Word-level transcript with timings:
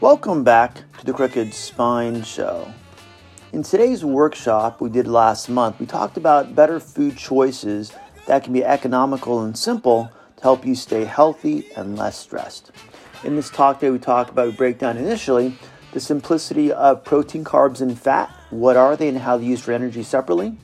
Welcome 0.00 0.44
back 0.44 0.82
to 0.98 1.06
the 1.06 1.12
Crooked 1.12 1.54
Spine 1.54 2.22
Show. 2.22 2.72
In 3.52 3.62
today's 3.62 4.04
workshop 4.04 4.80
we 4.80 4.90
did 4.90 5.06
last 5.08 5.48
month, 5.48 5.80
we 5.80 5.86
talked 5.86 6.16
about 6.16 6.54
better 6.54 6.78
food 6.78 7.16
choices 7.16 7.92
that 8.26 8.44
can 8.44 8.52
be 8.52 8.64
economical 8.64 9.42
and 9.42 9.56
simple 9.56 10.12
to 10.36 10.42
help 10.42 10.66
you 10.66 10.74
stay 10.74 11.04
healthy 11.04 11.66
and 11.76 11.96
less 11.96 12.18
stressed. 12.18 12.70
In 13.24 13.34
this 13.34 13.50
talk 13.50 13.80
today, 13.80 13.90
we 13.90 13.98
talk 13.98 14.30
about, 14.30 14.46
we 14.46 14.52
break 14.52 14.78
down 14.78 14.96
initially 14.96 15.56
the 15.92 16.00
simplicity 16.00 16.70
of 16.70 17.02
protein, 17.02 17.44
carbs, 17.44 17.80
and 17.80 17.98
fat. 17.98 18.30
What 18.50 18.76
are 18.76 18.94
they 18.96 19.08
and 19.08 19.18
how 19.18 19.36
they're 19.36 19.46
used 19.48 19.64
for 19.64 19.72
energy 19.72 20.02
separately? 20.02 20.56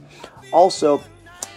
Also, 0.53 1.03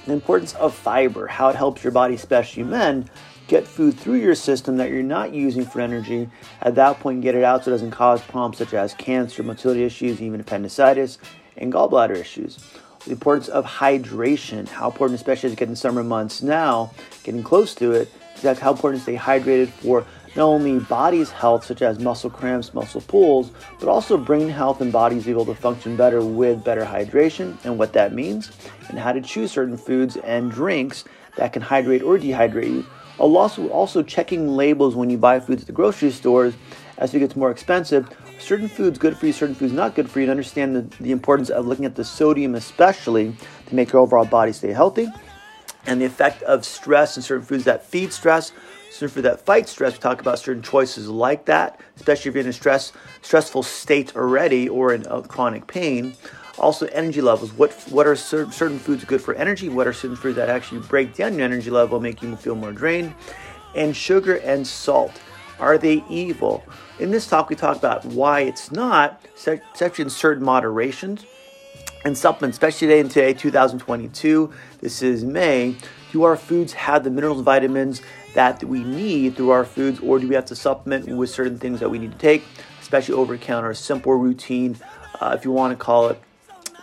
the 0.06 0.14
importance 0.14 0.56
of 0.56 0.74
fiber, 0.74 1.28
how 1.28 1.50
it 1.50 1.56
helps 1.56 1.84
your 1.84 1.92
body, 1.92 2.16
especially 2.16 2.64
men, 2.64 3.10
get 3.48 3.66
food 3.66 3.98
through 3.98 4.16
your 4.16 4.36
system 4.36 4.78
that 4.78 4.90
you're 4.90 5.04
not 5.04 5.34
using 5.34 5.66
for 5.66 5.80
energy. 5.80 6.30
At 6.62 6.76
that 6.76 7.00
point, 7.00 7.22
get 7.22 7.36
it 7.36 7.44
out 7.44 7.64
so 7.64 7.72
it 7.72 7.74
doesn't 7.76 7.92
cause 7.92 8.22
problems 8.22 8.58
such 8.58 8.74
as 8.74 8.94
cancer, 8.94 9.42
motility 9.44 9.84
issues, 9.84 10.22
even 10.22 10.40
appendicitis, 10.40 11.18
and 11.56 11.72
gallbladder 11.72 12.16
issues. 12.16 12.60
The 13.06 13.12
importance 13.12 13.48
of 13.48 13.66
hydration, 13.66 14.68
how 14.68 14.88
important, 14.88 15.20
especially 15.20 15.48
as 15.48 15.54
you 15.54 15.58
get 15.58 15.70
in 15.70 15.76
summer 15.76 16.04
months 16.04 16.42
now, 16.42 16.92
getting 17.24 17.42
close 17.42 17.74
to 17.76 17.94
it, 17.94 18.12
is 18.36 18.60
how 18.60 18.72
important 18.72 19.04
to 19.04 19.04
stay 19.04 19.16
hydrated 19.16 19.70
for 19.70 20.06
not 20.36 20.44
only 20.44 20.78
body's 20.80 21.32
health, 21.32 21.66
such 21.66 21.82
as 21.82 22.00
muscle 22.00 22.30
cramps, 22.30 22.74
muscle 22.74 23.02
pulls, 23.02 23.50
but 23.80 23.88
also 23.88 24.18
brain 24.18 24.50
health 24.50 24.82
and 24.82 24.92
bodies 24.92 25.28
able 25.28 25.46
to 25.46 25.56
function 25.56 25.96
better 25.96 26.24
with 26.24 26.64
better 26.64 26.84
hydration 26.84 27.58
and 27.64 27.80
what 27.80 27.94
that 27.94 28.14
means, 28.14 28.52
and 28.90 29.00
how 29.00 29.14
to 29.14 29.22
choose 29.22 29.52
certain 29.52 29.78
foods 29.78 30.18
and 30.18 30.52
drinks 30.52 31.06
that 31.38 31.54
can 31.54 31.62
hydrate 31.62 32.04
or 32.04 32.18
dehydrate 32.18 32.68
you 32.68 32.86
also, 33.18 33.68
also 33.70 34.04
checking 34.04 34.48
labels 34.48 34.96
when 34.96 35.10
you 35.10 35.18
buy 35.18 35.40
foods 35.40 35.62
at 35.64 35.68
the 35.68 35.74
grocery 35.74 36.12
stores 36.12 36.54
as 36.98 37.14
it 37.14 37.20
gets 37.20 37.36
more 37.36 37.52
expensive. 37.52 38.08
Certain 38.40 38.68
foods 38.68 39.00
good 39.00 39.18
for 39.18 39.26
you, 39.26 39.34
certain 39.34 39.56
foods 39.56 39.74
not 39.74 39.96
good 39.96 40.10
for 40.10 40.20
you, 40.20 40.26
and 40.26 40.32
understand 40.32 40.76
the, 40.76 41.04
the 41.04 41.12
importance 41.12 41.50
of 41.50 41.66
looking 41.66 41.86
at 41.86 41.96
the 41.96 42.06
sodium, 42.06 42.56
especially 42.56 43.36
to 43.66 43.76
make 43.76 43.92
your 43.92 44.02
overall 44.02 44.26
body 44.26 44.52
stay 44.52 44.72
healthy, 44.72 45.08
and 45.88 46.00
the 46.00 46.06
effect 46.06 46.44
of 46.44 46.64
stress 46.64 47.16
and 47.18 47.26
certain 47.26 47.46
foods 47.46 47.64
that 47.64 47.84
feed 47.84 48.14
stress, 48.14 48.52
certain 48.92 49.10
foods 49.10 49.24
that 49.24 49.44
fight 49.46 49.68
stress. 49.68 49.94
We 49.94 50.00
talk 50.00 50.22
about 50.22 50.38
certain 50.38 50.62
choices 50.62 51.10
like 51.10 51.46
that, 51.46 51.80
especially 51.96 52.30
if 52.30 52.36
you're 52.36 52.44
in 52.44 52.50
a 52.50 52.54
stress 52.54 52.94
stressful 53.22 53.64
state 53.64 54.16
already 54.16 54.70
or 54.70 54.94
in 54.94 55.04
chronic 55.24 55.66
pain. 55.66 56.16
Also, 56.60 56.88
energy 56.88 57.22
levels. 57.22 57.54
What 57.54 57.74
what 57.90 58.08
are 58.08 58.16
certain 58.16 58.80
foods 58.80 59.06
good 59.06 59.22
for 59.22 59.36
energy? 59.36 59.70
What 59.70 59.88
are 59.88 59.94
certain 59.94 60.16
foods 60.16 60.38
that 60.38 60.50
actually 60.50 60.82
break 60.82 61.14
down 61.16 61.36
your 61.36 61.46
energy 61.46 61.70
level, 61.70 62.00
make 62.00 62.22
you 62.22 62.36
feel 62.36 62.56
more 62.56 62.72
drained? 62.72 63.14
And 63.76 63.96
sugar 63.96 64.38
and 64.38 64.66
salt. 64.66 65.22
Are 65.60 65.78
they 65.78 66.04
evil? 66.10 66.64
In 67.00 67.12
this 67.12 67.28
talk, 67.28 67.50
we 67.50 67.56
talk 67.56 67.78
about 67.78 68.06
why 68.06 68.42
it's 68.42 68.72
not, 68.72 69.22
especially 69.36 70.04
in 70.04 70.10
certain 70.10 70.44
moderations 70.44 71.26
and 72.06 72.18
supplements, 72.18 72.56
especially 72.56 72.88
today 72.88 73.00
in 73.00 73.10
today, 73.10 73.34
2022. 73.34 74.52
This 74.82 75.02
is 75.02 75.24
May. 75.24 75.76
Do 76.12 76.24
our 76.24 76.38
foods 76.38 76.74
have 76.74 77.04
the 77.04 77.10
minerals, 77.10 77.40
and 77.40 77.46
vitamins 77.46 78.02
that 78.34 78.64
we 78.64 78.84
need 78.84 79.36
through 79.36 79.50
our 79.50 79.66
foods, 79.66 80.00
or 80.00 80.20
do 80.20 80.28
we 80.28 80.36
have 80.36 80.46
to 80.46 80.56
supplement 80.56 81.08
with 81.08 81.30
certain 81.30 81.58
things 81.58 81.80
that 81.80 81.90
we 81.90 82.00
need 82.00 82.12
to 82.12 82.18
take, 82.18 82.44
especially 82.82 83.16
over 83.16 83.38
counter, 83.38 83.74
simple 83.74 84.14
routine, 84.14 84.78
uh, 85.20 85.36
if 85.38 85.44
you 85.44 85.52
want 85.52 85.78
to 85.78 85.84
call 85.84 86.08
it, 86.10 86.20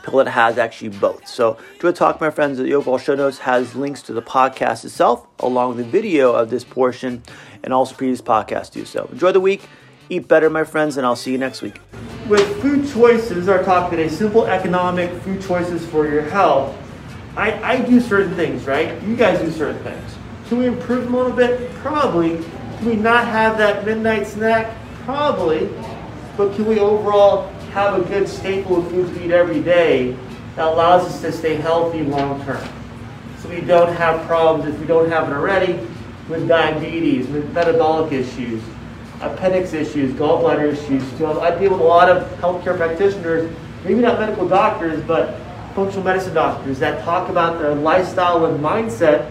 pill 0.05 0.19
that 0.19 0.31
has 0.31 0.59
actually 0.59 0.91
both. 0.91 1.27
So, 1.27 1.57
to 1.81 1.93
talk, 1.93 2.21
my 2.21 2.31
friends, 2.31 2.59
the 2.59 2.75
overall 2.75 2.99
show 2.99 3.15
notes 3.15 3.39
has 3.39 3.75
links 3.75 4.03
to 4.03 4.13
the 4.13 4.23
podcast 4.23 4.85
itself, 4.85 5.27
along 5.41 5.77
with 5.77 5.79
the 5.79 5.91
video 5.91 6.33
of 6.33 6.51
this 6.51 6.65
portion, 6.65 7.23
and 7.63 7.73
also 7.73 7.95
previous 7.95 8.21
podcasts 8.21 8.71
do 8.71 8.85
so. 8.85 9.09
Enjoy 9.11 9.33
the 9.33 9.41
week, 9.41 9.69
eat 10.09 10.29
better, 10.29 10.51
my 10.51 10.65
friends, 10.65 10.97
and 10.97 11.07
I'll 11.07 11.17
see 11.17 11.33
you 11.33 11.39
next 11.39 11.63
week. 11.63 11.81
With 12.29 12.63
food 12.63 12.89
choices, 12.89 13.49
our 13.49 13.63
talk 13.65 13.91
today, 13.91 14.09
simple 14.09 14.47
economic 14.47 15.11
food 15.23 15.43
choices 15.43 15.85
for 15.87 16.07
your 16.07 16.23
health. 16.23 16.77
I, 17.37 17.53
I 17.63 17.81
do 17.81 18.01
certain 18.01 18.35
things, 18.35 18.67
right? 18.67 19.03
You 19.03 19.17
guys 19.17 19.41
do 19.41 19.51
certain 19.51 19.83
things. 19.83 20.15
Can 20.49 20.59
we 20.59 20.67
improve 20.67 21.13
a 21.13 21.17
little 21.17 21.33
bit? 21.33 21.71
Probably. 21.77 22.37
Can 22.79 22.87
we 22.87 22.97
not 22.97 23.27
have 23.27 23.59
that 23.59 23.85
midnight 23.85 24.27
snack? 24.27 24.77
Probably. 25.05 25.69
But 26.37 26.55
can 26.55 26.67
we 26.67 26.79
overall 26.79 27.53
have 27.75 28.01
a 28.01 28.09
good 28.09 28.29
staple 28.29 28.79
of 28.79 28.89
food 28.89 29.13
to 29.13 29.25
eat 29.25 29.33
every 29.33 29.61
day 29.61 30.17
that 30.55 30.69
allows 30.69 31.07
us 31.07 31.21
to 31.21 31.33
stay 31.33 31.57
healthy 31.57 32.03
long 32.03 32.41
term. 32.45 32.65
So 33.41 33.49
we 33.49 33.61
don't 33.63 33.93
have 33.97 34.25
problems, 34.29 34.73
if 34.73 34.81
we 34.81 34.87
don't 34.87 35.11
have 35.11 35.29
it 35.29 35.35
already, 35.35 35.85
with 36.29 36.47
diabetes, 36.47 37.27
with 37.27 37.53
metabolic 37.53 38.13
issues, 38.13 38.63
appendix 39.21 39.73
issues, 39.73 40.13
gallbladder 40.13 40.73
issues. 40.73 41.03
So 41.19 41.41
I 41.41 41.59
deal 41.59 41.73
with 41.73 41.81
a 41.81 41.85
lot 41.85 42.09
of 42.09 42.29
healthcare 42.39 42.77
practitioners, 42.77 43.53
maybe 43.85 43.99
not 44.01 44.21
medical 44.21 44.47
doctors, 44.47 45.03
but 45.03 45.37
functional 45.75 46.05
medicine 46.05 46.33
doctors 46.33 46.79
that 46.79 47.03
talk 47.03 47.29
about 47.29 47.59
their 47.59 47.75
lifestyle 47.75 48.47
and 48.47 48.63
mindset. 48.63 49.29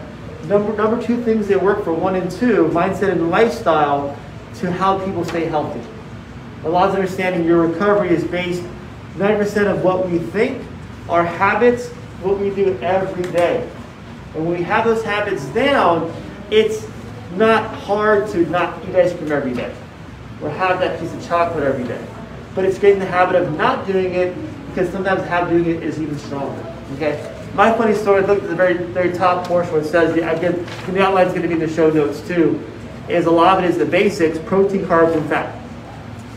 Number, 0.47 0.75
number 0.75 1.01
two 1.01 1.23
things 1.23 1.47
they 1.47 1.55
work 1.55 1.85
for 1.85 1.93
one 1.93 2.15
and 2.15 2.29
two, 2.29 2.65
mindset 2.73 3.13
and 3.13 3.31
lifestyle, 3.31 4.17
to 4.55 4.69
how 4.69 4.99
people 5.05 5.23
stay 5.23 5.45
healthy. 5.45 5.79
A 6.65 6.69
lot 6.69 6.89
of 6.89 6.95
understanding 6.95 7.45
your 7.45 7.67
recovery 7.67 8.09
is 8.09 8.23
based 8.23 8.63
90% 9.15 9.67
of 9.71 9.83
what 9.83 10.09
we 10.09 10.17
think, 10.17 10.65
our 11.09 11.25
habits, 11.25 11.89
what 12.21 12.39
we 12.39 12.49
do 12.51 12.77
every 12.81 13.29
day. 13.31 13.69
And 14.33 14.45
when 14.45 14.57
we 14.57 14.63
have 14.63 14.85
those 14.85 15.03
habits 15.03 15.45
down, 15.47 16.13
it's 16.49 16.87
not 17.35 17.73
hard 17.79 18.29
to 18.29 18.45
not 18.49 18.81
eat 18.87 18.95
ice 18.95 19.13
cream 19.13 19.31
every 19.31 19.53
day 19.53 19.75
or 20.41 20.49
have 20.49 20.79
that 20.79 20.99
piece 20.99 21.13
of 21.13 21.25
chocolate 21.27 21.63
every 21.63 21.83
day. 21.83 22.03
But 22.55 22.65
it's 22.65 22.77
getting 22.77 22.99
the 22.99 23.05
habit 23.05 23.35
of 23.35 23.57
not 23.57 23.85
doing 23.85 24.13
it 24.13 24.35
because 24.67 24.89
sometimes 24.89 25.21
the 25.21 25.27
habit 25.27 25.49
doing 25.49 25.77
it 25.77 25.83
is 25.83 26.01
even 26.01 26.17
stronger. 26.17 26.75
Okay? 26.95 27.29
My 27.55 27.71
funny 27.73 27.93
story, 27.93 28.21
look 28.21 28.41
at 28.41 28.49
the 28.49 28.55
very 28.55 28.77
very 28.77 29.11
top 29.11 29.47
portion 29.47 29.73
where 29.73 29.81
it 29.81 29.85
says, 29.85 30.13
the 30.15 30.23
outline 30.23 31.27
is 31.27 31.33
going 31.33 31.43
to 31.43 31.47
be 31.47 31.53
in 31.53 31.59
the 31.59 31.67
show 31.67 31.89
notes 31.89 32.21
too, 32.21 32.63
is 33.09 33.25
a 33.25 33.31
lot 33.31 33.57
of 33.57 33.63
it 33.63 33.69
is 33.69 33.77
the 33.77 33.85
basics, 33.85 34.39
protein, 34.39 34.85
carbs, 34.85 35.15
and 35.15 35.27
fat 35.29 35.62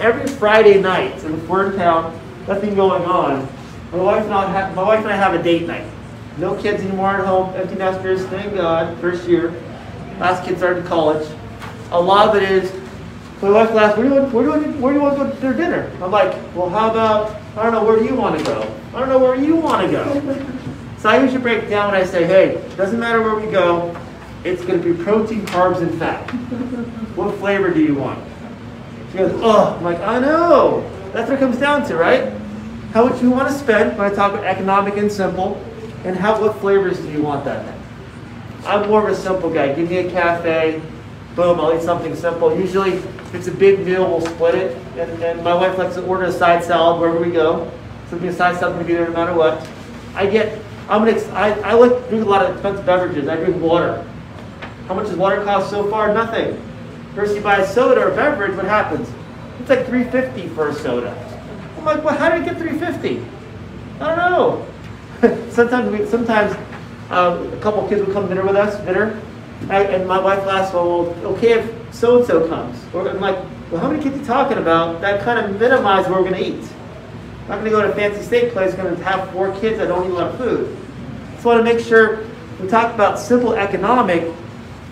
every 0.01 0.27
Friday 0.27 0.81
night, 0.81 1.21
so 1.21 1.29
if 1.33 1.49
we're 1.49 1.71
in 1.73 1.79
town, 1.79 2.19
nothing 2.47 2.75
going 2.75 3.05
on, 3.05 3.49
my 3.93 3.99
wife 3.99 4.25
and 4.25 4.35
I 4.35 4.51
have, 4.51 4.75
my 4.75 4.83
wife 4.83 5.01
and 5.01 5.09
I 5.09 5.17
have 5.17 5.35
a 5.35 5.43
date 5.43 5.67
night. 5.67 5.87
No 6.39 6.55
kids 6.61 6.83
anymore 6.83 7.11
at 7.11 7.25
home, 7.25 7.55
empty 7.55 7.77
nesters, 7.77 8.25
thank 8.27 8.55
God, 8.55 8.99
first 9.01 9.27
year. 9.29 9.51
Last 10.19 10.45
kid 10.45 10.59
started 10.59 10.85
college. 10.85 11.27
A 11.93 12.01
lot 12.01 12.29
of 12.29 12.43
it 12.43 12.51
is, 12.51 12.73
my 13.41 13.51
wife 13.51 13.71
asked, 13.71 13.97
where 13.97 14.09
do, 14.09 14.15
you 14.15 14.21
want, 14.21 14.35
where, 14.35 14.45
do 14.45 14.51
you, 14.51 14.73
where 14.79 14.93
do 14.93 14.99
you 14.99 15.05
want 15.05 15.19
to 15.19 15.41
go 15.41 15.53
to 15.53 15.57
dinner? 15.57 15.91
I'm 16.03 16.11
like, 16.11 16.33
well, 16.55 16.69
how 16.69 16.91
about, 16.91 17.37
I 17.57 17.63
don't 17.63 17.73
know, 17.73 17.85
where 17.85 17.99
do 17.99 18.05
you 18.05 18.15
want 18.15 18.39
to 18.39 18.45
go? 18.45 18.75
I 18.95 19.01
don't 19.01 19.09
know 19.09 19.19
where 19.19 19.35
you 19.37 19.57
want 19.57 19.87
to 19.87 19.93
go. 19.93 20.43
So 20.99 21.11
I 21.11 21.23
usually 21.23 21.43
break 21.43 21.69
down 21.69 21.95
and 21.95 21.97
I 21.97 22.05
say, 22.07 22.25
hey, 22.25 22.67
doesn't 22.77 22.99
matter 22.99 23.21
where 23.21 23.37
we 23.37 23.53
go, 23.53 23.95
it's 24.45 24.65
going 24.65 24.83
to 24.83 24.95
be 24.95 25.05
protein, 25.05 25.43
carbs, 25.43 25.83
and 25.83 25.97
fat. 25.99 26.29
what 27.15 27.37
flavor 27.39 27.71
do 27.71 27.83
you 27.83 27.95
want? 27.95 28.26
Oh, 29.19 29.77
I'm 29.77 29.85
like, 29.85 30.01
I 30.01 30.19
know. 30.19 30.89
That's 31.13 31.29
what 31.29 31.39
it 31.39 31.41
comes 31.41 31.59
down 31.59 31.87
to, 31.89 31.97
right? 31.97 32.33
How 32.93 33.09
much 33.09 33.23
you 33.23 33.31
want 33.31 33.49
to 33.49 33.55
spend 33.55 33.97
when 33.99 34.11
I 34.11 34.15
talk 34.15 34.33
about 34.33 34.45
economic 34.45 34.97
and 34.97 35.11
simple, 35.11 35.63
and 36.05 36.17
how 36.17 36.41
what 36.41 36.59
flavors 36.61 36.99
do 36.99 37.11
you 37.11 37.23
want 37.23 37.45
that 37.45 37.65
day? 37.65 38.67
I'm 38.67 38.89
more 38.89 39.09
of 39.09 39.17
a 39.17 39.21
simple 39.21 39.53
guy. 39.53 39.73
Give 39.75 39.89
me 39.89 39.99
a 39.99 40.11
cafe, 40.11 40.83
boom, 41.35 41.61
I'll 41.61 41.77
eat 41.77 41.83
something 41.83 42.15
simple. 42.17 42.59
Usually, 42.59 42.95
if 42.95 43.35
it's 43.35 43.47
a 43.47 43.53
big 43.53 43.81
meal, 43.81 44.09
we'll 44.09 44.27
split 44.27 44.55
it. 44.55 44.77
And, 44.97 45.23
and 45.23 45.45
my 45.45 45.55
wife 45.55 45.79
likes 45.79 45.95
to 45.95 46.05
order 46.05 46.25
a 46.25 46.33
side 46.33 46.65
salad 46.65 47.01
wherever 47.01 47.21
we 47.21 47.31
go. 47.31 47.71
So 48.11 48.19
be 48.19 48.29
a 48.29 48.33
side 48.33 48.57
salad, 48.59 48.79
we 48.79 48.85
be 48.85 48.95
there 48.95 49.09
no 49.09 49.13
matter 49.13 49.35
what. 49.35 49.69
I 50.15 50.27
get, 50.27 50.59
I'm 50.89 51.07
an, 51.07 51.15
I, 51.33 51.53
I 51.61 51.73
like 51.75 52.09
drink 52.09 52.25
a 52.25 52.29
lot 52.29 52.45
of 52.45 52.53
expensive 52.53 52.87
beverages. 52.87 53.29
I 53.29 53.37
drink 53.37 53.61
water. 53.61 54.07
How 54.89 54.95
much 54.95 55.07
does 55.07 55.17
water 55.17 55.43
cost 55.45 55.71
so 55.71 55.91
far? 55.91 56.15
Nothing. 56.15 56.63
Versus 57.17 57.35
you 57.35 57.41
buy 57.41 57.57
a 57.57 57.67
soda 57.67 58.03
or 58.03 58.13
a 58.13 58.15
beverage, 58.15 58.55
what 58.55 58.67
happens? 58.67 59.11
It's 59.59 59.71
like 59.71 59.87
350 59.87 60.49
for 60.49 60.69
a 60.69 60.75
soda. 60.75 61.17
I'm 61.79 61.85
like, 61.87 62.05
well, 62.05 62.15
how 62.15 62.29
did 62.29 62.43
it 62.43 62.45
get 62.45 62.59
350? 62.59 63.25
I 64.01 64.15
don't 64.15 64.17
know. 64.19 65.49
sometimes 65.51 65.91
we, 65.91 66.07
sometimes 66.07 66.55
um, 67.09 67.51
a 67.55 67.57
couple 67.63 67.89
kids 67.89 68.07
will 68.07 68.13
come 68.13 68.29
dinner 68.29 68.45
with 68.45 68.55
us, 68.55 68.79
dinner, 68.85 69.19
and 69.71 70.07
my 70.07 70.19
wife 70.19 70.41
asks, 70.41 70.75
well, 70.75 71.07
okay, 71.25 71.53
if 71.55 71.95
so 71.95 72.19
and 72.19 72.27
so 72.27 72.47
comes. 72.49 72.79
Or 72.93 73.09
I'm 73.09 73.19
like, 73.19 73.39
well, 73.71 73.81
how 73.81 73.91
many 73.91 74.03
kids 74.03 74.15
are 74.15 74.19
you 74.19 74.25
talking 74.27 74.59
about? 74.59 75.01
That 75.01 75.23
kind 75.23 75.39
of 75.39 75.59
minimizes 75.59 76.11
what 76.11 76.21
we're 76.21 76.31
going 76.31 76.43
to 76.43 76.51
eat. 76.51 76.71
I'm 77.45 77.49
not 77.49 77.61
going 77.61 77.65
to 77.65 77.71
go 77.71 77.81
to 77.81 77.93
a 77.93 77.95
fancy 77.95 78.23
steak 78.23 78.53
place, 78.53 78.75
going 78.75 78.95
to 78.95 79.05
have 79.05 79.31
four 79.31 79.59
kids 79.59 79.79
that 79.79 79.89
don't 79.89 80.05
eat 80.05 80.11
a 80.11 80.15
lot 80.15 80.35
of 80.35 80.37
food. 80.37 80.77
So 81.41 81.49
I 81.49 81.55
want 81.55 81.67
to 81.67 81.75
make 81.75 81.83
sure 81.83 82.27
we 82.61 82.69
talk 82.69 82.95
about 82.95 83.19
simple 83.19 83.55
economic 83.55 84.35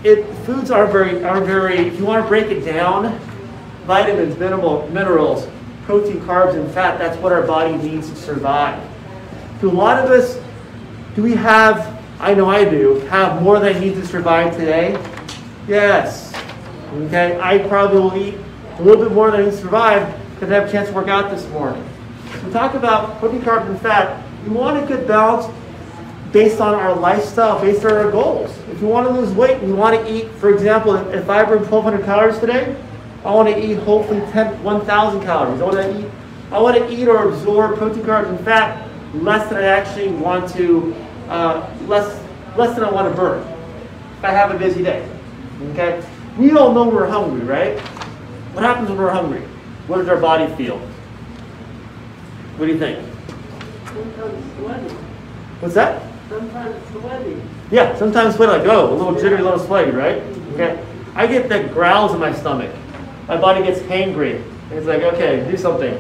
it, 0.05 0.27
foods 0.45 0.71
are 0.71 0.87
very, 0.87 1.25
are 1.25 1.43
very, 1.43 1.79
if 1.79 1.99
you 1.99 2.05
want 2.05 2.23
to 2.23 2.29
break 2.29 2.47
it 2.47 2.61
down, 2.61 3.19
vitamins, 3.87 4.39
mineral, 4.39 4.87
minerals, 4.89 5.49
protein, 5.85 6.21
carbs, 6.21 6.55
and 6.55 6.71
fat, 6.73 6.99
that's 6.99 7.17
what 7.19 7.33
our 7.33 7.43
body 7.43 7.75
needs 7.77 8.11
to 8.11 8.17
survive. 8.17 8.81
Do 9.61 9.71
a 9.71 9.73
lot 9.73 10.05
of 10.05 10.11
us, 10.11 10.39
do 11.17 11.23
we 11.23 11.35
have, 11.35 12.03
I 12.21 12.35
know 12.35 12.51
I 12.51 12.65
do, 12.65 13.01
have 13.07 13.43
more 13.43 13.59
than 13.59 13.75
I 13.75 13.79
need 13.79 13.95
to 13.95 14.07
survive 14.07 14.55
today? 14.57 14.93
Yes. 15.67 16.35
Okay, 16.93 17.41
I 17.41 17.59
probably 17.67 17.99
will 17.99 18.17
eat 18.17 18.39
a 18.79 18.83
little 18.83 19.03
bit 19.03 19.13
more 19.13 19.31
than 19.31 19.41
I 19.41 19.45
need 19.45 19.53
to 19.53 19.57
survive 19.57 20.21
because 20.35 20.51
I 20.51 20.55
have 20.55 20.69
a 20.69 20.73
chance 20.73 20.89
to 20.91 20.95
work 20.95 21.09
out 21.09 21.31
this 21.31 21.49
morning. 21.49 21.83
We 22.45 22.53
talk 22.53 22.75
about 22.75 23.19
protein, 23.21 23.41
carbs, 23.41 23.69
and 23.69 23.81
fat. 23.81 24.23
You 24.45 24.53
want 24.53 24.83
a 24.83 24.87
good 24.87 25.09
balance 25.09 25.47
based 26.35 26.61
on 26.61 26.75
our 26.75 26.93
lifestyle, 26.97 27.61
based 27.61 27.85
on 27.85 27.93
our 27.93 28.11
goals. 28.11 28.51
If 28.73 28.83
you 28.83 28.89
want 28.89 29.07
to 29.07 29.15
lose 29.15 29.33
weight, 29.33 29.63
we 29.63 29.73
want 29.73 30.05
to 30.05 30.13
eat, 30.13 30.29
for 30.33 30.53
example, 30.53 30.97
if 31.13 31.31
I 31.31 31.45
burn 31.45 31.61
1,200 31.61 32.05
calories 32.05 32.39
today, 32.41 32.77
I 33.25 33.33
want 33.33 33.49
to 33.49 33.65
eat 33.65 33.79
hopefully 33.79 34.19
10, 34.33 34.61
1,000 34.65 35.23
calories. 35.23 35.63
I 35.63 35.65
want 35.65 35.77
to 35.77 36.01
eat, 36.01 36.11
I 36.51 36.59
want 36.61 36.77
to 36.77 36.93
eat 36.93 37.07
or 37.07 37.29
absorb 37.29 37.79
protein, 37.79 38.03
carbs, 38.03 38.29
and 38.29 38.45
fat 38.45 38.91
less 39.15 39.49
than 39.49 39.59
I 39.59 39.67
actually 39.67 40.09
want 40.09 40.51
to, 40.55 40.93
uh, 41.29 41.73
less, 41.87 42.21
less 42.57 42.75
than 42.75 42.83
I 42.83 42.91
want 42.91 43.09
to 43.09 43.17
burn. 43.17 43.41
If 44.19 44.25
I 44.25 44.31
have 44.31 44.51
a 44.51 44.59
busy 44.59 44.83
day, 44.83 45.09
okay. 45.71 46.05
We 46.37 46.51
all 46.51 46.75
know 46.75 46.89
we're 46.89 47.07
hungry, 47.07 47.47
right? 47.47 47.79
What 48.55 48.65
happens 48.65 48.89
when 48.89 48.99
we're 48.99 49.11
hungry? 49.11 49.43
What 49.87 49.99
does 49.99 50.09
our 50.09 50.21
body 50.21 50.53
feel? 50.57 50.79
What 52.57 52.67
do 52.67 52.73
you 52.73 52.79
think? 52.79 52.99
What's 55.61 55.75
that? 55.75 56.14
Sometimes 56.35 56.89
sweaty. 56.91 57.43
Yeah, 57.71 57.97
sometimes 57.97 58.35
sweat 58.35 58.49
like, 58.49 58.69
oh, 58.69 58.93
a 58.93 58.95
little 58.95 59.15
jittery, 59.15 59.39
a 59.39 59.45
little 59.45 59.59
sweaty, 59.59 59.93
right? 59.93 60.17
Okay. 60.55 60.85
I 61.15 61.29
get 61.29 61.49
the 61.49 61.63
growls 61.73 62.13
in 62.13 62.19
my 62.19 62.33
stomach. 62.35 62.75
My 63.29 63.37
body 63.37 63.63
gets 63.63 63.81
hangry. 63.81 64.43
It's 64.73 64.87
like, 64.87 65.03
okay, 65.03 65.49
do 65.49 65.57
something. 65.57 65.93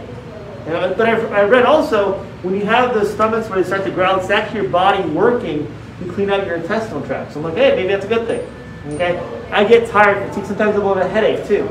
You 0.66 0.72
know, 0.72 0.92
but 0.96 1.08
I, 1.08 1.12
I 1.42 1.44
read 1.44 1.64
also, 1.64 2.14
when 2.42 2.56
you 2.56 2.64
have 2.64 2.94
those 2.94 3.12
stomachs 3.12 3.48
where 3.48 3.60
they 3.62 3.66
start 3.66 3.84
to 3.84 3.90
growl, 3.92 4.18
it's 4.18 4.30
actually 4.30 4.62
your 4.62 4.70
body 4.70 5.08
working 5.10 5.72
to 6.00 6.12
clean 6.12 6.30
out 6.30 6.44
your 6.46 6.56
intestinal 6.56 7.00
tract. 7.06 7.32
So 7.32 7.38
I'm 7.38 7.44
like, 7.44 7.54
hey, 7.54 7.76
maybe 7.76 7.88
that's 7.88 8.06
a 8.06 8.08
good 8.08 8.26
thing. 8.26 8.94
Okay? 8.94 9.18
I 9.52 9.62
get 9.64 9.88
tired, 9.88 10.28
fatigue, 10.30 10.46
sometimes 10.46 10.74
a 10.74 10.78
little 10.78 10.94
bit 10.94 11.04
of 11.04 11.10
a 11.10 11.14
headache 11.14 11.46
too. 11.46 11.68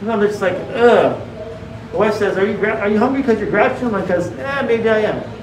And 0.00 0.10
I'm 0.10 0.20
just 0.20 0.40
like, 0.40 0.54
ugh. 0.54 1.20
The 1.90 1.98
wife 1.98 2.14
says, 2.14 2.38
are 2.38 2.46
you, 2.46 2.56
gra- 2.56 2.80
are 2.80 2.88
you 2.88 2.98
hungry 2.98 3.20
because 3.20 3.38
you're 3.38 3.50
grouchy? 3.50 3.84
I'm 3.84 3.92
like, 3.92 4.08
eh, 4.08 4.62
maybe 4.66 4.88
I 4.88 5.00
am. 5.00 5.41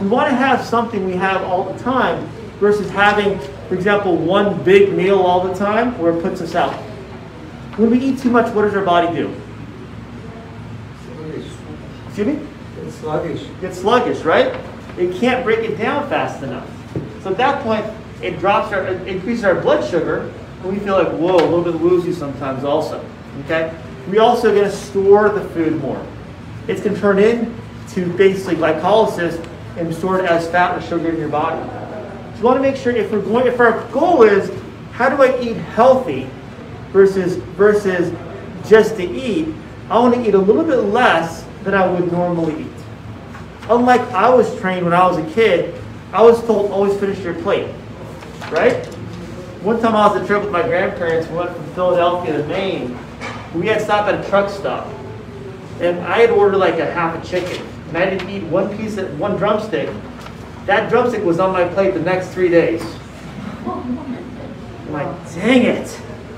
We 0.00 0.06
want 0.06 0.30
to 0.30 0.36
have 0.36 0.64
something 0.64 1.04
we 1.04 1.16
have 1.16 1.42
all 1.42 1.72
the 1.72 1.78
time 1.82 2.24
versus 2.60 2.88
having, 2.90 3.38
for 3.68 3.74
example, 3.74 4.16
one 4.16 4.62
big 4.62 4.92
meal 4.92 5.18
all 5.18 5.46
the 5.46 5.54
time 5.54 5.98
where 5.98 6.16
it 6.16 6.22
puts 6.22 6.40
us 6.40 6.54
out. 6.54 6.72
When 7.76 7.90
we 7.90 7.98
eat 7.98 8.18
too 8.18 8.30
much, 8.30 8.52
what 8.54 8.62
does 8.62 8.74
our 8.74 8.84
body 8.84 9.14
do? 9.14 9.34
Sluggish. 11.04 11.52
Excuse 12.06 12.26
me? 12.26 12.46
It's 12.82 12.94
sluggish. 12.96 13.46
Get 13.60 13.74
sluggish, 13.74 14.20
right? 14.22 14.56
It 14.96 15.14
can't 15.16 15.44
break 15.44 15.68
it 15.68 15.76
down 15.76 16.08
fast 16.08 16.42
enough. 16.42 16.68
So 17.22 17.30
at 17.30 17.36
that 17.38 17.62
point, 17.64 17.84
it 18.22 18.38
drops 18.38 18.72
our, 18.72 18.86
it 18.86 19.06
increases 19.08 19.44
our 19.44 19.60
blood 19.60 19.88
sugar, 19.88 20.32
and 20.62 20.72
we 20.72 20.78
feel 20.78 20.94
like, 20.94 21.12
whoa, 21.12 21.36
a 21.36 21.48
little 21.48 21.62
bit 21.62 21.80
woozy 21.80 22.12
sometimes 22.12 22.62
also. 22.62 23.04
Okay? 23.44 23.76
We 24.08 24.18
also 24.18 24.50
are 24.50 24.54
going 24.54 24.70
to 24.70 24.76
store 24.76 25.28
the 25.28 25.44
food 25.50 25.80
more. 25.80 26.04
It's 26.68 26.80
going 26.80 26.94
to 26.94 27.00
turn 27.00 27.18
into 27.18 28.12
basically 28.16 28.56
glycolysis 28.56 29.44
and 29.78 29.94
stored 29.94 30.24
as 30.24 30.48
fat 30.48 30.76
or 30.76 30.80
sugar 30.80 31.10
in 31.10 31.18
your 31.18 31.28
body. 31.28 31.60
So 32.34 32.40
we 32.40 32.44
want 32.44 32.56
to 32.58 32.62
make 32.62 32.76
sure 32.76 32.94
if 32.94 33.10
we're 33.10 33.20
going, 33.20 33.46
if 33.46 33.58
our 33.60 33.82
goal 33.90 34.22
is, 34.22 34.50
how 34.92 35.08
do 35.08 35.22
I 35.22 35.40
eat 35.40 35.56
healthy 35.56 36.28
versus 36.92 37.36
versus 37.56 38.14
just 38.68 38.96
to 38.96 39.04
eat, 39.04 39.54
I 39.88 39.98
want 39.98 40.14
to 40.14 40.26
eat 40.26 40.34
a 40.34 40.38
little 40.38 40.64
bit 40.64 40.76
less 40.76 41.44
than 41.64 41.74
I 41.74 41.86
would 41.86 42.10
normally 42.12 42.62
eat. 42.62 42.84
Unlike 43.70 44.00
I 44.12 44.28
was 44.28 44.58
trained 44.60 44.84
when 44.84 44.94
I 44.94 45.06
was 45.06 45.18
a 45.18 45.34
kid, 45.34 45.74
I 46.12 46.22
was 46.22 46.42
told 46.44 46.70
always 46.70 46.98
finish 46.98 47.18
your 47.20 47.34
plate, 47.34 47.72
right? 48.50 48.86
One 49.62 49.80
time 49.80 49.94
I 49.94 50.06
was 50.06 50.16
on 50.16 50.24
a 50.24 50.26
trip 50.26 50.42
with 50.42 50.52
my 50.52 50.62
grandparents. 50.62 51.28
We 51.28 51.36
went 51.36 51.54
from 51.54 51.66
Philadelphia 51.74 52.38
to 52.38 52.48
Maine. 52.48 52.98
We 53.54 53.66
had 53.66 53.82
stopped 53.82 54.12
at 54.12 54.24
a 54.24 54.28
truck 54.28 54.50
stop, 54.50 54.86
and 55.80 55.98
I 56.00 56.18
had 56.18 56.30
ordered 56.30 56.58
like 56.58 56.78
a 56.78 56.90
half 56.90 57.22
a 57.22 57.26
chicken, 57.26 57.66
and 57.88 57.96
I 57.96 58.10
didn't 58.10 58.28
eat 58.28 58.44
one 58.44 58.76
piece 58.76 58.98
of 58.98 59.18
one 59.18 59.36
drumstick. 59.36 59.88
That 60.66 60.90
drumstick 60.90 61.24
was 61.24 61.40
on 61.40 61.52
my 61.52 61.66
plate 61.66 61.94
the 61.94 62.00
next 62.00 62.28
three 62.28 62.50
days. 62.50 62.82
I'm 63.64 64.92
like, 64.92 65.34
dang 65.34 65.64
it. 65.64 65.88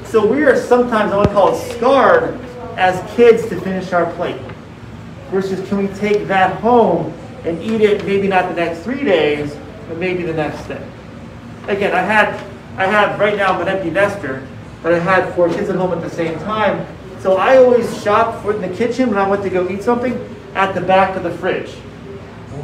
So 0.04 0.24
we 0.24 0.44
are 0.44 0.56
sometimes, 0.56 1.12
I 1.12 1.24
to 1.24 1.30
call 1.32 1.54
it 1.54 1.72
scarred 1.72 2.40
as 2.76 2.98
kids 3.14 3.48
to 3.48 3.60
finish 3.60 3.92
our 3.92 4.12
plate. 4.14 4.40
Versus 5.30 5.66
can 5.68 5.78
we 5.78 5.88
take 5.94 6.26
that 6.28 6.60
home 6.60 7.12
and 7.44 7.60
eat 7.62 7.80
it 7.80 8.04
maybe 8.04 8.28
not 8.28 8.48
the 8.48 8.54
next 8.54 8.80
three 8.80 9.04
days, 9.04 9.56
but 9.88 9.98
maybe 9.98 10.22
the 10.22 10.34
next 10.34 10.66
day. 10.66 10.84
Again, 11.66 11.94
I 11.94 12.02
had 12.02 12.34
I 12.76 12.86
have 12.86 13.18
right 13.18 13.36
now 13.36 13.52
I'm 13.52 13.60
an 13.60 13.68
empty 13.68 13.90
nester, 13.90 14.46
but 14.82 14.94
I 14.94 14.98
had 14.98 15.34
four 15.34 15.48
kids 15.48 15.68
at 15.68 15.76
home 15.76 15.92
at 15.92 16.00
the 16.00 16.10
same 16.10 16.38
time. 16.40 16.86
So 17.18 17.36
I 17.36 17.58
always 17.58 18.02
shop 18.02 18.42
for 18.42 18.54
in 18.54 18.60
the 18.60 18.74
kitchen 18.76 19.10
when 19.10 19.18
I 19.18 19.28
went 19.28 19.42
to 19.42 19.50
go 19.50 19.68
eat 19.68 19.82
something 19.82 20.14
at 20.54 20.74
the 20.74 20.80
back 20.80 21.16
of 21.16 21.22
the 21.22 21.30
fridge. 21.30 21.70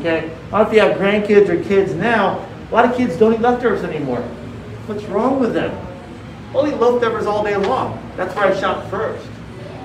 Okay? 0.00 0.18
I 0.18 0.20
don't 0.20 0.52
know 0.52 0.60
if 0.62 0.72
you 0.72 0.80
have 0.80 0.98
grandkids 0.98 1.48
or 1.48 1.62
kids 1.64 1.94
now. 1.94 2.46
A 2.70 2.74
lot 2.74 2.84
of 2.84 2.96
kids 2.96 3.16
don't 3.16 3.34
eat 3.34 3.40
leftovers 3.40 3.84
anymore. 3.84 4.22
What's 4.86 5.04
wrong 5.04 5.40
with 5.40 5.54
them? 5.54 5.76
I'll 6.54 6.66
eat 6.66 6.78
leftovers 6.78 7.26
all 7.26 7.44
day 7.44 7.56
long. 7.56 8.02
That's 8.16 8.34
where 8.34 8.46
I 8.46 8.60
shop 8.60 8.88
first. 8.90 9.26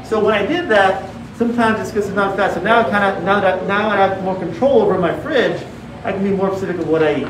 So 0.04 0.24
when 0.24 0.34
I 0.34 0.46
did 0.46 0.70
that, 0.70 1.10
sometimes 1.36 1.80
it's 1.80 1.92
because 1.92 2.08
it's 2.08 2.16
not 2.16 2.36
fast. 2.36 2.56
So 2.56 2.62
now 2.62 2.80
I 2.80 2.84
kind 2.90 3.18
of 3.18 3.24
now 3.24 3.40
that 3.40 3.66
now 3.68 3.90
I 3.90 3.96
have 3.98 4.24
more 4.24 4.36
control 4.36 4.82
over 4.82 4.98
my 4.98 5.18
fridge, 5.22 5.62
I 6.04 6.12
can 6.12 6.24
be 6.24 6.32
more 6.32 6.50
specific 6.50 6.82
of 6.82 6.88
what 6.88 7.04
I 7.04 7.22
eat. 7.22 7.28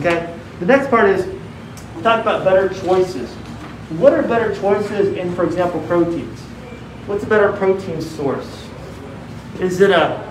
Okay. 0.00 0.36
The 0.60 0.66
next 0.66 0.88
part 0.88 1.08
is 1.08 1.26
we 1.96 2.02
talk 2.02 2.20
about 2.20 2.44
better 2.44 2.68
choices. 2.68 3.30
What 3.98 4.12
are 4.12 4.22
better 4.22 4.54
choices 4.54 5.16
in, 5.16 5.34
for 5.34 5.44
example, 5.44 5.80
proteins? 5.82 6.38
What's 7.06 7.24
a 7.24 7.26
better 7.26 7.52
protein 7.52 8.00
source? 8.00 8.69
Is 9.60 9.82
it 9.82 9.90
a 9.90 10.26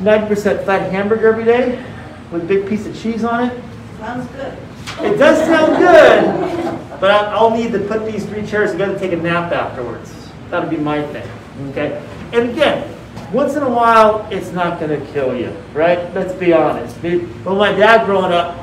90% 0.00 0.64
fat 0.64 0.90
hamburger 0.90 1.28
every 1.28 1.44
day 1.44 1.84
with 2.30 2.42
a 2.42 2.46
big 2.46 2.66
piece 2.66 2.86
of 2.86 2.98
cheese 2.98 3.24
on 3.24 3.50
it? 3.50 3.62
Sounds 3.98 4.26
good. 4.30 4.56
It 5.00 5.18
does 5.18 5.38
sound 5.46 5.76
good, 5.76 7.00
but 7.00 7.10
I'll 7.28 7.50
need 7.50 7.72
to 7.72 7.78
put 7.78 8.06
these 8.10 8.24
three 8.24 8.46
chairs 8.46 8.72
together 8.72 8.92
and 8.92 9.00
take 9.00 9.12
a 9.12 9.16
nap 9.16 9.52
afterwards. 9.52 10.30
That'll 10.48 10.70
be 10.70 10.78
my 10.78 11.02
thing. 11.08 11.28
Okay? 11.70 12.02
And 12.32 12.50
again, 12.50 12.88
once 13.34 13.54
in 13.54 13.62
a 13.62 13.68
while, 13.68 14.26
it's 14.30 14.50
not 14.52 14.80
going 14.80 14.98
to 14.98 15.12
kill 15.12 15.36
you, 15.36 15.54
right? 15.74 16.12
Let's 16.14 16.32
be 16.32 16.54
honest. 16.54 16.96
When 16.96 17.56
my 17.58 17.72
dad 17.72 18.06
growing 18.06 18.32
up, 18.32 18.58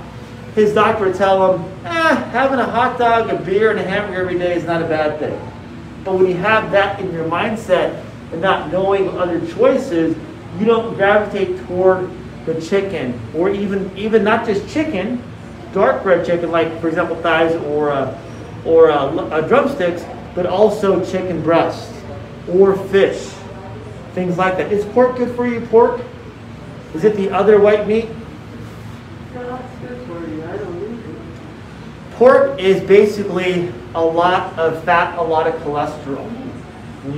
his 0.56 0.74
doctor 0.74 1.06
would 1.06 1.16
tell 1.16 1.54
him, 1.54 1.64
eh, 1.86 2.16
having 2.32 2.58
a 2.58 2.66
hot 2.66 2.98
dog, 2.98 3.30
a 3.30 3.36
beer, 3.36 3.70
and 3.70 3.80
a 3.80 3.84
hamburger 3.84 4.22
every 4.22 4.40
day 4.40 4.56
is 4.56 4.64
not 4.64 4.82
a 4.82 4.88
bad 4.88 5.20
thing. 5.20 5.40
But 6.04 6.16
when 6.16 6.26
you 6.26 6.36
have 6.38 6.72
that 6.72 7.00
in 7.00 7.14
your 7.14 7.26
mindset 7.30 8.04
and 8.32 8.42
not 8.42 8.72
knowing 8.72 9.10
other 9.18 9.46
choices, 9.54 10.16
you 10.60 10.66
don't 10.66 10.96
gravitate 10.96 11.58
toward 11.68 12.10
the 12.46 12.60
chicken, 12.62 13.20
or 13.36 13.50
even 13.50 13.96
even 13.98 14.24
not 14.24 14.46
just 14.46 14.68
chicken, 14.70 15.22
dark 15.74 16.04
red 16.04 16.26
chicken, 16.26 16.52
like 16.52 16.80
for 16.82 16.88
example 16.88 17.16
thighs 17.18 17.56
or 17.66 17.92
uh, 17.92 18.18
or 18.66 18.92
uh, 18.92 19.06
uh, 19.06 19.42
drumsticks, 19.48 20.04
but 20.36 20.46
also 20.46 21.04
chicken 21.06 21.42
breasts 21.42 21.94
or 22.50 22.76
fish, 22.88 23.30
things 24.14 24.38
like 24.38 24.58
that. 24.58 24.72
Is 24.72 24.86
pork 24.86 25.18
good 25.18 25.36
for 25.36 25.48
you? 25.48 25.62
Pork? 25.68 26.02
Is 26.94 27.04
it 27.04 27.16
the 27.16 27.30
other 27.30 27.60
white 27.60 27.88
meat? 27.88 28.10
Pork 32.14 32.60
is 32.60 32.82
basically 32.82 33.72
a 33.96 34.04
lot 34.04 34.58
of 34.58 34.84
fat, 34.84 35.18
a 35.18 35.22
lot 35.22 35.48
of 35.48 35.54
cholesterol. 35.62 36.30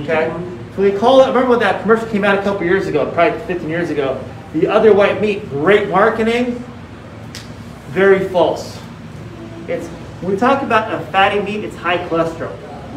Okay? 0.02 0.30
So 0.74 0.82
they 0.82 0.96
call 0.96 1.20
it, 1.20 1.28
remember 1.28 1.50
when 1.50 1.58
that 1.60 1.82
commercial 1.82 2.08
came 2.08 2.24
out 2.24 2.38
a 2.38 2.42
couple 2.42 2.64
years 2.64 2.86
ago, 2.86 3.10
probably 3.12 3.38
15 3.40 3.68
years 3.68 3.90
ago, 3.90 4.22
the 4.54 4.66
other 4.66 4.94
white 4.94 5.20
meat, 5.20 5.48
great 5.50 5.88
marketing, 5.88 6.64
very 7.88 8.26
false. 8.28 8.78
It's, 9.68 9.86
when 10.22 10.32
we 10.32 10.38
talk 10.38 10.62
about 10.62 10.92
a 10.92 11.04
fatty 11.06 11.40
meat, 11.40 11.62
it's 11.62 11.76
high 11.76 11.98
cholesterol. 12.08 12.52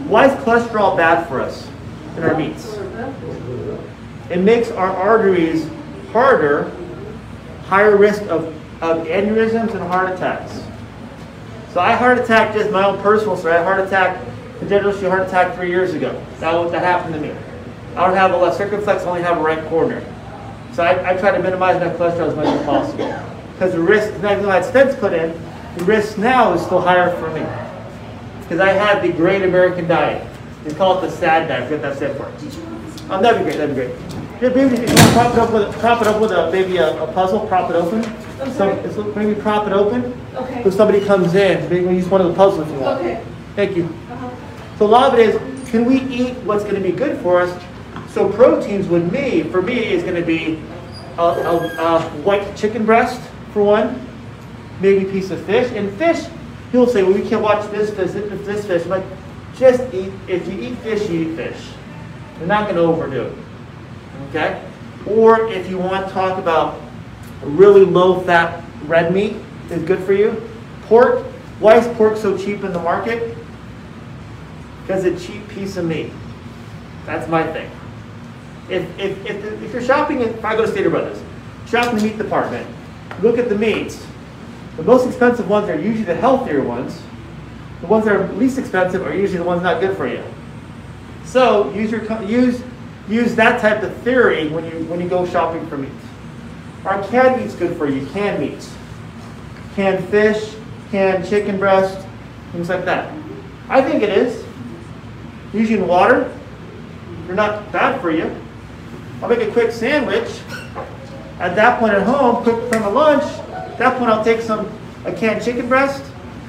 Why 0.08 0.28
is 0.28 0.34
cholesterol 0.44 0.96
bad 0.96 1.28
for 1.28 1.42
us 1.42 1.68
in 2.16 2.24
our 2.24 2.38
meats? 2.38 2.78
It 4.30 4.40
makes 4.40 4.72
our 4.72 4.90
arteries 4.90 5.70
harder, 6.12 6.72
higher 7.66 7.98
risk 7.98 8.22
of, 8.24 8.46
of 8.82 9.06
aneurysms 9.08 9.72
and 9.72 9.80
heart 9.80 10.12
attacks. 10.14 10.62
So 11.74 11.82
I 11.82 11.92
heart 11.92 12.20
attack 12.20 12.54
just 12.54 12.72
my 12.72 12.86
own 12.86 13.02
personal 13.02 13.36
story. 13.36 13.56
I 13.56 13.64
heart 13.64 13.82
attack, 13.82 14.26
congenital 14.60 14.98
heart 15.10 15.28
attack 15.28 15.56
three 15.56 15.70
years 15.70 15.94
ago. 15.94 16.24
That 16.40 16.72
that 16.72 16.82
happened 16.82 17.16
to 17.16 17.20
me. 17.20 17.36
I 17.96 18.08
don't 18.08 18.16
have 18.16 18.32
a 18.32 18.38
left 18.38 18.58
circumflex, 18.58 19.04
I 19.04 19.10
only 19.10 19.22
have 19.22 19.38
a 19.38 19.42
right 19.42 19.64
corner. 19.70 20.04
So 20.74 20.84
I, 20.84 21.12
I 21.12 21.18
try 21.18 21.32
to 21.32 21.42
minimize 21.42 21.80
my 21.80 21.88
cholesterol 21.94 22.30
as 22.30 22.36
much 22.36 22.48
as 22.48 22.66
possible. 22.66 23.08
Because 23.54 23.74
the 23.74 23.80
risk, 23.80 24.14
even 24.16 24.42
though 24.42 24.50
I 24.50 24.62
had 24.62 24.66
stents 24.66 25.00
put 25.00 25.14
in, 25.14 25.32
the 25.78 25.86
risk 25.86 26.18
now 26.18 26.54
is 26.54 26.62
still 26.62 26.82
higher 26.82 27.16
for 27.18 27.30
me. 27.32 27.46
Because 28.42 28.60
I 28.60 28.74
had 28.74 29.02
the 29.02 29.14
Great 29.14 29.44
American 29.44 29.88
Diet. 29.88 30.28
They 30.66 30.74
call 30.74 30.98
it 30.98 31.02
the 31.08 31.12
SAD 31.12 31.48
diet. 31.48 31.64
I 31.64 31.66
forget 31.66 31.82
that 31.84 31.96
stands 31.96 32.18
for. 32.18 33.14
Um, 33.14 33.22
that'd 33.22 33.40
be 33.40 33.44
great. 33.46 33.58
That'd 33.58 33.76
be 33.76 33.82
great. 33.84 33.96
Yeah, 34.42 34.50
maybe 34.50 34.76
if 34.76 34.90
you 34.90 35.12
prop 35.14 35.34
it 35.34 35.40
up 35.40 35.54
with 35.54 35.72
prop 35.80 36.02
it 36.02 36.08
up 36.08 36.20
with 36.20 36.32
a 36.32 36.52
maybe 36.52 36.78
a, 36.78 37.02
a 37.02 37.14
puzzle. 37.14 37.48
Prop 37.48 37.70
it 37.70 37.76
open. 37.76 38.04
I'm 38.42 38.52
So 38.52 39.14
maybe 39.16 39.40
prop 39.40 39.68
it 39.68 39.74
open. 39.74 40.20
Okay. 40.36 40.64
If 40.66 40.74
somebody 40.74 41.06
comes 41.06 41.36
in, 41.36 41.70
maybe 41.70 41.86
we 41.86 41.96
use 41.96 42.10
one 42.10 42.20
of 42.20 42.28
the 42.28 42.34
puzzles 42.34 42.68
if 42.68 42.74
you 42.74 42.80
want. 42.82 43.00
Okay. 43.00 43.24
Thank 43.56 43.78
you. 43.78 43.86
Uh-huh. 43.86 44.78
So 44.78 44.86
a 44.86 44.88
lot 44.88 45.14
of 45.14 45.20
it 45.20 45.30
is 45.30 45.70
can 45.70 45.86
we 45.86 46.02
eat 46.02 46.34
what's 46.44 46.64
going 46.64 46.76
to 46.76 46.82
be 46.82 46.92
good 46.92 47.18
for 47.22 47.42
us? 47.42 47.64
So 48.16 48.30
proteins 48.30 48.88
with 48.88 49.12
me, 49.12 49.44
for 49.44 49.62
me, 49.62 49.92
is 49.92 50.02
going 50.02 50.16
to 50.16 50.26
be 50.26 50.58
a, 51.18 51.22
a, 51.22 51.58
a 51.58 52.02
white 52.22 52.56
chicken 52.56 52.86
breast 52.86 53.22
for 53.52 53.62
one, 53.62 54.08
maybe 54.80 55.06
a 55.06 55.12
piece 55.12 55.32
of 55.32 55.46
fish. 55.46 55.70
And 55.74 55.92
fish, 55.98 56.24
people 56.72 56.88
say, 56.88 57.04
well, 57.04 57.12
we 57.12 57.28
can't 57.28 57.42
watch 57.42 57.70
this 57.72 57.90
fish, 57.90 58.12
this, 58.12 58.46
this 58.46 58.66
fish. 58.66 58.84
I'm 58.84 58.90
like, 58.90 59.04
just 59.58 59.94
eat, 59.94 60.14
if 60.30 60.48
you 60.48 60.58
eat 60.62 60.78
fish, 60.78 61.10
you 61.10 61.24
eat 61.24 61.36
fish. 61.36 61.58
You're 62.40 62.48
not 62.48 62.70
going 62.70 62.78
to 62.78 62.84
overdo 62.84 63.24
it. 63.24 63.38
Okay? 64.30 64.64
Or 65.08 65.52
if 65.52 65.70
you 65.70 65.78
want 65.78 66.08
to 66.08 66.14
talk 66.14 66.40
about 66.40 66.80
really 67.42 67.84
low 67.84 68.22
fat 68.22 68.64
red 68.86 69.14
meat 69.14 69.36
is 69.70 69.84
good 69.84 70.02
for 70.06 70.14
you. 70.14 70.42
Pork, 70.84 71.22
why 71.60 71.76
is 71.76 71.98
pork 71.98 72.16
so 72.16 72.38
cheap 72.38 72.64
in 72.64 72.72
the 72.72 72.80
market? 72.80 73.38
Because 74.84 75.04
it's 75.04 75.22
a 75.22 75.28
cheap 75.28 75.46
piece 75.50 75.76
of 75.76 75.84
meat. 75.84 76.14
That's 77.06 77.28
my 77.28 77.44
thing. 77.52 77.70
If, 78.70 79.00
if, 79.00 79.26
if, 79.26 79.64
if 79.64 79.74
you're 79.74 79.84
shopping, 79.84 80.22
if 80.22 80.44
I 80.44 80.56
go 80.56 80.66
to 80.66 80.72
Stater 80.72 80.90
Brothers, 80.90 81.22
shop 81.68 81.88
in 81.92 81.98
the 81.98 82.04
meat 82.04 82.18
department, 82.18 82.68
look 83.22 83.38
at 83.38 83.50
the 83.50 83.56
meats. 83.56 84.06
The 84.78 84.84
most 84.84 85.08
expensive 85.08 85.50
ones 85.50 85.70
are 85.70 85.80
usually 85.80 86.06
the 86.06 86.16
healthier 86.16 86.62
ones. 86.62 87.02
The 87.82 87.88
ones 87.88 88.06
that 88.06 88.16
are 88.16 88.28
least 88.34 88.58
expensive 88.58 89.06
are 89.06 89.16
usually 89.16 89.38
the 89.38 89.44
ones 89.44 89.62
not 89.62 89.80
good 89.82 89.96
for 89.96 90.08
you. 90.08 90.24
So 91.26 91.72
use 91.74 91.92
your 91.92 92.04
use 92.24 92.62
use 93.08 93.36
that 93.36 93.62
type 93.62 93.84
of 93.84 93.96
theory 93.98 94.50
when 94.50 94.66
you 94.66 94.86
when 94.86 95.00
you 95.00 95.08
go 95.08 95.26
shopping 95.26 95.66
for 95.68 95.78
meat. 95.78 95.92
Are 96.86 97.04
canned 97.08 97.42
meats 97.42 97.56
good 97.56 97.78
for 97.78 97.88
you? 97.88 98.06
Canned 98.08 98.40
meats, 98.40 98.74
canned 99.76 100.08
fish, 100.10 100.56
canned 100.92 101.28
chicken 101.28 101.58
breast, 101.58 102.06
things 102.52 102.70
like 102.70 102.86
that. 102.86 103.14
I 103.70 103.82
think 103.82 104.04
it 104.04 104.10
is. 104.10 104.44
Using 105.54 105.88
water, 105.88 106.38
they're 107.26 107.36
not 107.36 107.72
bad 107.72 108.02
for 108.02 108.12
you. 108.12 108.36
I'll 109.22 109.30
make 109.30 109.40
a 109.48 109.52
quick 109.52 109.72
sandwich. 109.72 110.30
At 111.40 111.56
that 111.56 111.80
point 111.80 111.94
at 111.94 112.04
home, 112.04 112.44
cook 112.44 112.72
from 112.72 112.84
a 112.84 112.90
lunch. 112.90 113.24
At 113.50 113.78
that 113.78 113.98
point, 113.98 114.10
I'll 114.10 114.24
take 114.24 114.42
some 114.42 114.70
a 115.06 115.12
canned 115.12 115.44
chicken 115.44 115.68
breast. 115.68 116.04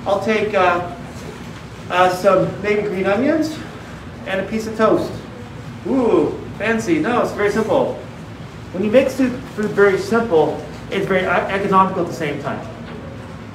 I'll 0.07 0.25
take 0.25 0.55
uh, 0.55 0.97
uh, 1.91 2.11
some 2.11 2.63
maybe 2.63 2.83
green 2.83 3.07
onions 3.07 3.59
and 4.27 4.41
a 4.41 4.49
piece 4.49 4.67
of 4.67 4.77
toast. 4.77 5.13
Ooh, 5.87 6.39
fancy. 6.59 6.99
No, 6.99 7.23
it's 7.23 7.33
very 7.33 7.51
simple. 7.51 7.95
When 8.73 8.85
you 8.85 8.91
make 8.91 9.09
food 9.09 9.33
very 9.57 9.99
simple, 9.99 10.63
it's 10.91 11.07
very 11.07 11.27
economical 11.27 12.03
at 12.03 12.09
the 12.09 12.15
same 12.15 12.41
time. 12.43 12.65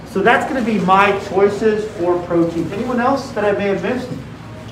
So 0.07 0.21
that's 0.21 0.51
going 0.51 0.63
to 0.63 0.69
be 0.71 0.79
my 0.85 1.17
choices 1.29 1.89
for 1.97 2.21
protein. 2.23 2.69
Anyone 2.73 2.99
else 2.99 3.31
that 3.31 3.45
I 3.45 3.53
may 3.53 3.67
have 3.67 3.81
missed? 3.81 4.09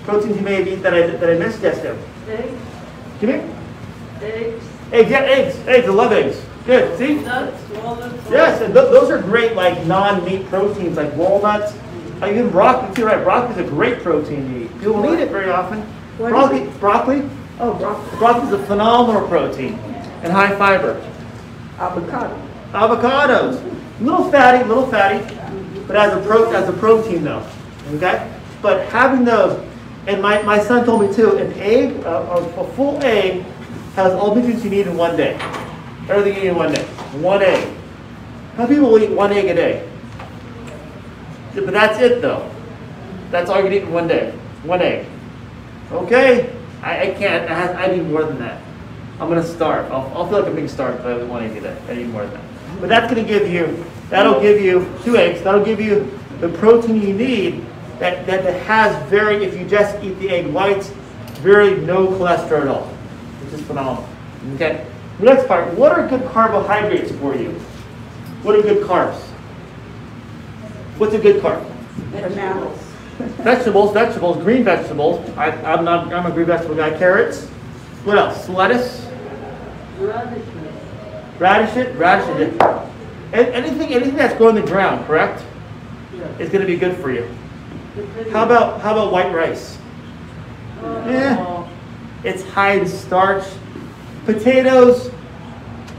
Proteins 0.03 0.36
you 0.36 0.41
may 0.41 0.55
have 0.55 0.67
eaten 0.67 0.81
that 0.81 0.93
I, 0.93 1.08
that 1.08 1.29
I 1.29 1.36
missed? 1.36 1.62
Yes, 1.62 1.81
Deb. 1.81 1.98
Eggs, 2.27 2.62
Give 3.22 3.29
me? 3.29 3.59
Eggs, 4.21 4.63
Eggs, 4.91 5.09
yeah, 5.11 5.19
eggs. 5.21 5.55
Eggs, 5.67 5.88
I 5.88 5.91
love 5.91 6.11
eggs. 6.11 6.41
Good, 6.65 6.97
see? 6.97 7.15
nuts, 7.15 7.57
walnuts. 7.75 8.29
Yes, 8.29 8.61
and 8.61 8.73
th- 8.73 8.89
those 8.89 9.09
are 9.09 9.19
great, 9.21 9.55
like 9.55 9.85
non-meat 9.85 10.45
proteins, 10.47 10.97
like 10.97 11.15
walnuts. 11.15 11.73
Uh, 12.21 12.27
even 12.29 12.49
broccoli 12.49 12.93
too, 12.95 13.05
right? 13.05 13.23
Broccoli 13.23 13.61
is 13.61 13.67
a 13.67 13.69
great 13.71 14.03
protein 14.03 14.49
to 14.53 14.61
eat. 14.65 14.79
People 14.79 15.01
don't 15.01 15.17
eat 15.17 15.21
it 15.23 15.31
very 15.31 15.49
often. 15.49 15.81
What 16.17 16.53
is 16.53 16.67
Broccoli, 16.79 17.19
broccoli, 17.21 17.29
Oh, 17.61 17.73
broccoli, 17.73 18.17
broccoli 18.19 18.47
is 18.47 18.53
a 18.53 18.65
phenomenal 18.65 19.27
protein 19.27 19.73
and 20.23 20.31
high 20.33 20.55
fiber. 20.57 21.01
avocado. 21.77 22.35
Avocados, 22.73 23.61
little 24.01 24.29
fatty, 24.31 24.63
little 24.67 24.85
fatty, 24.88 25.23
but 25.88 25.95
as 25.95 26.13
a 26.13 26.21
pro, 26.27 26.51
as 26.51 26.67
a 26.69 26.73
protein 26.73 27.23
though, 27.23 27.45
okay? 27.95 28.31
But 28.61 28.85
having 28.89 29.25
those, 29.25 29.59
and 30.07 30.21
my, 30.21 30.41
my 30.43 30.59
son 30.59 30.85
told 30.85 31.01
me 31.07 31.13
too, 31.13 31.38
an 31.38 31.53
egg, 31.53 31.95
a, 32.03 32.09
a, 32.09 32.61
a 32.61 32.67
full 32.73 33.01
egg, 33.03 33.43
has 34.03 34.13
all 34.13 34.34
the 34.34 34.39
nutrients 34.39 34.63
you 34.63 34.70
need 34.70 34.88
in 34.88 34.98
one 34.98 35.15
day. 35.18 35.36
Everything 36.10 36.36
you 36.36 36.41
need 36.41 36.48
in 36.50 36.56
one 36.56 36.74
day. 36.74 36.84
One 37.22 37.41
egg. 37.41 37.75
How 38.56 38.63
many 38.63 38.75
people 38.75 38.98
eat 39.00 39.12
one 39.12 39.32
egg 39.32 39.46
a 39.46 39.53
day? 39.53 39.89
But 41.53 41.72
that's 41.72 42.00
it 42.00 42.22
though. 42.22 42.50
That's 43.32 43.50
all 43.50 43.58
you 43.58 43.63
can 43.63 43.74
eat 43.74 43.84
in 43.84 43.91
one 43.91 44.08
day. 44.08 44.32
One 44.63 44.82
egg. 44.82 45.06
Okay? 45.91 46.56
I, 46.82 47.01
I 47.01 47.13
can't. 47.13 47.50
I, 47.50 47.53
have, 47.53 47.75
I 47.75 47.88
need 47.88 48.08
more 48.08 48.24
than 48.24 48.39
that. 48.39 48.62
I'm 49.20 49.27
gonna 49.27 49.44
starve. 49.44 49.91
I'll, 49.91 50.12
I'll 50.15 50.27
feel 50.27 50.39
like 50.39 50.48
I'm 50.48 50.56
being 50.56 50.68
starved 50.68 51.00
if 51.00 51.06
I 51.06 51.24
want 51.24 51.48
to 51.48 51.58
eat 51.58 51.62
that. 51.63 51.82
I 51.89 51.96
need 51.96 52.08
more 52.08 52.25
than 52.25 52.34
that. 52.34 52.44
But 52.79 52.89
that's 52.89 53.13
gonna 53.13 53.27
give 53.27 53.50
you. 53.50 53.86
That'll 54.10 54.41
give 54.41 54.62
you 54.62 54.91
two 55.03 55.18
eggs. 55.18 55.41
That'll 55.41 55.65
give 55.65 55.82
you 55.82 56.10
the 56.39 56.50
protein 56.50 57.01
you 57.01 57.13
need. 57.13 57.65
That 58.00 58.25
that, 58.27 58.44
has 58.63 59.10
very. 59.10 59.44
If 59.44 59.58
you 59.60 59.68
just 59.68 60.01
eat 60.01 60.18
the 60.20 60.29
egg 60.29 60.48
whites, 60.48 60.88
very 61.41 61.75
no 61.82 62.08
cholesterol 62.08 62.62
at 62.62 62.68
all, 62.68 62.98
phenomenal. 63.69 64.07
Okay. 64.55 64.85
The 65.19 65.25
next 65.25 65.47
part. 65.47 65.73
What 65.75 65.91
are 65.91 66.07
good 66.07 66.25
carbohydrates 66.31 67.11
for 67.19 67.35
you? 67.35 67.51
What 68.43 68.55
are 68.55 68.61
good 68.61 68.85
carbs? 68.88 69.19
What's 70.97 71.13
a 71.13 71.19
good 71.19 71.41
carb? 71.41 71.63
Bananas. 72.11 72.77
Vegetables, 73.43 73.93
vegetables, 73.93 74.38
green 74.43 74.63
vegetables. 74.63 75.19
I, 75.38 75.51
I'm 75.63 75.83
not. 75.85 76.11
I'm 76.13 76.25
a 76.25 76.31
green 76.31 76.47
vegetable 76.47 76.75
guy. 76.75 76.97
Carrots. 76.97 77.45
What 78.05 78.17
else? 78.17 78.47
Lettuce, 78.49 79.05
Radishes. 79.99 80.47
radish, 81.38 81.95
radish. 81.97 82.61
A- 83.33 83.55
Anything, 83.55 83.93
anything 83.93 84.15
that's 84.15 84.33
growing 84.35 84.55
in 84.57 84.63
the 84.65 84.71
ground, 84.71 85.05
correct, 85.05 85.43
Yeah. 86.17 86.25
is 86.39 86.49
going 86.49 86.61
to 86.61 86.67
be 86.67 86.77
good 86.77 86.95
for 86.97 87.11
you. 87.11 87.27
How 88.31 88.43
about 88.45 88.79
how 88.81 88.93
about 88.93 89.11
white 89.11 89.33
rice? 89.33 89.77
Oh, 90.81 91.09
Yeah. 91.09 91.35
It's 92.23 92.43
high 92.49 92.73
in 92.73 92.88
starch. 92.88 93.45
Potatoes. 94.25 95.11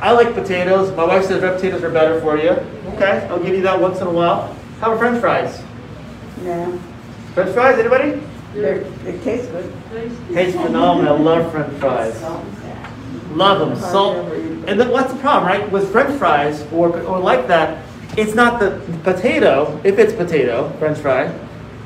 I 0.00 0.12
like 0.12 0.34
potatoes. 0.34 0.94
My 0.96 1.04
wife 1.04 1.24
says 1.26 1.42
red 1.42 1.56
potatoes 1.56 1.82
are 1.82 1.90
better 1.90 2.20
for 2.20 2.36
you. 2.36 2.50
Okay, 2.94 3.26
I'll 3.28 3.42
give 3.42 3.54
you 3.54 3.62
that 3.62 3.80
once 3.80 4.00
in 4.00 4.06
a 4.06 4.10
while. 4.12 4.54
How 4.80 4.92
about 4.92 4.98
French 4.98 5.20
fries? 5.20 5.62
Yeah. 6.42 6.78
French 7.34 7.52
fries, 7.52 7.78
anybody? 7.78 8.22
They're, 8.54 8.80
they 8.80 9.18
taste 9.20 9.50
good. 9.50 9.72
Tastes 10.32 10.60
phenomenal. 10.60 11.16
I 11.16 11.20
love 11.20 11.52
French 11.52 11.78
fries. 11.78 12.20
Love 13.32 13.60
them. 13.60 13.78
Salt. 13.78 14.16
And 14.66 14.80
then 14.80 14.90
what's 14.90 15.12
the 15.12 15.18
problem, 15.20 15.46
right? 15.46 15.70
With 15.70 15.90
French 15.92 16.18
fries 16.18 16.66
or, 16.72 16.98
or 17.02 17.18
like 17.18 17.46
that, 17.48 17.84
it's 18.16 18.34
not 18.34 18.58
the 18.58 18.80
potato, 19.04 19.80
if 19.84 19.98
it's 19.98 20.12
potato, 20.12 20.70
French 20.78 20.98
fry, 20.98 21.32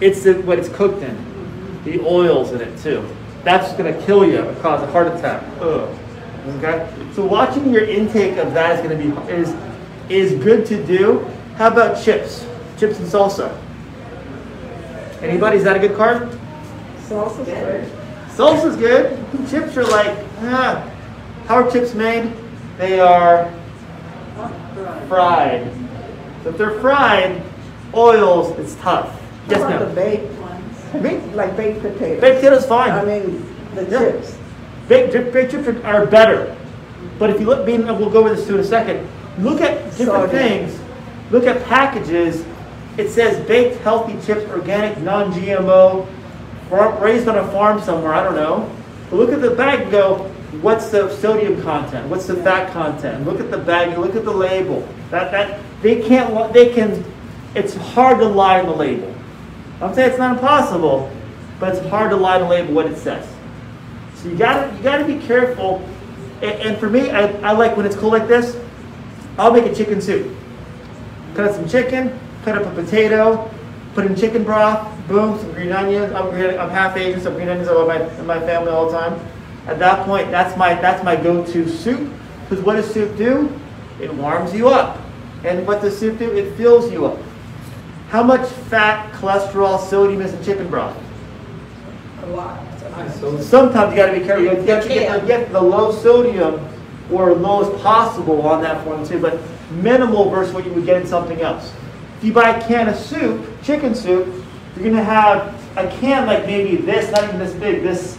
it's 0.01 0.25
the, 0.25 0.35
what 0.43 0.59
it's 0.59 0.71
cooked 0.71 1.03
in. 1.03 1.83
The 1.85 2.01
oils 2.01 2.53
in 2.53 2.63
it 2.63 2.79
too. 2.79 3.07
That's 3.45 3.73
going 3.75 3.93
to 3.93 4.07
kill 4.07 4.25
you, 4.27 4.41
and 4.41 4.59
cause 4.63 4.83
a 4.83 4.91
heart 4.91 5.09
attack. 5.09 5.43
Ugh. 5.61 5.99
Okay? 6.57 6.89
So 7.15 7.25
watching 7.25 7.71
your 7.73 7.85
intake 7.85 8.39
of 8.39 8.53
that 8.55 8.77
is 8.79 8.87
going 8.87 8.99
to 8.99 9.27
be 9.27 9.33
is 9.33 9.55
is 10.09 10.43
good 10.43 10.67
to 10.67 10.85
do. 10.85 11.21
How 11.57 11.69
about 11.69 12.03
chips? 12.03 12.47
Chips 12.79 12.99
and 12.99 13.09
salsa. 13.09 13.57
Anybody? 15.23 15.57
Is 15.59 15.65
that 15.65 15.77
a 15.77 15.79
good 15.79 15.93
carb? 15.93 16.39
Salsa's 17.09 17.47
good. 17.47 17.91
Salsa's 18.29 18.77
good. 18.77 19.19
Chips 19.49 19.77
are 19.77 19.85
like, 19.85 20.17
ah. 20.41 20.91
How 21.47 21.57
are 21.57 21.71
chips 21.71 21.95
made? 21.95 22.33
They 22.79 22.99
are 23.01 23.53
fried. 25.09 25.71
So 26.43 26.51
if 26.51 26.59
they're 26.59 26.81
fried, 26.81 27.43
oils, 27.95 28.59
it's 28.59 28.75
tough. 28.77 29.21
Yes, 29.49 29.61
How 29.61 29.77
about 29.77 29.95
the 29.95 30.01
no. 30.01 30.34
Baked 31.03 31.35
Like 31.35 31.57
baked 31.57 31.83
potatoes. 31.83 32.21
baked 32.21 32.37
potatoes 32.37 32.67
fine. 32.67 32.91
I 32.93 33.05
mean, 33.05 33.45
the 33.75 33.83
Yeah. 33.85 33.99
chips. 33.99 34.37
Baked, 34.89 35.33
baked, 35.33 35.51
chips 35.51 35.69
are, 35.85 36.07
better. 36.07 36.55
But 37.19 37.31
if 37.31 37.41
you 37.41 37.47
look, 37.47 37.65
being, 37.65 37.87
we'll 37.87 38.11
go 38.11 38.21
over 38.21 38.35
this 38.35 38.47
too 38.47 38.55
in 38.55 38.61
a 38.61 38.65
second. 38.65 39.07
Look 39.41 39.61
at 39.61 39.97
different 39.97 40.31
things. 40.31 40.79
Look 41.31 41.47
at 41.47 41.65
packages. 41.65 42.45
It 42.97 43.09
says 43.11 43.39
baked 43.47 43.81
healthy 43.83 44.17
chips, 44.25 44.49
organic, 44.51 45.01
non-GMO, 45.01 46.07
farm, 46.71 47.01
raised 47.03 47.27
on 47.29 47.39
a 47.39 47.47
farm 47.49 47.81
somewhere. 47.81 48.15
I 48.15 48.23
don't 48.23 48.37
know. 48.37 48.71
But 49.11 49.17
look 49.17 49.33
at 49.33 49.41
the 49.41 49.51
bag 49.51 49.83
and 49.83 49.91
go, 49.91 50.31
what's 50.61 50.91
the 50.91 51.11
sodium 51.17 51.61
content? 51.63 52.09
What's 52.09 52.27
the 52.27 52.37
fat 52.37 52.73
content? 52.73 53.25
Look 53.27 53.41
at 53.41 53.51
the 53.51 53.59
bag. 53.59 53.89
and 53.91 54.03
Look 54.03 54.15
at 54.15 54.25
the 54.25 54.33
label. 54.33 54.87
That 55.11 55.31
that 55.33 55.59
they 55.83 56.03
can't. 56.03 56.53
They 56.53 56.73
can. 56.73 57.05
It's 57.55 57.75
hard 57.75 58.19
to 58.19 58.27
lie 58.27 58.61
on 58.61 58.67
the 58.67 58.75
label. 58.75 59.14
I'm 59.81 59.95
saying 59.95 60.11
it's 60.11 60.19
not 60.19 60.37
impossible, 60.37 61.11
but 61.59 61.75
it's 61.75 61.87
hard 61.89 62.11
to 62.11 62.17
lie 62.17 62.39
to 62.39 62.47
label 62.47 62.75
what 62.75 62.87
it 62.87 62.97
says. 62.97 63.29
So 64.15 64.29
you 64.29 64.37
gotta 64.37 64.75
you 64.77 64.83
gotta 64.83 65.05
be 65.05 65.19
careful. 65.27 65.87
And, 66.43 66.61
and 66.61 66.79
for 66.79 66.89
me, 66.89 67.11
I, 67.11 67.27
I 67.41 67.53
like 67.53 67.77
when 67.77 67.87
it's 67.87 67.97
cold 67.97 68.13
like 68.13 68.29
this. 68.29 68.59
I'll 69.39 69.53
make 69.53 69.67
a 69.67 69.75
chicken 69.75 70.01
soup. 70.01 70.35
Cut 71.35 71.49
up 71.49 71.57
some 71.57 71.69
chicken, 71.69 72.19
cut 72.45 72.57
up 72.57 72.67
a 72.67 72.75
potato, 72.75 73.51
put 73.95 74.07
in 74.07 74.15
chicken 74.15 74.45
broth, 74.45 74.89
boom, 75.09 75.39
some 75.39 75.53
green 75.53 75.73
onions. 75.73 76.13
I'm, 76.13 76.29
I'm 76.29 76.71
half 76.71 76.97
Asian, 76.97 77.21
so 77.21 77.33
green 77.33 77.49
onions 77.49 77.69
are 77.69 77.81
in 77.81 77.89
my, 77.89 78.19
in 78.19 78.27
my 78.27 78.41
family 78.41 78.71
all 78.71 78.91
the 78.91 78.99
time. 78.99 79.21
At 79.67 79.79
that 79.79 80.07
point, 80.07 80.31
that's 80.31 80.57
my 80.57 80.75
that's 80.75 81.03
my 81.03 81.17
go-to 81.17 81.69
soup. 81.69 82.13
Because 82.49 82.65
what 82.65 82.75
does 82.75 82.93
soup 82.93 83.17
do? 83.17 83.51
It 84.01 84.13
warms 84.13 84.55
you 84.55 84.69
up. 84.69 85.01
And 85.45 85.67
what 85.67 85.81
does 85.81 85.99
soup 85.99 86.19
do? 86.19 86.31
It 86.33 86.55
fills 86.57 86.93
you 86.93 87.07
up. 87.07 87.19
How 88.15 88.23
much 88.23 88.49
fat, 88.49 89.13
cholesterol, 89.15 89.77
sodium 89.77 90.23
is 90.23 90.33
in 90.33 90.45
chicken 90.45 90.71
broth? 90.71 90.97
a 92.23 92.27
lot. 92.27 92.63
sometimes. 92.79 93.45
Sometimes 93.45 93.91
you 93.91 93.97
gotta 93.97 94.17
be 94.17 94.25
careful, 94.25 94.45
you 94.45 94.51
have 94.51 94.85
to 94.85 94.89
get 94.89 95.21
the, 95.21 95.27
get 95.27 95.51
the 95.51 95.61
low 95.61 95.91
sodium 95.91 96.65
or 97.11 97.35
lowest 97.35 97.77
possible 97.83 98.43
on 98.43 98.63
that 98.63 98.87
one 98.87 99.05
too, 99.05 99.19
but 99.19 99.41
minimal 99.83 100.31
versus 100.31 100.55
what 100.55 100.65
you 100.65 100.73
would 100.75 100.87
get 100.87 101.03
in 101.03 101.09
something 101.09 101.41
else. 101.41 101.73
If 102.19 102.27
you 102.27 102.33
buy 102.33 102.51
a 102.51 102.69
can 102.69 102.89
of 102.89 102.95
soup, 102.95 103.45
chicken 103.65 103.97
soup, 103.97 104.33
you're 104.77 104.89
gonna 104.89 105.03
have 105.03 105.53
a 105.77 105.89
can 105.99 106.29
like 106.29 106.47
maybe 106.47 106.77
this, 106.77 107.11
not 107.11 107.25
even 107.25 107.41
this 107.41 107.53
big, 107.55 107.83
this, 107.83 108.17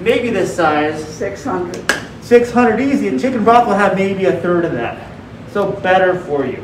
maybe 0.00 0.28
this 0.28 0.54
size, 0.54 1.02
Six 1.02 1.42
hundred. 1.44 1.82
600 2.20 2.78
easy, 2.78 3.08
and 3.08 3.18
chicken 3.18 3.42
broth 3.42 3.66
will 3.66 3.72
have 3.72 3.96
maybe 3.96 4.26
a 4.26 4.38
third 4.42 4.66
of 4.66 4.72
that. 4.72 5.10
So 5.50 5.72
better 5.72 6.20
for 6.20 6.44
you. 6.44 6.62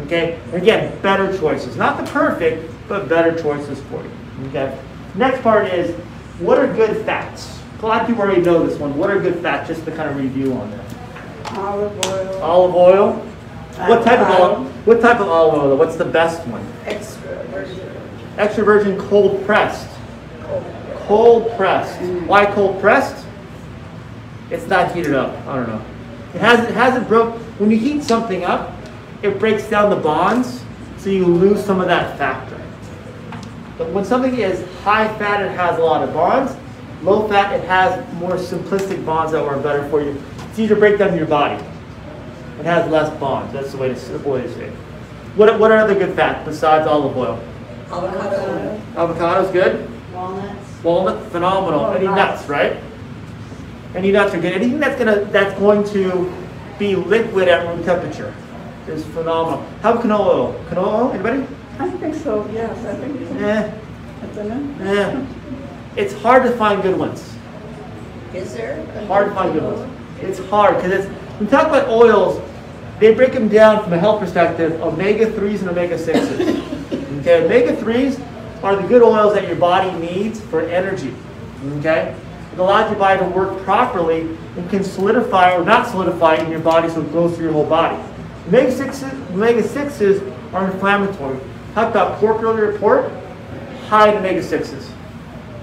Okay? 0.00 0.40
Again, 0.52 1.00
better 1.02 1.36
choices. 1.38 1.76
Not 1.76 2.02
the 2.02 2.10
perfect, 2.10 2.70
but 2.88 3.08
better 3.08 3.40
choices 3.40 3.80
for 3.82 4.02
you. 4.02 4.10
Okay? 4.48 4.78
Next 5.14 5.42
part 5.42 5.68
is 5.68 5.94
what 6.40 6.58
are 6.58 6.72
good 6.72 7.04
fats? 7.04 7.60
A 7.82 7.86
lot 7.86 8.02
of 8.02 8.06
people 8.06 8.22
already 8.22 8.42
know 8.42 8.64
this 8.64 8.78
one. 8.78 8.96
What 8.96 9.10
are 9.10 9.20
good 9.20 9.40
fats? 9.42 9.68
Just 9.68 9.84
to 9.84 9.90
kind 9.90 10.08
of 10.08 10.16
review 10.16 10.52
on 10.54 10.70
that. 10.70 10.92
Olive 11.58 12.06
oil. 12.06 12.42
Olive 12.42 12.74
oil. 12.74 13.12
What 13.88 14.04
type 14.04 14.20
of 14.20 14.28
uh, 14.28 14.32
Avocado. 14.32 14.54
olive? 14.54 14.86
What 14.86 15.00
type 15.00 15.20
of 15.20 15.28
olive 15.28 15.62
oil? 15.62 15.76
What's 15.76 15.96
the 15.96 16.04
best 16.04 16.46
one? 16.46 16.64
Extra 16.84 17.42
virgin. 17.44 17.92
Extra 18.38 18.64
virgin 18.64 18.98
cold 18.98 19.44
pressed. 19.44 19.88
cold. 20.42 20.64
Cold 21.06 21.56
pressed. 21.56 21.98
Mm. 22.00 22.26
Why 22.26 22.46
cold 22.46 22.80
pressed? 22.80 23.26
It's 24.50 24.66
not 24.66 24.94
heated 24.94 25.14
up. 25.14 25.34
I 25.46 25.56
don't 25.56 25.68
know. 25.68 25.82
It 26.34 26.40
hasn't 26.40 26.68
it 26.68 26.74
hasn't 26.74 27.08
broke. 27.08 27.34
When 27.58 27.70
you 27.70 27.78
heat 27.78 28.02
something 28.02 28.44
up, 28.44 28.72
it 29.22 29.38
breaks 29.38 29.66
down 29.68 29.90
the 29.90 29.96
bonds, 29.96 30.62
so 30.98 31.10
you 31.10 31.26
lose 31.26 31.64
some 31.64 31.80
of 31.80 31.86
that 31.86 32.18
factor. 32.18 32.60
But 33.78 33.90
when 33.90 34.04
something 34.04 34.34
is 34.38 34.64
high 34.82 35.08
fat, 35.18 35.42
it 35.42 35.50
has 35.56 35.78
a 35.78 35.82
lot 35.82 36.02
of 36.06 36.12
bonds. 36.14 36.54
Low 37.02 37.26
fat, 37.28 37.52
it 37.58 37.64
has 37.64 37.92
more 38.14 38.32
simplistic 38.36 39.04
bonds 39.04 39.32
that 39.32 39.42
are 39.42 39.58
better 39.58 39.88
for 39.88 40.02
you. 40.02 40.20
It's 40.50 40.58
easier 40.58 40.74
to 40.74 40.76
break 40.76 40.98
down 40.98 41.10
in 41.10 41.16
your 41.16 41.26
body. 41.26 41.62
It 42.60 42.64
has 42.66 42.88
less 42.90 43.10
bonds. 43.18 43.52
That's 43.52 43.72
the 43.72 43.78
way 43.78 43.88
to 43.88 43.96
simple 43.96 44.32
way 44.32 44.42
to 44.42 44.54
say. 44.54 44.64
it. 44.66 44.72
What 45.34 45.58
what 45.58 45.72
are 45.72 45.78
other 45.78 45.94
good 45.94 46.14
fats 46.14 46.44
besides 46.46 46.86
olive 46.86 47.16
oil? 47.16 47.42
Avocado. 47.90 48.80
Avocado's 48.94 49.50
good. 49.50 49.88
Walnuts. 50.12 50.82
Walnut, 50.84 51.32
phenomenal. 51.32 51.80
Oh, 51.80 51.92
Any 51.92 52.04
nuts. 52.04 52.16
nuts, 52.42 52.48
right? 52.48 52.76
Any 53.94 54.12
nuts 54.12 54.34
are 54.34 54.40
good. 54.40 54.52
Anything 54.52 54.78
that's 54.78 54.98
gonna 54.98 55.24
that's 55.26 55.58
going 55.58 55.84
to 55.92 56.32
be 56.78 56.94
liquid 56.94 57.48
at 57.48 57.66
room 57.66 57.82
temperature 57.82 58.32
is 58.88 59.04
phenomenal. 59.06 59.60
How 59.82 59.92
about 59.92 60.04
canola 60.04 60.26
oil? 60.26 60.64
Canola 60.68 60.94
oil? 60.94 61.12
Anybody? 61.12 61.46
I 61.78 61.90
think 61.90 62.14
so, 62.14 62.48
yes, 62.52 62.76
I 62.84 62.94
think 62.96 63.28
so. 63.28 63.36
Eh, 63.36 63.72
Isn't 64.30 64.80
eh. 64.82 65.26
It's 65.96 66.14
hard 66.14 66.42
to 66.44 66.52
find 66.52 66.82
good 66.82 66.98
ones. 66.98 67.34
Is 68.34 68.54
there? 68.54 68.84
Hard 69.06 69.28
to 69.28 69.34
find 69.34 69.52
good 69.52 69.62
ones. 69.62 69.98
It's 70.20 70.38
hard 70.48 70.76
because 70.76 70.92
it's 70.92 71.06
when 71.06 71.46
we 71.46 71.46
talk 71.50 71.66
about 71.68 71.88
oils, 71.88 72.40
they 72.98 73.12
break 73.14 73.32
them 73.32 73.48
down 73.48 73.82
from 73.82 73.92
a 73.92 73.98
health 73.98 74.20
perspective: 74.20 74.80
omega 74.80 75.30
threes 75.32 75.60
and 75.60 75.70
omega 75.70 75.98
sixes. 75.98 76.40
Okay, 77.20 77.44
omega 77.44 77.76
threes 77.76 78.18
are 78.62 78.76
the 78.76 78.86
good 78.86 79.02
oils 79.02 79.34
that 79.34 79.46
your 79.46 79.56
body 79.56 79.90
needs 79.98 80.40
for 80.40 80.62
energy. 80.62 81.14
Okay, 81.78 82.14
it 82.52 82.58
allows 82.58 82.90
your 82.90 82.98
body 82.98 83.18
to 83.18 83.26
work 83.26 83.60
properly 83.64 84.20
and 84.56 84.70
can 84.70 84.84
solidify 84.84 85.54
or 85.54 85.64
not 85.64 85.88
solidify 85.88 86.36
in 86.36 86.50
your 86.50 86.60
body, 86.60 86.88
so 86.88 87.00
it 87.02 87.12
goes 87.12 87.34
through 87.34 87.44
your 87.46 87.52
whole 87.52 87.66
body. 87.66 88.00
Omega 88.48 88.72
sixes, 88.72 89.12
omega 89.30 89.62
sixes 89.62 90.22
are 90.52 90.70
inflammatory. 90.70 91.38
Talk 91.74 91.90
about 91.90 92.18
pork 92.18 92.42
earlier. 92.42 92.76
Pork, 92.78 93.10
high 93.86 94.10
in 94.10 94.18
omega 94.18 94.42
sixes. 94.42 94.90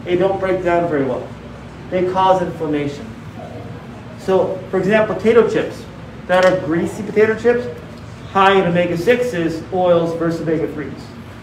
They 0.05 0.15
don't 0.15 0.39
break 0.39 0.63
down 0.63 0.89
very 0.89 1.03
well. 1.03 1.27
They 1.89 2.09
cause 2.11 2.41
inflammation. 2.41 3.05
So, 4.19 4.57
for 4.69 4.79
example, 4.79 5.15
potato 5.15 5.49
chips 5.49 5.83
that 6.27 6.45
are 6.45 6.59
greasy 6.65 7.03
potato 7.03 7.37
chips, 7.37 7.67
high 8.31 8.53
in 8.53 8.67
omega 8.67 8.95
6s, 8.95 9.73
oils 9.73 10.17
versus 10.17 10.41
omega 10.41 10.67
3s. 10.67 10.93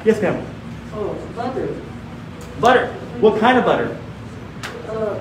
Yes, 0.05 0.23
ma'am. 0.23 0.47
Oh, 0.95 1.15
butter. 1.35 1.83
Butter. 2.61 2.93
What 3.21 3.41
kind 3.41 3.59
of 3.59 3.65
butter? 3.65 3.99
Uh, 4.89 5.21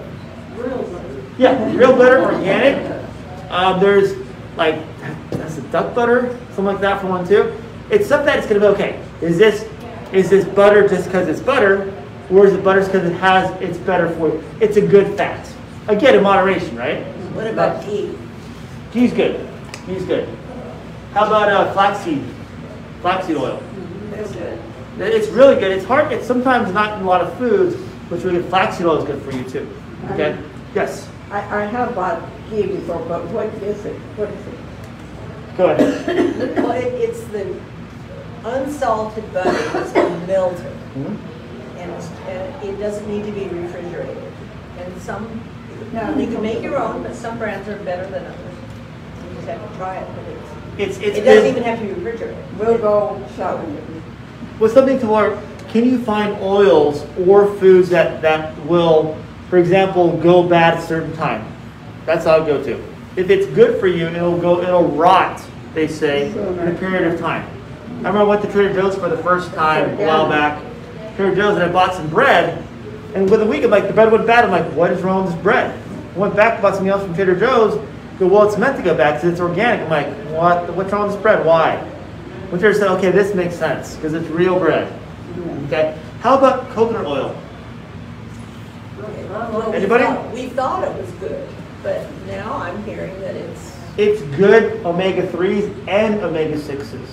real 0.55 0.83
butter. 0.83 1.23
Yeah, 1.39 1.75
real 1.75 1.97
butter, 1.97 2.21
organic. 2.21 3.03
Um, 3.49 3.79
there's 3.81 4.15
like, 4.55 4.79
that's 5.31 5.57
a 5.57 5.61
duck 5.63 5.93
butter, 5.95 6.37
something 6.49 6.65
like 6.65 6.81
that 6.81 7.01
for 7.01 7.07
one 7.07 7.27
too. 7.27 7.55
It's 7.89 8.07
something 8.07 8.25
that's 8.25 8.47
gonna 8.47 8.59
be 8.59 8.67
okay. 8.67 9.03
Is 9.21 9.37
this 9.37 9.67
is 10.13 10.29
this 10.29 10.45
butter 10.45 10.87
just 10.87 11.05
because 11.05 11.27
it's 11.27 11.39
butter, 11.41 11.93
or 12.31 12.47
is 12.47 12.53
it 12.53 12.63
butter 12.63 12.83
because 12.83 13.05
it 13.05 13.15
has 13.15 13.49
it's 13.61 13.77
better 13.79 14.09
for 14.15 14.29
you? 14.29 14.43
It's 14.59 14.77
a 14.77 14.81
good 14.81 15.15
fat. 15.17 15.47
Again, 15.87 16.15
in 16.15 16.23
moderation, 16.23 16.75
right? 16.75 17.03
What 17.33 17.47
about 17.47 17.85
ghee? 17.85 18.17
Ghee's 18.91 19.13
good. 19.13 19.47
Ghee's 19.85 20.05
good. 20.05 20.27
How 21.13 21.27
about 21.27 21.49
uh, 21.49 21.71
flaxseed? 21.73 22.23
Flaxseed 23.01 23.37
oil. 23.37 23.61
That's 24.11 24.31
good. 24.31 24.59
It's 24.97 25.27
really 25.27 25.55
good. 25.55 25.71
It's 25.71 25.85
hard. 25.85 26.11
It's 26.11 26.25
sometimes 26.25 26.73
not 26.73 26.97
in 26.97 27.03
a 27.03 27.07
lot 27.07 27.21
of 27.21 27.37
foods, 27.37 27.75
but 28.09 28.23
really. 28.23 28.41
Flaxseed 28.43 28.85
oil 28.85 28.97
is 28.97 29.05
good 29.05 29.21
for 29.21 29.31
you 29.31 29.43
too. 29.49 29.69
Okay. 30.11 30.37
Yes. 30.73 31.09
I, 31.29 31.39
I 31.39 31.65
have 31.65 31.93
bought 31.95 32.21
ghee 32.49 32.67
before, 32.67 33.03
but 33.07 33.25
what 33.31 33.47
is 33.61 33.85
it? 33.85 33.95
What 34.15 34.29
is 34.29 34.47
it? 34.47 34.64
Go 35.57 35.69
ahead. 35.69 36.57
Well, 36.57 36.71
it- 36.71 36.93
it's 36.95 37.23
the 37.25 37.55
unsalted 38.45 39.31
butter 39.33 39.51
that's 39.73 39.91
been 39.91 40.27
melted. 40.27 40.65
Mhm. 40.97 41.17
And 41.77 41.91
and 42.27 42.63
it 42.63 42.79
doesn't 42.79 43.07
need 43.07 43.25
to 43.25 43.31
be 43.31 43.47
refrigerated. 43.47 44.17
And 44.79 45.01
some, 45.01 45.41
No. 45.93 46.13
you 46.17 46.27
can 46.27 46.41
make 46.41 46.61
your 46.61 46.77
own, 46.77 47.03
but 47.03 47.15
some 47.15 47.37
brands 47.37 47.67
are 47.69 47.77
better 47.77 48.03
than 48.05 48.23
others. 48.25 48.55
You 49.29 49.35
just 49.35 49.47
have 49.47 49.71
to 49.71 49.77
try 49.77 49.95
it, 49.97 50.07
but 50.15 50.81
It's 50.83 50.97
it's, 50.97 51.07
it's 51.07 51.17
it 51.19 51.21
doesn't 51.21 51.43
good. 51.43 51.49
even 51.51 51.63
have 51.63 51.79
to 51.79 51.85
be 51.85 51.93
refrigerated. 51.93 52.37
We'll 52.59 52.77
go 52.77 53.21
shopping. 53.37 53.77
With 54.59 54.73
something 54.73 54.99
to 54.99 55.07
where 55.07 55.37
can 55.71 55.85
you 55.85 55.99
find 55.99 56.37
oils 56.41 57.05
or 57.27 57.47
foods 57.55 57.89
that 57.89 58.21
that 58.21 58.53
will, 58.65 59.15
for 59.49 59.57
example, 59.57 60.17
go 60.17 60.43
bad 60.43 60.75
at 60.75 60.83
a 60.83 60.85
certain 60.85 61.13
time? 61.15 61.43
That's 62.05 62.25
how 62.25 62.41
I 62.41 62.45
go 62.45 62.63
to. 62.63 62.79
If 63.15 63.29
it's 63.29 63.45
good 63.55 63.79
for 63.79 63.87
you, 63.87 64.07
it'll 64.07 64.37
go. 64.39 64.61
It'll 64.61 64.87
rot. 64.87 65.41
They 65.73 65.87
say 65.87 66.31
in 66.31 66.67
a 66.67 66.73
period 66.77 67.13
of 67.13 67.19
time. 67.19 67.45
I 67.89 68.09
remember 68.09 68.19
I 68.19 68.23
went 68.23 68.41
to 68.43 68.51
Trader 68.51 68.73
Joe's 68.73 68.95
for 68.95 69.09
the 69.09 69.17
first 69.17 69.53
time 69.53 69.91
a 69.99 70.05
while 70.05 70.29
back. 70.29 70.61
Trader 71.15 71.35
Joe's 71.35 71.55
and 71.55 71.63
I 71.63 71.71
bought 71.71 71.93
some 71.93 72.09
bread, 72.09 72.61
and 73.13 73.29
within 73.29 73.47
a 73.47 73.49
week, 73.49 73.63
I'm 73.63 73.71
like, 73.71 73.87
the 73.87 73.93
bread 73.93 74.11
went 74.11 74.27
bad. 74.27 74.43
I'm 74.45 74.51
like, 74.51 74.65
what 74.73 74.91
is 74.91 75.01
wrong 75.01 75.25
with 75.25 75.33
this 75.33 75.43
bread? 75.43 75.77
I 76.15 76.17
went 76.19 76.35
back 76.35 76.61
bought 76.61 76.73
something 76.75 76.89
else 76.89 77.03
from 77.03 77.13
Trader 77.15 77.35
Joe's. 77.37 77.75
Go, 78.19 78.27
well, 78.27 78.47
it's 78.47 78.57
meant 78.57 78.77
to 78.77 78.83
go 78.83 78.95
back 78.95 79.15
because 79.15 79.31
it's 79.33 79.41
organic. 79.41 79.81
I'm 79.81 79.89
like, 79.89 80.07
what? 80.31 80.73
What's 80.75 80.91
wrong 80.93 81.03
with 81.07 81.13
this 81.13 81.21
bread? 81.21 81.45
Why? 81.45 81.77
When 82.49 82.59
Trader 82.61 82.77
said, 82.77 82.87
okay, 82.97 83.11
this 83.11 83.33
makes 83.35 83.55
sense 83.55 83.95
because 83.95 84.13
it's 84.13 84.27
real 84.29 84.57
bread. 84.59 84.91
Okay. 85.67 85.97
How 86.21 86.37
about 86.37 86.69
coconut 86.69 87.05
oil? 87.05 87.35
Well, 88.97 89.71
we 89.71 89.77
Anybody? 89.77 90.03
thought- 90.05 90.33
We 90.33 90.47
thought 90.47 90.83
it 90.83 91.01
was 91.01 91.11
good, 91.13 91.49
but 91.85 92.01
now 92.25 92.51
I'm 92.57 92.83
hearing 92.83 93.17
that 93.21 93.35
it's, 93.35 93.77
It's 93.95 94.21
good 94.35 94.83
omega 94.83 95.25
3s 95.27 95.87
and 95.87 96.19
omega 96.21 96.57
6s. 96.57 97.07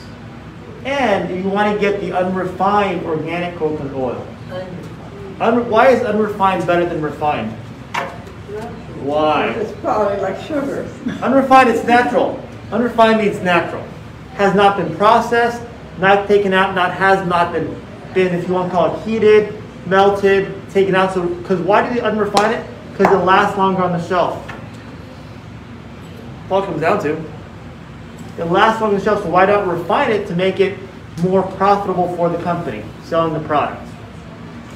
And 0.87 1.45
you 1.45 1.49
want 1.51 1.73
to 1.75 1.79
get 1.79 2.01
the 2.01 2.13
unrefined 2.13 3.05
organic 3.05 3.55
coconut 3.57 3.95
oil. 3.95 4.27
un- 4.51 4.67
Un- 5.41 5.71
why 5.71 5.89
is 5.89 6.03
unrefined 6.03 6.67
better 6.67 6.87
than 6.87 7.03
refined? 7.03 7.51
Why? 9.03 9.49
It's 9.49 9.73
probably 9.81 10.17
like 10.23 10.41
sugar. 10.41 10.89
Unrefined, 11.21 11.69
it's 11.69 11.85
natural. 11.85 12.43
Unrefined 12.73 13.19
means 13.21 13.41
natural. 13.41 13.85
Has 14.35 14.55
not 14.55 14.79
been 14.79 14.97
processed, 14.97 15.63
not 15.99 16.27
taken 16.29 16.55
out, 16.55 16.75
not 16.75 16.95
has 16.95 17.27
not 17.29 17.53
been, 17.53 17.67
been 18.15 18.35
if 18.35 18.49
you 18.49 18.55
want 18.55 18.71
to 18.71 18.75
call 18.77 18.97
it 18.97 19.03
heated, 19.03 19.55
melted, 19.87 20.55
taken 20.71 20.95
out. 20.95 21.13
So, 21.13 21.27
because 21.27 21.61
why 21.61 21.87
do 21.87 21.95
they 21.95 22.01
unrefine 22.01 22.53
it? 22.55 22.67
Because 22.93 23.13
it 23.13 23.25
lasts 23.25 23.59
longer 23.59 23.83
on 23.83 23.93
the 23.93 24.03
shelf. 24.09 24.52
All 26.53 26.63
comes 26.63 26.83
down 26.83 27.03
to. 27.03 27.17
It 28.39 28.45
lasts 28.45 28.83
longer 28.83 28.97
on 28.97 28.99
the 28.99 29.05
shelf, 29.05 29.23
so 29.23 29.31
why 29.31 29.47
not 29.47 29.67
refine 29.67 30.11
it 30.11 30.27
to 30.27 30.37
make 30.37 30.61
it 30.61 30.79
more 31.23 31.43
profitable 31.43 32.15
for 32.15 32.29
the 32.29 32.37
company 32.43 32.85
selling 33.05 33.33
the 33.33 33.41
product? 33.49 33.81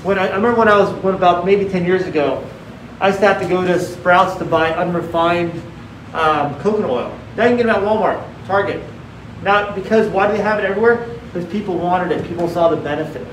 When 0.03 0.19
I, 0.19 0.29
I 0.29 0.37
remember 0.37 0.59
when 0.59 0.69
I 0.69 0.79
was 0.79 0.91
when 1.03 1.15
about 1.15 1.45
maybe 1.45 1.69
10 1.69 1.85
years 1.85 2.07
ago, 2.07 2.43
I 2.99 3.09
used 3.09 3.21
to 3.21 3.27
have 3.27 3.43
to 3.43 3.49
go 3.49 3.63
to 3.63 3.79
Sprouts 3.79 4.39
to 4.39 4.47
buy 4.47 4.71
unrefined 4.73 5.53
um, 6.15 6.59
coconut 6.61 6.89
oil. 6.89 7.19
Now 7.37 7.45
you 7.45 7.51
can 7.51 7.57
get 7.59 7.67
them 7.67 7.77
at 7.77 7.83
Walmart, 7.83 8.25
Target. 8.47 8.83
Now, 9.43 9.75
because 9.75 10.09
why 10.09 10.29
do 10.29 10.33
they 10.33 10.43
have 10.43 10.59
it 10.59 10.65
everywhere? 10.65 11.07
Because 11.27 11.45
people 11.53 11.77
wanted 11.77 12.11
it. 12.11 12.27
People 12.27 12.49
saw 12.49 12.71
the 12.71 12.77
benefit. 12.77 13.27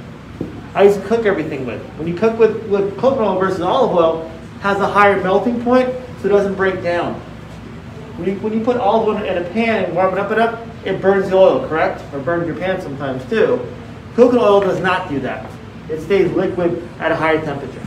I 0.76 0.84
used 0.84 1.00
to 1.00 1.08
cook 1.08 1.26
everything 1.26 1.66
with. 1.66 1.82
When 1.94 2.10
you 2.10 2.14
cook 2.14 2.38
with, 2.38 2.68
with 2.68 2.98
coconut 2.98 3.26
oil 3.26 3.40
versus 3.40 3.62
olive 3.62 3.96
oil, 3.96 4.32
has 4.60 4.82
a 4.82 4.88
higher 4.88 5.24
melting 5.24 5.64
point, 5.64 5.88
so 6.20 6.28
it 6.28 6.32
doesn't 6.32 6.56
break 6.56 6.84
down. 6.84 7.22
When 8.18 8.30
you, 8.30 8.36
when 8.42 8.54
you 8.54 8.64
put 8.64 8.78
olive 8.78 9.08
oil 9.08 9.24
in 9.24 9.38
a 9.38 9.50
pan 9.50 9.86
and 9.86 9.96
warm 9.96 10.14
it 10.14 10.20
up 10.20 10.32
it 10.32 10.38
up, 10.38 10.68
it 10.86 11.02
burns 11.02 11.30
the 11.30 11.36
oil, 11.36 11.68
correct? 11.68 12.04
Or 12.14 12.20
burns 12.20 12.46
your 12.48 12.56
pan 12.56 12.80
sometimes 12.80 13.28
too. 13.30 13.60
Coconut 14.16 14.44
oil 14.44 14.62
does 14.62 14.80
not 14.80 15.10
do 15.10 15.20
that. 15.22 15.50
It 15.90 16.00
stays 16.02 16.32
liquid 16.32 16.88
at 17.00 17.12
a 17.12 17.16
higher 17.16 17.44
temperature. 17.44 17.82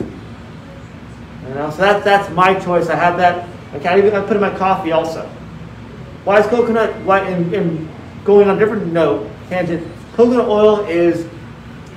You 1.49 1.55
know, 1.55 1.71
so 1.71 1.79
that, 1.79 2.05
that's 2.05 2.29
my 2.35 2.59
choice. 2.59 2.89
I 2.89 2.97
have 2.97 3.17
that. 3.19 3.49
I 3.73 3.79
can't 3.79 3.99
even 3.99 4.15
I 4.15 4.21
put 4.23 4.33
it 4.33 4.37
in 4.37 4.41
my 4.41 4.57
coffee 4.57 4.91
also. 4.91 5.29
Why 6.25 6.41
is 6.41 6.47
coconut? 6.47 6.93
Why? 7.05 7.21
And, 7.21 7.55
and 7.55 7.89
going 8.25 8.49
on 8.49 8.57
a 8.57 8.59
different 8.59 8.93
note, 8.93 9.31
tangent. 9.49 9.87
Coconut 10.15 10.49
oil 10.49 10.85
is 10.87 11.29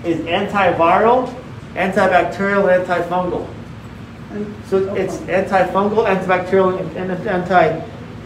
is 0.04 0.20
antiviral, 0.28 1.34
antibacterial, 1.74 2.70
and 2.70 2.86
antifungal. 2.88 3.48
So 4.68 4.94
it's 4.94 5.18
antifungal, 5.18 6.06
antibacterial, 6.06 6.80
and 6.96 7.10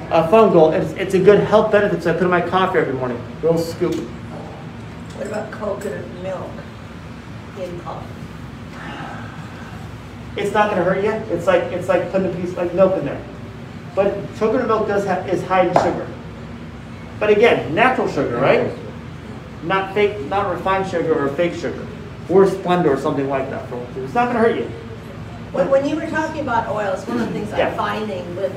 and 0.04 0.14
anti-fungal. 0.14 0.74
It's, 0.74 0.92
it's 0.94 1.14
a 1.14 1.20
good 1.20 1.40
health 1.40 1.72
benefit. 1.72 2.04
So 2.04 2.12
I 2.12 2.14
put 2.14 2.24
in 2.24 2.30
my 2.30 2.42
coffee 2.42 2.80
every 2.80 2.94
morning. 2.94 3.22
Little 3.42 3.58
scoop. 3.58 3.96
What 3.96 5.28
about 5.28 5.52
coconut 5.52 6.06
milk 6.22 6.52
in 7.60 7.80
coffee? 7.82 8.08
It's 10.36 10.52
not 10.54 10.72
going 10.72 10.84
to 10.84 10.84
hurt 10.84 11.04
you. 11.04 11.12
It's 11.36 11.46
like 11.46 11.64
it's 11.72 11.88
like 11.88 12.12
putting 12.12 12.32
a 12.32 12.36
piece 12.36 12.56
like 12.58 12.74
milk 12.74 12.98
in 12.98 13.06
there. 13.06 13.24
But 13.94 14.16
coconut 14.38 14.68
milk 14.68 14.88
does 14.88 15.06
have 15.06 15.30
is 15.30 15.44
high 15.44 15.68
in 15.68 15.74
sugar. 15.76 16.08
But 17.20 17.30
again, 17.30 17.76
natural 17.76 18.08
sugar, 18.08 18.38
right? 18.38 18.76
Not 19.64 19.94
fake, 19.94 20.20
not 20.26 20.52
refined 20.54 20.90
sugar 20.90 21.14
or 21.14 21.30
fake 21.36 21.54
sugar, 21.54 21.88
or 22.30 22.46
Splenda 22.48 22.88
or 22.88 22.98
something 22.98 23.30
like 23.30 23.50
that. 23.52 23.72
It's 23.98 24.14
not 24.14 24.34
going 24.34 24.36
to 24.36 24.50
hurt 24.50 24.58
you. 24.58 24.66
When, 25.54 25.70
when 25.70 25.88
you 25.88 25.96
were 25.96 26.10
talking 26.10 26.42
about 26.42 26.68
oils, 26.68 27.08
one 27.08 27.20
of 27.20 27.28
the 27.28 27.34
things 27.34 27.50
Yeah. 27.52 27.70
I'm 27.70 27.78
finding 27.78 28.36
with 28.36 28.52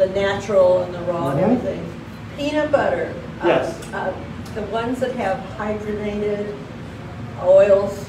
the 0.00 0.06
natural 0.18 0.80
and 0.82 0.94
the 0.94 0.98
raw 1.00 1.28
and 1.28 1.38
Mhm. 1.40 1.42
everything, 1.44 1.84
peanut 2.36 2.72
butter. 2.72 3.08
uh, 3.42 3.46
Yes. 3.46 3.74
uh, 3.94 4.10
The 4.54 4.62
ones 4.62 4.98
that 4.98 5.12
have 5.12 5.38
hydrogenated 5.58 6.46
oils, 7.44 8.04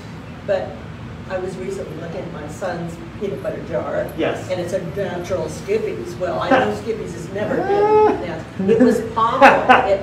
but 0.47 0.69
I 1.30 1.38
was 1.38 1.56
recently 1.58 1.95
looking 2.01 2.21
at 2.21 2.34
my 2.34 2.47
son's 2.49 2.95
peanut 3.19 3.43
butter 3.43 3.62
jar. 3.69 4.06
Yes. 4.17 4.49
And 4.49 4.60
it's 4.60 4.73
a 4.73 4.82
natural 4.97 5.47
Skippy's. 5.49 6.15
Well, 6.15 6.39
I 6.41 6.49
know 6.49 6.73
Skippy's 6.82 7.13
has 7.13 7.30
never 7.32 7.56
been 7.69 8.27
natural. 8.27 8.69
It 8.71 8.80
was 8.82 9.01
palm 9.13 9.43
oil. 9.43 9.86
It, 9.88 10.01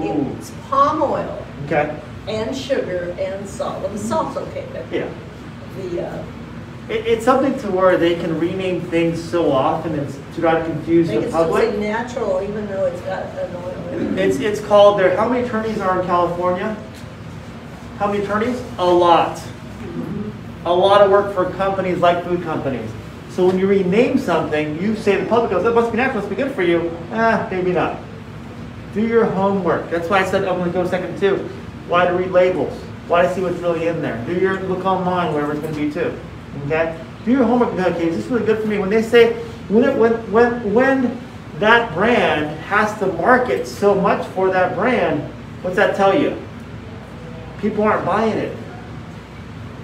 Ooh. 0.00 0.26
it's 0.38 0.50
palm 0.68 1.02
oil 1.02 1.38
Okay. 1.66 1.90
and 2.28 2.54
sugar 2.56 3.14
and 3.20 3.48
salt. 3.48 3.80
Well, 3.80 3.92
the 3.92 3.98
salt's 3.98 4.36
okay, 4.36 4.64
but 4.72 4.82
Yeah. 4.90 5.04
the, 5.78 6.02
uh, 6.04 6.18
It, 6.88 7.06
it's 7.06 7.24
something 7.24 7.58
to 7.60 7.70
where 7.70 7.96
they 7.96 8.14
can 8.14 8.38
rename 8.38 8.80
things 8.80 9.22
so 9.22 9.50
often 9.50 9.98
and 9.98 10.34
to 10.34 10.40
not 10.40 10.64
confuse 10.64 11.08
the 11.08 11.20
can 11.20 11.30
still 11.30 11.56
say 11.56 11.76
natural 11.78 12.42
even 12.42 12.66
though 12.68 12.86
it's 12.86 13.00
got 13.00 13.24
an 13.38 14.16
it. 14.16 14.18
It's 14.18 14.38
it's 14.38 14.60
called 14.60 15.00
there. 15.00 15.16
How 15.16 15.28
many 15.28 15.46
attorneys 15.46 15.80
are 15.80 16.00
in 16.00 16.06
California? 16.06 16.76
How 17.98 18.06
many 18.12 18.22
attorneys? 18.22 18.62
A 18.78 18.86
lot. 18.86 19.42
A 20.64 20.72
lot 20.72 21.00
of 21.00 21.10
work 21.10 21.34
for 21.34 21.50
companies 21.52 21.98
like 21.98 22.24
food 22.24 22.42
companies. 22.42 22.90
So 23.30 23.46
when 23.46 23.58
you 23.58 23.66
rename 23.66 24.18
something, 24.18 24.80
you 24.80 24.94
say 24.96 25.20
the 25.20 25.26
public 25.26 25.50
goes, 25.50 25.64
"That 25.64 25.74
must 25.74 25.90
be 25.90 25.96
natural. 25.96 26.20
Must 26.20 26.30
be 26.30 26.36
good 26.36 26.54
for 26.54 26.62
you." 26.62 26.96
Ah, 27.12 27.48
maybe 27.50 27.72
not. 27.72 27.98
Do 28.94 29.06
your 29.06 29.24
homework. 29.24 29.90
That's 29.90 30.08
why 30.08 30.20
I 30.20 30.24
said 30.24 30.44
I'm 30.44 30.58
going 30.58 30.72
to 30.72 30.78
go 30.78 30.86
second 30.86 31.18
too. 31.18 31.48
Why 31.88 32.06
to 32.06 32.12
read 32.12 32.30
labels? 32.30 32.72
Why 33.08 33.22
to 33.22 33.34
see 33.34 33.40
what's 33.40 33.58
really 33.58 33.88
in 33.88 34.02
there? 34.02 34.22
Do 34.24 34.34
your 34.34 34.60
look 34.60 34.84
online, 34.84 35.34
wherever 35.34 35.52
it's 35.52 35.60
going 35.60 35.74
to 35.74 35.80
be 35.80 35.92
too. 35.92 36.18
Okay. 36.64 36.98
Do 37.24 37.32
your 37.32 37.44
homework. 37.44 37.70
and 37.72 37.80
Okay, 37.80 38.08
is 38.08 38.16
this 38.16 38.26
really 38.26 38.46
good 38.46 38.60
for 38.60 38.66
me? 38.66 38.78
When 38.78 38.90
they 38.90 39.02
say 39.02 39.34
when 39.68 39.84
it, 39.84 39.96
when 39.96 40.12
when 40.32 40.74
when 40.74 41.20
that 41.58 41.92
brand 41.94 42.58
has 42.60 42.96
to 42.98 43.06
market 43.06 43.66
so 43.66 43.94
much 43.94 44.26
for 44.28 44.50
that 44.50 44.76
brand, 44.76 45.22
what's 45.62 45.76
that 45.76 45.96
tell 45.96 46.18
you? 46.18 46.40
People 47.60 47.84
aren't 47.84 48.04
buying 48.04 48.36
it. 48.36 48.56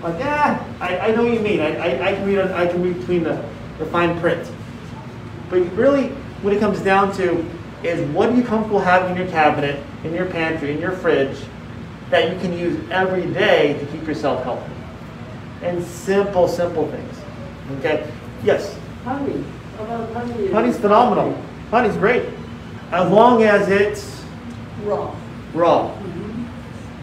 Like, 0.02 0.18
yeah, 0.18 0.64
I, 0.80 0.98
I 0.98 1.14
know 1.14 1.24
what 1.24 1.32
you 1.32 1.40
mean. 1.40 1.60
I, 1.60 1.76
I, 1.76 2.08
I 2.08 2.12
can 2.14 2.26
read 2.26 2.38
I 2.38 2.66
can 2.66 2.82
read 2.82 2.98
between 2.98 3.24
the, 3.24 3.44
the 3.78 3.86
fine 3.86 4.18
print. 4.20 4.50
But 5.48 5.60
really, 5.72 6.08
what 6.42 6.52
it 6.52 6.60
comes 6.60 6.80
down 6.80 7.12
to 7.16 7.44
is 7.82 8.08
what 8.10 8.28
are 8.28 8.34
you 8.34 8.42
comfortable 8.42 8.80
having 8.80 9.12
in 9.12 9.16
your 9.16 9.30
cabinet, 9.30 9.84
in 10.04 10.14
your 10.14 10.26
pantry, 10.26 10.72
in 10.72 10.78
your 10.78 10.92
fridge, 10.92 11.38
that 12.10 12.32
you 12.32 12.38
can 12.40 12.56
use 12.56 12.78
every 12.90 13.26
day 13.32 13.78
to 13.78 13.86
keep 13.86 14.06
yourself 14.06 14.44
healthy. 14.44 14.72
And 15.62 15.82
simple, 15.84 16.48
simple 16.48 16.88
things. 16.90 17.18
Okay? 17.78 18.10
Yes. 18.42 18.76
Honey, 19.04 19.44
how 19.76 19.84
about 19.84 20.12
honey? 20.12 20.50
Honey's 20.50 20.78
phenomenal. 20.78 21.40
Honey's 21.70 21.96
great. 21.96 22.28
As 22.90 23.10
long 23.10 23.42
as 23.42 23.68
it's 23.68 24.22
Raw. 24.84 25.14
raw. 25.54 25.96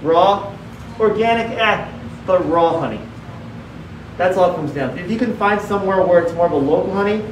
Raw, 0.02 0.56
organic, 1.00 1.58
eh, 1.58 1.92
but 2.26 2.48
raw 2.50 2.80
honey. 2.80 3.02
That's 4.18 4.38
all 4.38 4.52
it 4.52 4.56
comes 4.56 4.72
down 4.72 4.96
to. 4.96 5.02
If 5.04 5.10
you 5.10 5.18
can 5.18 5.36
find 5.38 5.60
somewhere 5.62 6.02
where 6.06 6.22
it's 6.22 6.34
more 6.34 6.46
of 6.46 6.52
a 6.52 6.58
local 6.58 6.94
honey, 6.94 7.24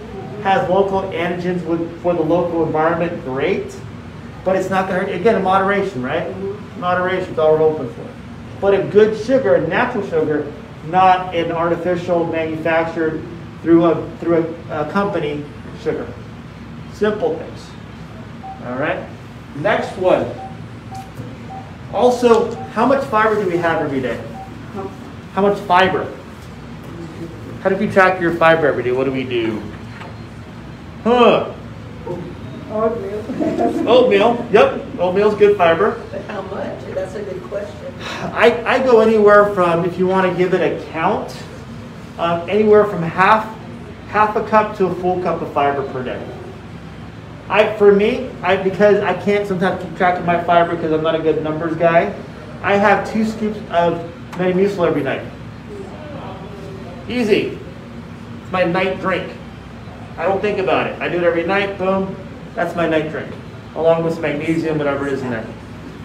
has 0.43 0.67
local 0.69 1.01
antigens 1.11 1.63
with, 1.65 2.01
for 2.01 2.13
the 2.13 2.21
local 2.21 2.65
environment, 2.65 3.23
great. 3.25 3.75
But 4.45 4.55
it's 4.55 4.69
not 4.69 4.87
going 4.87 5.01
to 5.01 5.11
hurt. 5.11 5.19
Again, 5.19 5.35
in 5.35 5.43
moderation, 5.43 6.01
right? 6.01 6.33
Moderation 6.77 7.33
is 7.33 7.39
all 7.39 7.51
we're 7.53 7.57
hoping 7.57 7.93
for. 7.93 8.07
But 8.61 8.73
a 8.73 8.83
good 8.83 9.21
sugar, 9.25 9.55
a 9.55 9.67
natural 9.67 10.07
sugar, 10.07 10.51
not 10.89 11.35
an 11.35 11.51
artificial 11.51 12.25
manufactured 12.25 13.23
through 13.61 13.85
a 13.85 14.17
through 14.19 14.55
a, 14.69 14.81
a 14.81 14.91
company 14.91 15.43
sugar. 15.81 16.11
Simple 16.93 17.37
things. 17.37 17.69
All 18.65 18.77
right. 18.77 19.07
Next 19.57 19.95
one. 19.97 20.29
Also, 21.93 22.53
how 22.71 22.85
much 22.85 23.03
fiber 23.05 23.41
do 23.41 23.49
we 23.49 23.57
have 23.57 23.81
every 23.81 24.01
day? 24.01 24.21
How 25.33 25.41
much 25.41 25.57
fiber? 25.59 26.11
How 27.61 27.69
do 27.69 27.75
we 27.75 27.87
track 27.87 28.19
your 28.19 28.33
fiber 28.35 28.67
every 28.67 28.83
day? 28.83 28.91
What 28.91 29.05
do 29.05 29.11
we 29.11 29.23
do? 29.23 29.61
Huh. 31.03 31.53
Oatmeal. 32.71 33.87
Oatmeal. 33.87 34.47
Yep. 34.51 34.99
Oatmeal's 34.99 35.35
good 35.35 35.57
fiber. 35.57 36.03
But 36.11 36.21
how 36.25 36.41
much? 36.41 36.79
That's 36.93 37.15
a 37.15 37.23
good 37.23 37.41
question. 37.43 37.86
I, 37.99 38.63
I 38.65 38.79
go 38.79 39.01
anywhere 39.01 39.53
from, 39.53 39.85
if 39.85 39.97
you 39.97 40.07
want 40.07 40.31
to 40.31 40.37
give 40.37 40.53
it 40.53 40.61
a 40.61 40.83
count, 40.91 41.35
um, 42.17 42.47
anywhere 42.49 42.85
from 42.85 43.01
half 43.03 43.55
half 44.09 44.35
a 44.35 44.47
cup 44.47 44.75
to 44.77 44.87
a 44.87 44.95
full 44.95 45.21
cup 45.21 45.41
of 45.41 45.51
fiber 45.53 45.85
per 45.91 46.03
day. 46.03 46.25
I 47.49 47.75
for 47.77 47.93
me, 47.93 48.29
I 48.41 48.57
because 48.57 49.01
I 49.03 49.13
can't 49.13 49.47
sometimes 49.47 49.83
keep 49.83 49.95
track 49.97 50.19
of 50.19 50.25
my 50.25 50.41
fiber 50.43 50.75
because 50.75 50.91
I'm 50.91 51.03
not 51.03 51.15
a 51.15 51.19
good 51.19 51.43
numbers 51.43 51.75
guy. 51.77 52.13
I 52.61 52.75
have 52.75 53.11
two 53.11 53.25
scoops 53.25 53.59
of 53.69 53.99
Metamucil 54.31 54.87
every 54.87 55.03
night. 55.03 55.25
Easy. 57.07 57.57
It's 58.41 58.51
my 58.51 58.63
night 58.63 58.99
drink. 58.99 59.31
I 60.17 60.23
don't 60.23 60.41
think 60.41 60.59
about 60.59 60.87
it. 60.87 60.99
I 61.01 61.09
do 61.09 61.17
it 61.17 61.23
every 61.23 61.45
night. 61.45 61.77
Boom. 61.77 62.15
That's 62.55 62.75
my 62.75 62.87
night 62.87 63.11
drink, 63.11 63.31
along 63.75 64.03
with 64.03 64.19
magnesium, 64.19 64.79
whatever 64.79 65.07
it 65.07 65.13
is 65.13 65.21
in 65.21 65.29
there, 65.29 65.45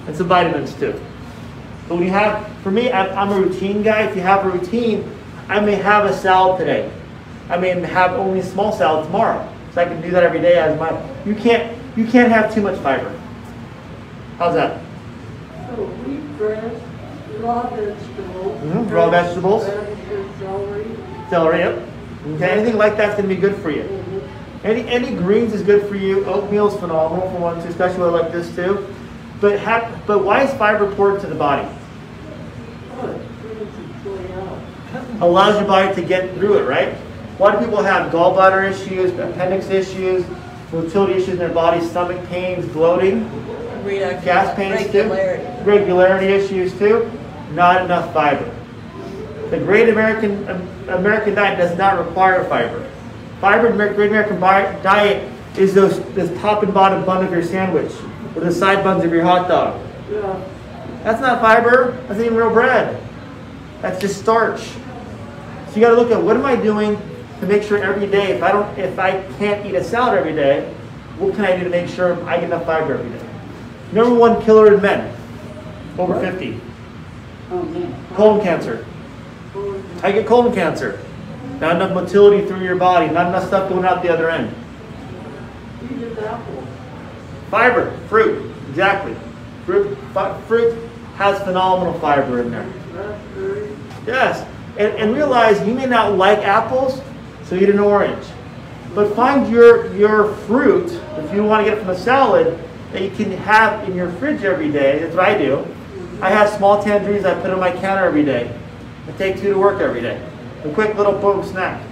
and 0.06 0.16
some 0.16 0.28
vitamins 0.28 0.74
too. 0.74 1.00
But 1.88 1.96
when 1.96 2.04
you 2.04 2.10
have, 2.10 2.46
for 2.62 2.70
me, 2.70 2.92
I'm, 2.92 3.16
I'm 3.18 3.30
a 3.32 3.40
routine 3.40 3.82
guy. 3.82 4.02
If 4.02 4.16
you 4.16 4.22
have 4.22 4.44
a 4.46 4.50
routine, 4.50 5.10
I 5.48 5.60
may 5.60 5.74
have 5.74 6.04
a 6.06 6.12
salad 6.12 6.58
today. 6.58 6.90
I 7.48 7.56
may 7.56 7.68
have 7.80 8.12
only 8.12 8.40
a 8.40 8.44
small 8.44 8.72
salad 8.72 9.04
tomorrow. 9.06 9.46
So 9.74 9.80
I 9.80 9.84
can 9.84 10.00
do 10.00 10.10
that 10.10 10.22
every 10.22 10.40
day 10.40 10.58
as 10.58 10.78
my. 10.78 10.90
You 11.24 11.34
can't, 11.34 11.76
you 11.96 12.06
can't 12.06 12.30
have 12.30 12.54
too 12.54 12.60
much 12.62 12.78
fiber. 12.80 13.10
How's 14.38 14.54
that? 14.54 14.80
So 15.68 15.84
wheat 15.84 16.38
bread, 16.38 16.82
raw 17.40 17.68
vegetables. 17.70 18.60
Mhm, 18.62 18.90
raw 18.90 19.10
vegetables. 19.10 19.64
Celery. 19.64 20.86
Celery, 21.30 21.58
yep. 21.58 21.88
Okay, 22.34 22.50
anything 22.50 22.76
like 22.76 22.96
that's 22.96 23.16
gonna 23.16 23.28
be 23.28 23.36
good 23.36 23.56
for 23.56 23.70
you. 23.70 23.82
Mhm. 23.82 24.22
Any 24.64 24.86
any 24.88 25.14
greens 25.16 25.52
is 25.54 25.62
good 25.62 25.86
for 25.86 25.96
you. 25.96 26.24
Oatmeal's 26.26 26.76
phenomenal 26.78 27.28
for 27.30 27.38
one 27.38 27.60
too, 27.62 27.68
especially 27.68 28.10
like 28.10 28.30
this 28.30 28.54
too. 28.54 28.86
But 29.42 29.58
have, 29.58 30.06
but 30.06 30.22
why 30.24 30.44
is 30.44 30.54
fiber 30.54 30.86
important 30.86 31.20
to 31.22 31.26
the 31.26 31.34
body? 31.34 31.66
It 31.66 33.42
brings 33.42 34.06
it 34.06 34.06
way 34.06 34.32
out. 34.34 35.20
allows 35.20 35.56
your 35.58 35.66
body 35.66 35.92
to 35.96 36.00
get 36.00 36.32
through 36.36 36.58
it, 36.58 36.62
right? 36.62 36.94
A 37.38 37.42
lot 37.42 37.56
of 37.56 37.60
people 37.60 37.82
have 37.82 38.12
gallbladder 38.12 38.70
issues, 38.70 39.10
appendix 39.18 39.68
issues, 39.68 40.24
motility 40.72 41.14
issues 41.14 41.30
in 41.30 41.38
their 41.38 41.48
body, 41.48 41.84
stomach 41.84 42.24
pains, 42.28 42.64
bloating, 42.66 43.24
Reduction. 43.82 44.24
gas 44.24 44.54
pains 44.54 44.86
Regularity. 44.94 45.42
too, 45.42 45.64
regularity 45.64 46.26
issues 46.28 46.78
too. 46.78 47.10
Not 47.52 47.84
enough 47.84 48.14
fiber. 48.14 48.48
The 49.50 49.58
Great 49.58 49.88
American 49.88 50.48
American 50.88 51.34
diet 51.34 51.58
does 51.58 51.76
not 51.76 51.98
require 51.98 52.44
fiber. 52.44 52.88
Fiber 53.40 53.66
in 53.66 53.76
the 53.76 53.88
Great 53.88 54.10
American 54.10 54.38
diet 54.38 55.28
is 55.58 55.74
those 55.74 55.98
this 56.14 56.30
top 56.40 56.62
and 56.62 56.72
bottom 56.72 57.04
bun 57.04 57.24
of 57.24 57.32
your 57.32 57.42
sandwich 57.42 57.90
or 58.34 58.40
the 58.40 58.52
side 58.52 58.82
buns 58.84 59.04
of 59.04 59.12
your 59.12 59.22
hot 59.24 59.48
dog. 59.48 59.80
Yeah. 60.10 60.44
That's 61.02 61.20
not 61.20 61.40
fiber. 61.40 61.92
That's 62.06 62.18
not 62.18 62.20
even 62.20 62.36
real 62.36 62.50
bread. 62.50 63.02
That's 63.80 64.00
just 64.00 64.20
starch. 64.20 64.60
So 64.60 65.74
you 65.76 65.80
got 65.80 65.90
to 65.90 65.96
look 65.96 66.10
at 66.10 66.22
what 66.22 66.36
am 66.36 66.44
I 66.46 66.54
doing 66.56 66.96
to 67.40 67.46
make 67.46 67.62
sure 67.62 67.78
every 67.82 68.06
day, 68.06 68.30
if 68.32 68.42
I 68.42 68.52
don't, 68.52 68.78
if 68.78 68.98
I 68.98 69.22
can't 69.38 69.66
eat 69.66 69.74
a 69.74 69.82
salad 69.82 70.18
every 70.18 70.34
day, 70.34 70.72
what 71.18 71.34
can 71.34 71.44
I 71.44 71.56
do 71.56 71.64
to 71.64 71.70
make 71.70 71.88
sure 71.88 72.22
I 72.28 72.36
get 72.36 72.44
enough 72.44 72.66
fiber 72.66 72.94
every 72.94 73.10
day? 73.10 73.26
Number 73.92 74.14
one 74.14 74.40
killer 74.42 74.72
in 74.74 74.80
men, 74.80 75.14
over 75.98 76.18
50, 76.20 76.60
Oh, 77.50 77.62
man. 77.62 77.94
colon 78.14 78.40
cancer. 78.42 78.86
I 80.02 80.12
get 80.12 80.26
colon 80.26 80.54
cancer. 80.54 81.00
not 81.60 81.76
enough 81.76 81.92
motility 81.92 82.46
through 82.46 82.62
your 82.64 82.76
body, 82.76 83.06
not 83.12 83.26
enough 83.28 83.46
stuff 83.46 83.68
going 83.68 83.84
out 83.84 84.02
the 84.02 84.08
other 84.12 84.30
end. 84.30 84.54
Fiber, 87.52 87.94
fruit, 88.08 88.50
exactly. 88.70 89.14
Fruit, 89.66 89.94
fruit 90.48 90.88
has 91.16 91.38
phenomenal 91.42 91.92
fiber 92.00 92.40
in 92.40 92.50
there. 92.50 92.66
Yes, 94.06 94.48
and, 94.78 94.94
and 94.94 95.14
realize 95.14 95.60
you 95.68 95.74
may 95.74 95.84
not 95.84 96.16
like 96.16 96.38
apples, 96.38 97.02
so 97.44 97.54
eat 97.54 97.68
an 97.68 97.78
orange. 97.78 98.24
But 98.94 99.14
find 99.14 99.52
your, 99.52 99.94
your 99.94 100.34
fruit, 100.34 100.92
if 101.18 101.34
you 101.34 101.44
want 101.44 101.66
to 101.66 101.70
get 101.70 101.76
it 101.76 101.82
from 101.82 101.90
a 101.90 101.98
salad, 101.98 102.58
that 102.92 103.02
you 103.02 103.10
can 103.10 103.30
have 103.32 103.86
in 103.86 103.94
your 103.94 104.10
fridge 104.12 104.44
every 104.44 104.72
day. 104.72 105.00
That's 105.00 105.14
what 105.14 105.26
I 105.26 105.36
do. 105.36 105.66
I 106.22 106.30
have 106.30 106.48
small 106.48 106.82
tangerines 106.82 107.26
I 107.26 107.38
put 107.38 107.50
on 107.50 107.60
my 107.60 107.72
counter 107.72 108.06
every 108.06 108.24
day. 108.24 108.58
I 109.06 109.12
take 109.12 109.38
two 109.38 109.52
to 109.52 109.58
work 109.58 109.82
every 109.82 110.00
day. 110.00 110.26
A 110.64 110.72
quick 110.72 110.96
little 110.96 111.18
boom 111.18 111.44
snack. 111.44 111.86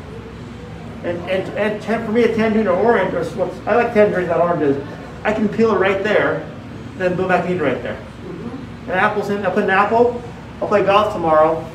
And, 1.05 1.19
and, 1.29 1.59
and 1.59 2.07
for 2.07 2.13
me, 2.13 2.23
a 2.23 2.35
tangerine 2.35 2.67
or 2.67 2.77
orange, 2.77 3.13
or 3.13 3.21
I 3.69 3.77
like 3.77 3.93
tangerines, 3.93 4.29
not 4.31 4.41
oranges. 4.41 4.83
I 5.25 5.33
can 5.33 5.49
peel 5.49 5.75
it 5.75 5.79
right 5.79 6.03
there, 6.03 6.49
then 6.97 7.17
boom, 7.17 7.31
I 7.31 7.41
can 7.41 7.53
eat 7.53 7.57
it 7.57 7.63
right 7.63 7.83
there. 7.83 7.97
Mm-hmm. 7.97 8.91
An 8.91 8.99
apples 8.99 9.31
in, 9.31 9.45
I 9.45 9.51
put 9.51 9.65
an 9.65 9.71
apple, 9.71 10.23
I'll 10.61 10.69
play 10.69 10.85
golf 10.85 11.13
tomorrow. 11.13 11.67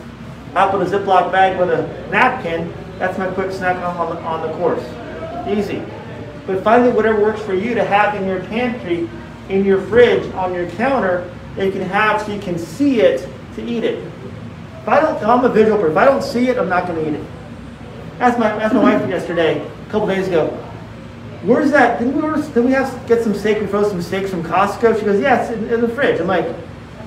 Apple 0.56 0.82
in 0.82 0.88
a 0.88 0.90
Ziploc 0.90 1.32
bag 1.32 1.60
with 1.60 1.70
a 1.70 2.10
napkin, 2.10 2.74
that's 2.98 3.18
my 3.18 3.28
quick 3.28 3.52
snack 3.52 3.76
on, 3.78 3.98
on, 3.98 4.16
the, 4.16 4.22
on 4.22 4.48
the 4.48 4.54
course. 4.58 4.84
Easy. 5.48 5.84
But 6.48 6.64
finally, 6.64 6.92
whatever 6.92 7.22
works 7.22 7.42
for 7.42 7.54
you 7.54 7.74
to 7.74 7.84
have 7.84 8.16
in 8.16 8.28
your 8.28 8.40
pantry, 8.46 9.10
in 9.50 9.66
your 9.66 9.82
fridge, 9.82 10.32
on 10.36 10.54
your 10.54 10.70
counter, 10.72 11.30
that 11.56 11.66
you 11.66 11.72
can 11.72 11.82
have 11.82 12.22
so 12.22 12.34
you 12.34 12.40
can 12.40 12.58
see 12.58 13.02
it 13.02 13.28
to 13.56 13.64
eat 13.66 13.84
it. 13.84 14.04
If 14.82 14.88
I 14.88 15.02
don't, 15.02 15.22
I'm 15.24 15.44
a 15.44 15.50
visual 15.50 15.78
person. 15.78 15.92
If 15.92 15.98
I 15.98 16.06
don't 16.06 16.24
see 16.24 16.50
it, 16.50 16.58
I'm 16.58 16.70
not 16.70 16.88
going 16.88 17.04
to 17.04 17.10
eat 17.10 17.16
it. 17.16 17.26
Asked 18.20 18.40
my, 18.40 18.52
asked 18.62 18.74
my 18.74 18.82
wife 18.82 19.10
yesterday, 19.10 19.66
a 19.66 19.90
couple 19.90 20.08
days 20.08 20.28
ago, 20.28 20.50
where's 21.46 21.72
that? 21.72 22.00
Didn't 22.00 22.16
we, 22.16 22.22
order, 22.22 22.42
didn't 22.42 22.66
we 22.66 22.72
have 22.72 23.08
get 23.08 23.24
some 23.24 23.34
steak? 23.34 23.60
We 23.60 23.68
froze 23.68 23.90
some 23.90 24.02
steaks 24.02 24.30
from 24.30 24.44
Costco. 24.44 25.00
She 25.00 25.06
goes, 25.06 25.22
yeah, 25.22 25.52
in, 25.52 25.70
in 25.70 25.82
the 25.82 25.88
fridge. 25.90 26.20
I'm 26.20 26.28
like, 26.28 26.48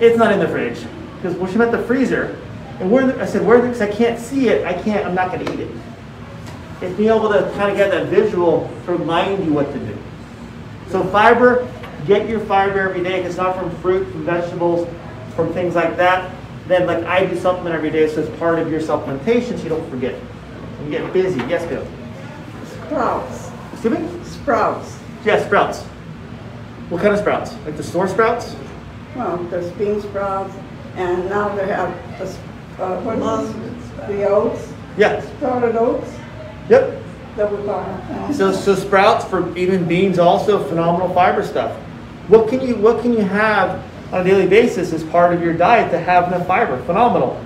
it's 0.01 0.16
not 0.16 0.33
in 0.33 0.38
the 0.38 0.48
fridge. 0.48 0.85
Because 1.16 1.37
well, 1.37 1.51
she 1.51 1.59
meant 1.59 1.72
the 1.72 1.83
freezer. 1.83 2.38
And 2.81 2.90
where? 2.90 3.07
The, 3.07 3.20
I 3.20 3.27
said, 3.27 3.44
where? 3.46 3.61
Because 3.61 3.81
I 3.81 3.90
can't 3.90 4.18
see 4.18 4.48
it. 4.48 4.66
I 4.66 4.72
can't. 4.72 5.07
I'm 5.07 5.14
not 5.14 5.33
going 5.33 5.44
to 5.44 5.53
eat 5.53 5.61
it. 5.61 5.70
It's 6.81 6.96
being 6.96 7.11
able 7.11 7.29
to 7.31 7.51
kind 7.57 7.70
of 7.70 7.77
get 7.77 7.90
that 7.90 8.07
visual 8.07 8.70
to 8.87 8.92
remind 8.92 9.44
you 9.44 9.53
what 9.53 9.72
to 9.72 9.79
do. 9.79 9.96
So 10.88 11.03
fiber, 11.05 11.68
get 12.07 12.29
your 12.29 12.40
fiber 12.40 12.88
every 12.88 13.03
day. 13.03 13.22
It's 13.24 13.37
not 13.37 13.57
from 13.59 13.70
fruit, 13.83 14.11
from 14.12 14.24
vegetables, 14.24 14.88
from 15.38 15.53
things 15.53 15.77
like 15.77 15.96
that, 15.96 16.35
then 16.66 16.87
like 16.87 17.05
I 17.05 17.24
do 17.24 17.38
supplement 17.38 17.74
every 17.74 17.90
day, 17.90 18.12
so 18.12 18.20
it's 18.22 18.38
part 18.40 18.59
of 18.59 18.68
your 18.68 18.81
supplementation, 18.81 19.57
so 19.57 19.62
you 19.62 19.68
don't 19.68 19.88
forget. 19.88 20.20
You 20.85 20.90
get 20.90 21.12
busy. 21.12 21.38
Yes, 21.48 21.64
Bill. 21.66 21.87
Sprouts. 22.87 23.51
Excuse 23.72 23.98
me? 23.98 24.24
Sprouts. 24.48 24.98
Yeah, 25.26 25.44
sprouts. 25.44 25.82
What 26.88 27.02
kind 27.02 27.12
of 27.12 27.20
sprouts? 27.20 27.54
Like 27.66 27.76
the 27.76 27.82
store 27.82 28.08
sprouts? 28.08 28.56
Well, 29.14 29.37
there's 29.50 29.70
bean 29.72 30.00
sprouts, 30.00 30.54
and 30.96 31.28
now 31.28 31.54
they 31.54 31.66
have 31.66 31.94
the, 32.18 32.24
uh, 32.82 32.98
what 33.02 33.18
is? 33.44 34.08
The 34.08 34.26
oats, 34.26 34.72
Yeah. 34.96 35.20
sprouted 35.20 35.76
oats 35.76 36.08
Yep. 36.70 36.94
that 37.37 37.52
we 37.52 37.66
buy. 37.66 37.84
So, 38.32 38.50
so 38.52 38.74
sprouts 38.74 39.26
for 39.26 39.54
even 39.54 39.84
beans 39.84 40.18
also 40.18 40.61
phenomenal 40.61 41.11
fiber 41.11 41.42
stuff. 41.42 41.72
What 42.28 42.48
can 42.48 42.62
you 42.66 42.76
what 42.76 43.02
can 43.02 43.12
you 43.12 43.24
have 43.24 43.80
on 44.14 44.22
a 44.22 44.24
daily 44.24 44.46
basis 44.46 44.94
as 44.94 45.04
part 45.04 45.34
of 45.34 45.42
your 45.42 45.52
diet 45.52 45.90
to 45.90 45.98
have 45.98 46.28
enough 46.28 46.46
fiber? 46.46 46.78
Phenomenal. 46.87 47.38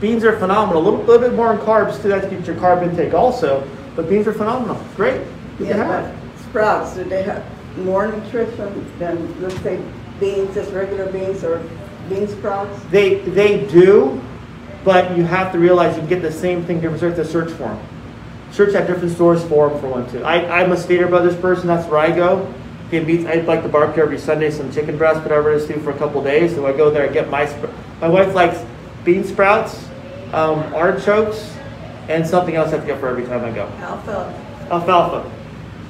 Beans 0.00 0.22
are 0.22 0.38
phenomenal. 0.38 0.80
A 0.80 0.84
little, 0.84 1.00
little 1.00 1.18
bit 1.28 1.34
more 1.34 1.52
in 1.52 1.58
carbs 1.58 2.00
too. 2.00 2.06
That's 2.06 2.28
get 2.28 2.46
your 2.46 2.54
carb 2.54 2.84
intake 2.84 3.14
also. 3.14 3.66
But 3.96 4.08
beans 4.08 4.28
are 4.28 4.32
phenomenal. 4.32 4.78
Great. 4.96 5.20
Yeah, 5.58 5.76
have. 5.76 6.16
sprouts, 6.48 6.94
do 6.94 7.04
they 7.04 7.22
have 7.22 7.44
more 7.78 8.08
nutrition 8.08 8.98
than, 8.98 9.40
let's 9.42 9.58
say, 9.60 9.80
beans, 10.20 10.54
just 10.54 10.72
regular 10.72 11.10
beans 11.10 11.44
or 11.44 11.62
bean 12.08 12.28
sprouts? 12.28 12.82
They 12.90 13.20
they 13.20 13.66
do, 13.66 14.20
but 14.84 15.16
you 15.16 15.24
have 15.24 15.52
to 15.52 15.58
realize 15.58 15.94
you 15.94 16.00
can 16.00 16.08
get 16.08 16.22
the 16.22 16.32
same 16.32 16.64
thing 16.64 16.80
different 16.80 16.98
stores 16.98 17.16
to 17.16 17.24
search 17.24 17.50
for 17.52 17.68
them. 17.68 17.86
Search 18.52 18.74
at 18.74 18.86
different 18.86 19.12
stores 19.12 19.42
for 19.44 19.68
them 19.68 19.80
for 19.80 19.88
one 19.88 20.10
too. 20.10 20.22
I, 20.22 20.60
I'm 20.60 20.72
a 20.72 20.76
Stater 20.76 21.08
Brothers 21.08 21.36
person. 21.36 21.66
That's 21.66 21.88
where 21.88 21.98
I 21.98 22.10
go. 22.10 22.52
Get 22.90 23.06
meats. 23.06 23.24
I 23.24 23.36
like 23.36 23.62
the 23.62 23.68
barbecue 23.68 24.02
every 24.02 24.18
Sunday, 24.18 24.50
some 24.50 24.70
chicken 24.72 24.96
breast, 24.96 25.22
whatever 25.22 25.50
it 25.52 25.56
is, 25.56 25.66
too, 25.66 25.80
for 25.80 25.90
a 25.90 25.98
couple 25.98 26.22
days. 26.22 26.54
So 26.54 26.66
I 26.66 26.72
go 26.72 26.90
there 26.90 27.04
and 27.04 27.12
get 27.12 27.30
my. 27.30 27.46
My 28.00 28.08
wife 28.08 28.34
likes 28.34 28.62
bean 29.04 29.24
sprouts, 29.24 29.88
um, 30.32 30.58
artichokes, 30.74 31.56
and 32.08 32.26
something 32.26 32.54
else 32.54 32.68
I 32.68 32.72
have 32.72 32.80
to 32.82 32.86
get 32.86 33.00
for 33.00 33.08
every 33.08 33.24
time 33.24 33.44
I 33.44 33.50
go. 33.50 33.66
Alfalfa. 33.66 34.68
Alfalfa, 34.70 35.30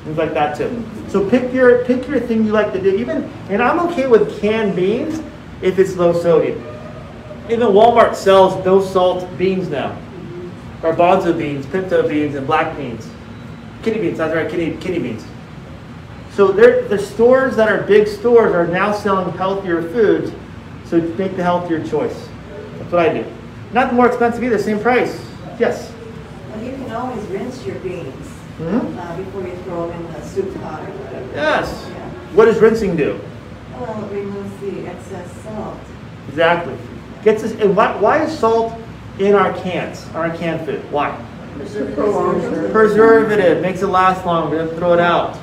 things 0.04 0.18
like 0.18 0.34
that 0.34 0.56
too. 0.56 0.84
So 1.08 1.28
pick 1.28 1.52
your 1.52 1.84
pick 1.84 2.06
your 2.06 2.20
thing 2.20 2.44
you 2.44 2.52
like 2.52 2.72
to 2.72 2.80
do. 2.80 2.94
Even 2.96 3.24
and 3.48 3.62
I'm 3.62 3.80
okay 3.90 4.06
with 4.06 4.40
canned 4.40 4.76
beans 4.76 5.20
if 5.62 5.78
it's 5.78 5.96
low 5.96 6.12
sodium. 6.12 6.58
Even 7.50 7.68
Walmart 7.68 8.14
sells 8.14 8.64
no 8.64 8.80
salt 8.80 9.26
beans 9.38 9.68
now. 9.68 9.98
Garbanzo 10.80 11.36
beans, 11.36 11.66
pinto 11.66 12.06
beans, 12.06 12.34
and 12.34 12.46
black 12.46 12.76
beans. 12.76 13.08
Kidney 13.82 14.00
beans, 14.00 14.18
that's 14.18 14.34
right, 14.34 14.50
kidney, 14.50 14.76
kidney 14.78 14.98
beans. 14.98 15.24
So 16.32 16.52
the 16.52 16.98
stores 16.98 17.54
that 17.56 17.68
are 17.68 17.82
big 17.82 18.08
stores 18.08 18.54
are 18.54 18.66
now 18.66 18.92
selling 18.92 19.34
healthier 19.36 19.82
foods, 19.82 20.32
so 20.84 21.00
make 21.00 21.36
the 21.36 21.42
healthier 21.42 21.86
choice. 21.86 22.28
That's 22.78 22.92
what 22.92 23.08
I 23.08 23.12
do. 23.12 23.32
Not 23.72 23.94
more 23.94 24.06
expensive 24.06 24.42
either, 24.42 24.58
same 24.58 24.80
price. 24.80 25.24
Yes. 25.58 25.92
Well, 26.50 26.62
you 26.62 26.72
can 26.72 26.90
always 26.92 27.24
rinse 27.26 27.64
your 27.64 27.76
beans 27.76 28.33
hmm 28.58 28.98
uh, 28.98 29.16
before 29.16 29.42
you 29.42 29.56
throw 29.64 29.88
them 29.88 30.04
in 30.06 30.12
the 30.12 30.22
soup 30.22 30.54
pot 30.60 30.82
or 30.82 30.92
whatever. 30.92 31.32
Yes. 31.34 31.86
Yeah. 31.90 32.10
What 32.34 32.44
does 32.46 32.58
rinsing 32.60 32.96
do? 32.96 33.20
Well, 33.72 34.04
it 34.04 34.12
removes 34.12 34.60
the 34.60 34.86
excess 34.86 35.30
salt. 35.42 35.80
Exactly. 36.28 36.76
Gets 37.24 37.42
us. 37.44 37.52
And 37.52 37.76
why, 37.76 37.96
why 37.96 38.22
is 38.24 38.38
salt 38.38 38.72
in 39.18 39.34
our 39.34 39.52
cans, 39.54 40.06
our 40.14 40.30
canned 40.36 40.64
food? 40.66 40.80
Why? 40.92 41.10
Prolonged. 41.94 42.72
Preservative 42.72 43.62
makes 43.62 43.82
it 43.82 43.86
last 43.86 44.24
longer. 44.26 44.64
Then 44.66 44.76
throw 44.76 44.92
it 44.92 45.00
out. 45.00 45.36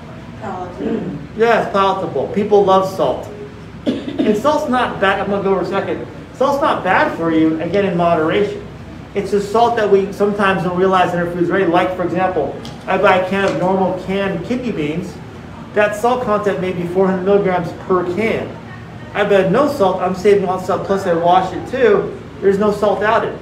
Yeah, 1.38 1.64
it's 1.64 1.72
palatable. 1.72 2.28
People 2.30 2.64
love 2.66 2.90
salt. 2.90 3.28
And 3.86 4.38
salt's 4.38 4.70
not 4.70 5.00
bad. 5.00 5.20
I'm 5.20 5.30
gonna 5.30 5.44
go 5.44 5.52
over 5.52 5.62
a 5.62 5.66
second. 5.66 6.06
Salt's 6.34 6.62
not 6.62 6.84
bad 6.84 7.16
for 7.18 7.32
you. 7.32 7.60
Again, 7.62 7.86
in 7.86 7.98
moderation. 7.98 8.66
It's 9.14 9.32
just 9.32 9.52
salt 9.52 9.76
that 9.76 9.92
we 9.92 10.12
sometimes 10.14 10.64
don't 10.64 10.78
realize 10.78 11.12
that 11.12 11.26
our 11.26 11.32
food's 11.34 11.50
ready. 11.50 11.66
Like 11.66 11.96
for 11.96 12.04
example, 12.04 12.56
I 12.88 12.98
buy 12.98 13.18
a 13.18 13.30
can 13.30 13.46
of 13.46 13.60
normal 13.60 14.02
canned 14.06 14.46
kidney 14.46 14.72
beans. 14.72 15.14
That 15.74 15.96
salt 15.96 16.24
content 16.24 16.62
may 16.62 16.72
be 16.72 16.88
400 16.88 17.24
milligrams 17.24 17.72
per 17.84 18.06
can. 18.16 18.58
I 19.14 19.26
bet 19.26 19.52
no 19.52 19.72
salt. 19.72 20.02
I'm 20.02 20.16
saving 20.16 20.46
all 20.46 20.60
salt. 20.60 20.86
Plus 20.86 21.06
I 21.06 21.14
wash 21.14 21.54
it 21.54 21.70
too. 21.70 22.18
There's 22.40 22.58
no 22.58 22.72
salt 22.72 23.04
added. 23.04 23.38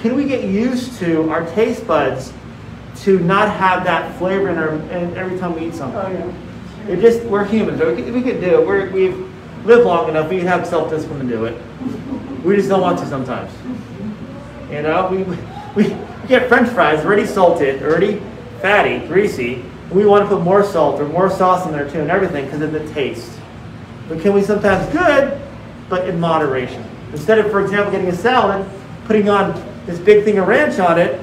Can 0.00 0.16
we 0.16 0.24
get 0.24 0.44
used 0.44 0.98
to 0.98 1.30
our 1.30 1.46
taste 1.54 1.86
buds 1.86 2.32
to 3.02 3.20
not 3.20 3.48
have 3.48 3.84
that 3.84 4.18
flavor 4.18 4.48
in 4.48 4.58
our 4.58 4.70
and 4.70 5.16
every 5.16 5.38
time 5.38 5.54
we 5.54 5.68
eat 5.68 5.74
something? 5.74 6.00
Oh, 6.00 6.10
yeah. 6.10 6.92
It 6.92 7.00
just 7.00 7.22
we're 7.26 7.44
humans. 7.44 7.80
We 7.80 8.02
can, 8.02 8.12
we 8.12 8.22
can 8.22 8.40
do 8.40 8.60
it. 8.60 8.66
We're, 8.66 8.90
we've 8.90 9.16
lived 9.64 9.84
long 9.84 10.08
enough. 10.08 10.28
We 10.28 10.40
have 10.40 10.66
self 10.66 10.90
discipline 10.90 11.28
to 11.28 11.36
do 11.36 11.44
it. 11.44 11.62
We 12.44 12.56
just 12.56 12.68
don't 12.68 12.80
want 12.80 12.98
to 12.98 13.06
sometimes. 13.06 13.52
You 14.72 14.80
know, 14.80 15.08
we 15.08 15.22
we 15.74 15.96
get 16.28 16.48
French 16.48 16.70
fries 16.70 17.04
already 17.04 17.26
salted, 17.26 17.82
already 17.82 18.22
fatty, 18.62 19.06
greasy. 19.06 19.62
We 19.90 20.06
want 20.06 20.24
to 20.24 20.34
put 20.34 20.42
more 20.42 20.64
salt 20.64 20.98
or 20.98 21.06
more 21.06 21.28
sauce 21.28 21.66
in 21.66 21.72
there 21.72 21.88
too, 21.90 22.00
and 22.00 22.10
everything 22.10 22.46
because 22.46 22.62
of 22.62 22.72
the 22.72 22.90
taste. 22.94 23.38
But 24.08 24.22
can 24.22 24.32
we 24.32 24.42
sometimes 24.42 24.90
good, 24.90 25.38
but 25.90 26.08
in 26.08 26.18
moderation? 26.18 26.82
Instead 27.10 27.38
of, 27.38 27.50
for 27.50 27.60
example, 27.60 27.92
getting 27.92 28.08
a 28.08 28.16
salad, 28.16 28.66
putting 29.04 29.28
on 29.28 29.52
this 29.84 29.98
big 29.98 30.24
thing 30.24 30.38
of 30.38 30.48
ranch 30.48 30.78
on 30.78 30.98
it, 30.98 31.22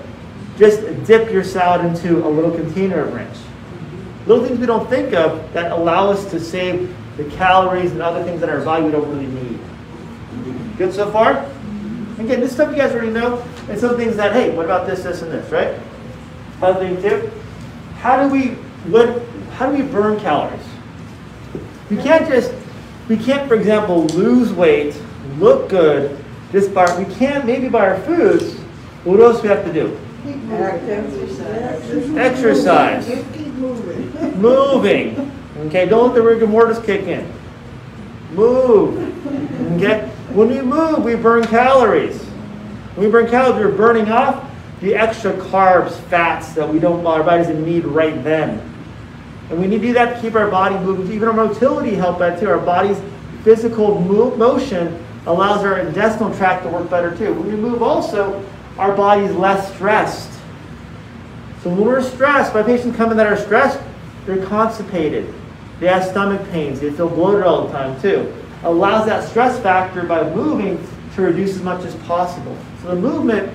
just 0.60 0.82
dip 1.06 1.32
your 1.32 1.44
salad 1.44 1.84
into 1.84 2.24
a 2.24 2.30
little 2.30 2.52
container 2.52 3.00
of 3.00 3.14
ranch. 3.16 3.38
Little 4.28 4.46
things 4.46 4.60
we 4.60 4.68
don't 4.68 4.88
think 4.88 5.16
of 5.16 5.52
that 5.54 5.72
allow 5.72 6.12
us 6.12 6.30
to 6.30 6.40
save 6.40 6.96
the 7.18 7.24
calories 7.32 7.94
and 7.94 8.02
other 8.04 8.24
things 8.24 8.44
in 8.44 8.50
our 8.50 8.62
body 8.62 8.84
we 8.84 8.92
don't 8.92 9.10
really 9.10 9.26
need. 9.26 9.60
Good 10.78 10.94
so 10.94 11.12
far? 11.12 11.50
Again, 12.20 12.42
this 12.42 12.52
stuff 12.52 12.72
you 12.72 12.76
guys 12.76 12.92
already 12.92 13.12
know, 13.12 13.42
and 13.70 13.80
some 13.80 13.96
things 13.96 14.18
that, 14.18 14.34
hey, 14.34 14.54
what 14.54 14.66
about 14.66 14.86
this, 14.86 15.04
this, 15.04 15.22
and 15.22 15.32
this, 15.32 15.50
right? 15.52 15.80
Other 16.62 16.80
thing 16.80 17.02
too, 17.02 17.32
how 18.00 18.22
do 18.22 18.30
we 18.30 18.50
what 18.92 19.22
how 19.52 19.72
do 19.72 19.78
we 19.78 19.90
burn 19.90 20.20
calories? 20.20 20.66
We 21.90 21.98
can't 21.98 22.28
just 22.28 22.54
we 23.08 23.18
can't, 23.18 23.48
for 23.48 23.56
example, 23.56 24.06
lose 24.08 24.52
weight, 24.52 25.02
look 25.38 25.70
good, 25.70 26.24
just 26.52 26.74
by 26.74 26.86
we 27.02 27.06
can't 27.16 27.46
maybe 27.46 27.70
by 27.70 27.88
our 27.88 28.00
foods. 28.02 28.56
What 29.06 29.22
else 29.22 29.38
do 29.38 29.44
we 29.44 29.50
have 29.50 29.66
to 29.66 29.74
do? 29.74 29.98
Exercise. 32.18 33.08
Keep 33.08 33.54
moving. 33.54 34.42
moving. 34.42 35.32
Okay, 35.68 35.86
don't 35.86 36.08
let 36.08 36.16
the 36.16 36.22
rigor 36.22 36.48
mortis 36.48 36.80
kick 36.80 37.04
in. 37.08 37.32
Move. 38.34 38.98
Okay? 39.78 40.09
When 40.34 40.50
we 40.50 40.62
move, 40.62 41.04
we 41.04 41.16
burn 41.16 41.44
calories. 41.46 42.22
When 42.96 43.08
we 43.08 43.12
burn 43.12 43.30
calories, 43.30 43.56
we're 43.64 43.76
burning 43.76 44.12
off 44.12 44.50
the 44.82 44.96
extra 44.96 45.34
carbs, 45.34 46.00
fats 46.04 46.54
that 46.54 46.68
we 46.68 46.80
don't, 46.80 47.06
our 47.06 47.24
body 47.24 47.44
doesn't 47.44 47.66
need 47.66 47.86
right 47.86 48.24
then. 48.24 48.66
And 49.50 49.60
we 49.60 49.68
need 49.68 49.82
to 49.82 49.88
do 49.88 49.94
that 49.94 50.16
to 50.16 50.22
keep 50.22 50.36
our 50.36 50.50
body 50.50 50.76
moving. 50.78 51.12
Even 51.12 51.28
our 51.30 51.34
motility 51.34 51.96
help 51.96 52.20
that 52.20 52.40
too. 52.40 52.48
Our 52.50 52.60
body's 52.60 53.02
physical 53.44 54.00
mo- 54.00 54.36
motion 54.36 55.04
allows 55.26 55.66
our 55.66 55.80
intestinal 55.80 56.34
tract 56.36 56.64
to 56.64 56.70
work 56.70 56.90
better 56.90 57.16
too. 57.18 57.34
When 57.34 57.48
we 57.48 57.56
move 57.56 57.82
also, 57.82 58.46
our 58.78 58.96
body's 58.96 59.32
less 59.32 59.74
stressed. 59.74 60.32
So 61.64 61.70
when 61.72 61.82
we're 61.84 62.02
stressed, 62.02 62.54
my 62.54 62.64
patients 62.64 62.96
come 62.96 63.12
in 63.12 63.18
that 63.18 63.28
are 63.28 63.36
stressed, 63.36 63.80
they're 64.26 64.46
constipated. 64.46 65.34
They 65.80 65.88
have 65.88 66.06
stomach 66.06 66.48
pains. 66.52 66.80
They 66.80 66.92
feel 66.92 67.10
bloated 67.10 67.44
all 67.44 67.68
the 67.68 67.74
time 67.74 68.00
too. 68.02 68.34
Allows 68.64 69.06
that 69.06 69.28
stress 69.28 69.60
factor 69.60 70.04
by 70.04 70.30
moving 70.34 70.86
to 71.16 71.22
reduce 71.22 71.56
as 71.56 71.62
much 71.62 71.86
as 71.86 71.96
possible. 72.08 72.58
So 72.82 72.90
the 72.90 72.96
movement 72.96 73.54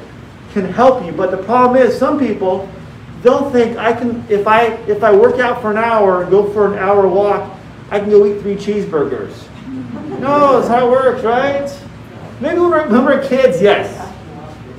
can 0.52 0.64
help 0.64 1.04
you, 1.04 1.12
but 1.12 1.30
the 1.30 1.42
problem 1.42 1.80
is 1.80 1.98
some 1.98 2.18
people 2.18 2.68
they'll 3.22 3.50
think 3.50 3.76
I 3.78 3.92
can 3.92 4.24
if 4.28 4.46
I 4.46 4.66
if 4.86 5.02
I 5.02 5.14
work 5.14 5.40
out 5.40 5.60
for 5.60 5.70
an 5.70 5.78
hour, 5.78 6.22
and 6.22 6.30
go 6.30 6.50
for 6.52 6.72
an 6.72 6.78
hour 6.78 7.08
walk, 7.08 7.50
I 7.90 7.98
can 8.00 8.10
go 8.10 8.24
eat 8.26 8.40
three 8.40 8.56
cheeseburgers. 8.56 9.32
No, 10.20 10.58
that's 10.60 10.68
how 10.68 10.86
it 10.86 10.90
works, 10.90 11.22
right? 11.24 11.68
Maybe 12.40 12.58
when 12.58 12.70
we're, 12.70 12.88
when 12.88 13.04
we're 13.04 13.26
kids, 13.26 13.60
yes. 13.60 14.12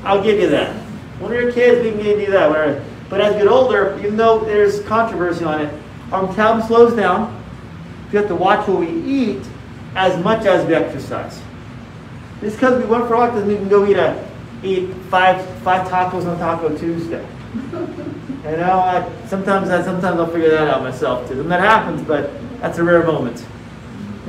I'll 0.04 0.24
give 0.24 0.40
you 0.40 0.50
that. 0.50 0.76
When 1.20 1.32
we're 1.32 1.52
kids, 1.52 1.84
we 1.84 1.92
can 1.92 2.20
do 2.20 2.32
that. 2.32 2.84
But 3.10 3.22
as 3.22 3.34
you 3.34 3.44
get 3.44 3.48
older, 3.48 3.98
even 4.00 4.18
though 4.18 4.40
there's 4.40 4.82
controversy 4.82 5.46
on 5.46 5.62
it, 5.62 5.82
our 6.12 6.26
metabolism 6.26 6.68
slows 6.68 6.96
down. 6.96 7.44
We 8.12 8.18
have 8.18 8.28
to 8.28 8.36
watch 8.36 8.68
what 8.68 8.80
we 8.80 8.90
eat 8.90 9.44
as 9.96 10.22
much 10.24 10.46
as 10.46 10.66
we 10.68 10.76
exercise. 10.76 11.42
Just 12.42 12.58
because 12.58 12.82
we 12.82 12.88
went 12.88 13.08
for 13.08 13.16
a 13.16 13.28
doesn't 13.28 13.48
mean 13.48 13.58
we 13.58 13.62
can 13.62 13.70
go 13.70 13.88
eat 13.88 13.98
a 13.98 14.30
eat 14.64 14.94
five 15.10 15.44
five 15.60 15.88
tacos 15.88 16.28
on 16.28 16.38
Taco 16.38 16.76
Tuesday. 16.78 17.26
You 18.46 18.58
know, 18.58 18.78
I, 18.78 19.12
sometimes 19.26 19.72
I 19.72 19.82
sometimes 19.82 20.20
I'll 20.20 20.28
figure 20.28 20.52
that 20.52 20.68
out 20.68 20.84
myself 20.84 21.28
too. 21.28 21.40
And 21.42 21.50
that 21.50 21.62
happens, 21.62 22.04
but 22.04 22.30
that's 22.62 22.78
a 22.78 22.84
rare 22.84 23.04
moment. 23.04 23.44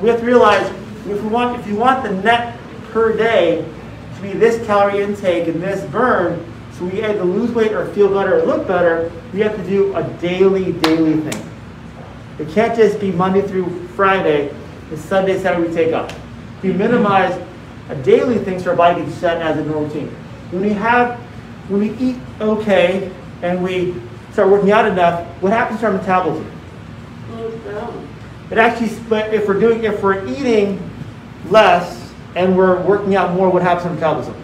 We 0.00 0.08
have 0.08 0.20
to 0.20 0.24
realize 0.24 0.66
if 1.06 1.22
we 1.22 1.28
want 1.28 1.60
if 1.60 1.66
you 1.66 1.76
want 1.76 2.02
the 2.02 2.14
net 2.22 2.58
per 2.92 3.14
day 3.14 3.62
to 4.14 4.22
be 4.22 4.32
this 4.32 4.64
calorie 4.66 5.02
intake 5.02 5.48
and 5.48 5.62
this 5.62 5.84
burn, 5.90 6.50
so 6.72 6.86
we 6.86 7.02
either 7.04 7.24
lose 7.24 7.50
weight 7.52 7.72
or 7.72 7.86
feel 7.92 8.08
better 8.08 8.40
or 8.40 8.46
look 8.46 8.66
better, 8.66 9.12
we 9.34 9.40
have 9.40 9.54
to 9.54 9.62
do 9.64 9.94
a 9.94 10.02
daily, 10.14 10.72
daily 10.72 11.20
thing. 11.20 11.50
It 12.38 12.48
can't 12.48 12.74
just 12.74 12.98
be 12.98 13.12
Monday 13.12 13.42
through 13.42 13.86
Friday, 13.88 14.54
and 14.90 14.98
Sunday, 14.98 15.40
Saturday 15.40 15.68
we 15.68 15.74
take 15.74 15.94
off. 15.94 16.18
We 16.62 16.72
minimize 16.72 17.40
a 17.88 17.94
daily 17.96 18.38
things 18.38 18.62
for 18.62 18.70
our 18.70 18.76
body 18.76 19.02
can 19.02 19.12
set 19.12 19.40
as 19.42 19.56
a 19.58 19.64
normal 19.64 19.84
routine. 19.84 20.08
When 20.50 20.62
we 20.62 20.70
have, 20.70 21.18
when 21.68 21.80
we 21.80 21.90
eat 21.98 22.16
okay 22.40 23.12
and 23.42 23.62
we 23.62 23.94
start 24.32 24.48
working 24.48 24.70
out 24.70 24.86
enough, 24.86 25.26
what 25.42 25.52
happens 25.52 25.80
to 25.80 25.86
our 25.86 25.92
metabolism? 25.92 26.50
It 28.50 28.58
actually, 28.58 28.96
but 29.08 29.34
if 29.34 29.48
we're 29.48 29.58
doing, 29.58 29.84
if 29.84 30.02
we're 30.02 30.26
eating 30.26 30.90
less 31.48 32.12
and 32.36 32.56
we're 32.56 32.80
working 32.82 33.16
out 33.16 33.34
more, 33.34 33.50
what 33.50 33.62
happens 33.62 33.82
to 33.82 33.88
our 33.88 33.94
metabolism? 33.94 34.42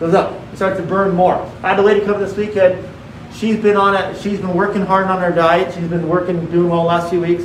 Goes 0.00 0.14
up. 0.14 0.32
It 0.52 0.56
starts 0.56 0.78
to 0.78 0.82
burn 0.86 1.14
more. 1.14 1.36
I 1.62 1.70
had 1.70 1.78
a 1.78 1.82
lady 1.82 2.04
come 2.04 2.20
this 2.20 2.36
weekend. 2.36 2.88
She's 3.32 3.56
been 3.56 3.76
on 3.76 3.94
it. 3.94 4.20
She's 4.20 4.40
been 4.40 4.54
working 4.54 4.82
hard 4.82 5.06
on 5.06 5.20
her 5.20 5.30
diet. 5.30 5.74
She's 5.74 5.88
been 5.88 6.08
working, 6.08 6.46
doing 6.50 6.68
well 6.68 6.82
the 6.82 6.88
last 6.88 7.10
few 7.10 7.20
weeks, 7.20 7.44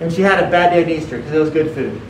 and 0.00 0.12
she 0.12 0.22
had 0.22 0.42
a 0.42 0.50
bad 0.50 0.70
day 0.70 0.82
in 0.82 0.90
Easter 0.90 1.18
because 1.18 1.32
it 1.32 1.38
was 1.38 1.50
good 1.50 1.74
food. 1.74 2.00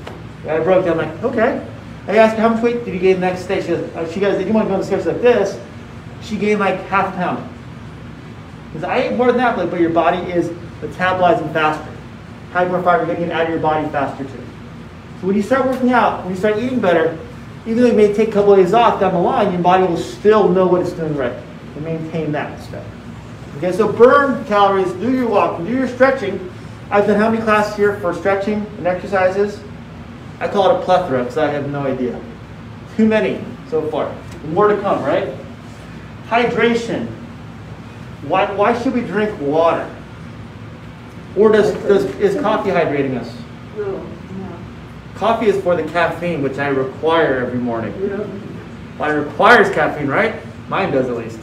And 0.42 0.50
I 0.50 0.60
broke 0.60 0.84
down. 0.84 1.00
I'm 1.00 1.08
like, 1.08 1.24
okay. 1.24 1.66
I 2.06 2.16
asked 2.16 2.36
her 2.36 2.42
how 2.42 2.48
much 2.48 2.62
weight 2.62 2.84
did 2.84 2.94
you 2.94 3.00
gain 3.00 3.14
the 3.16 3.20
next 3.20 3.46
day. 3.46 3.60
She 3.60 3.68
goes, 3.68 3.96
uh, 3.96 4.10
she 4.10 4.20
goes, 4.20 4.38
did 4.38 4.46
you 4.46 4.52
want 4.52 4.66
to 4.66 4.68
go 4.68 4.74
on 4.74 4.80
the 4.80 4.86
stairs 4.86 5.06
like 5.06 5.20
this? 5.20 5.58
She 6.22 6.36
gained 6.36 6.60
like 6.60 6.80
half 6.86 7.12
a 7.12 7.16
pound. 7.16 7.48
Because 8.72 8.84
I 8.84 8.98
ate 8.98 9.16
more 9.16 9.28
than 9.28 9.36
that, 9.38 9.56
but 9.56 9.80
your 9.80 9.90
body 9.90 10.30
is 10.30 10.48
metabolizing 10.80 11.52
faster. 11.52 11.90
Having 12.52 12.72
more 12.72 12.82
fiber, 12.82 13.06
getting 13.06 13.24
it 13.24 13.32
out 13.32 13.42
of 13.42 13.50
your 13.50 13.58
body 13.58 13.88
faster 13.90 14.24
too. 14.24 14.44
So 15.20 15.26
when 15.26 15.36
you 15.36 15.42
start 15.42 15.66
working 15.66 15.92
out, 15.92 16.24
when 16.24 16.32
you 16.32 16.38
start 16.38 16.58
eating 16.58 16.80
better, 16.80 17.18
even 17.66 17.82
though 17.82 17.88
you 17.88 17.96
may 17.96 18.14
take 18.14 18.28
a 18.28 18.32
couple 18.32 18.52
of 18.52 18.58
days 18.58 18.72
off 18.72 19.00
down 19.00 19.12
the 19.12 19.20
line, 19.20 19.52
your 19.52 19.60
body 19.60 19.84
will 19.84 19.96
still 19.96 20.48
know 20.48 20.66
what 20.66 20.80
it's 20.80 20.92
doing 20.92 21.14
right 21.16 21.32
and 21.74 21.84
maintain 21.84 22.32
that 22.32 22.60
stuff. 22.62 22.84
Okay, 23.58 23.72
so 23.72 23.92
burn 23.92 24.44
calories, 24.46 24.92
do 24.94 25.12
your 25.12 25.28
walking, 25.28 25.66
do 25.66 25.72
your 25.72 25.88
stretching. 25.88 26.38
I've 26.90 27.06
done 27.06 27.18
how 27.18 27.30
many 27.30 27.42
classes 27.42 27.76
here 27.76 27.98
for 28.00 28.14
stretching 28.14 28.64
and 28.78 28.86
exercises? 28.86 29.60
I 30.40 30.48
call 30.48 30.70
it 30.70 30.80
a 30.80 30.84
plethora 30.84 31.22
because 31.22 31.36
I 31.36 31.50
have 31.50 31.68
no 31.70 31.80
idea. 31.80 32.18
Too 32.96 33.06
many 33.06 33.44
so 33.68 33.88
far. 33.90 34.14
More 34.46 34.68
to 34.68 34.80
come, 34.80 35.02
right? 35.04 35.34
Hydration. 36.28 37.08
Why, 38.22 38.50
why 38.52 38.80
should 38.80 38.94
we 38.94 39.02
drink 39.02 39.38
water? 39.40 39.88
Or 41.36 41.52
does, 41.52 41.72
does 41.84 42.04
is 42.16 42.40
coffee 42.40 42.70
hydrating 42.70 43.18
us? 43.18 43.36
No. 43.76 44.04
Coffee 45.14 45.46
is 45.46 45.62
for 45.62 45.76
the 45.76 45.84
caffeine, 45.90 46.42
which 46.42 46.58
I 46.58 46.68
require 46.68 47.44
every 47.44 47.58
morning. 47.58 47.92
Well, 48.98 49.10
it 49.10 49.14
requires 49.14 49.68
caffeine, 49.70 50.08
right? 50.08 50.36
Mine 50.68 50.92
does 50.92 51.08
at 51.08 51.16
least. 51.16 51.40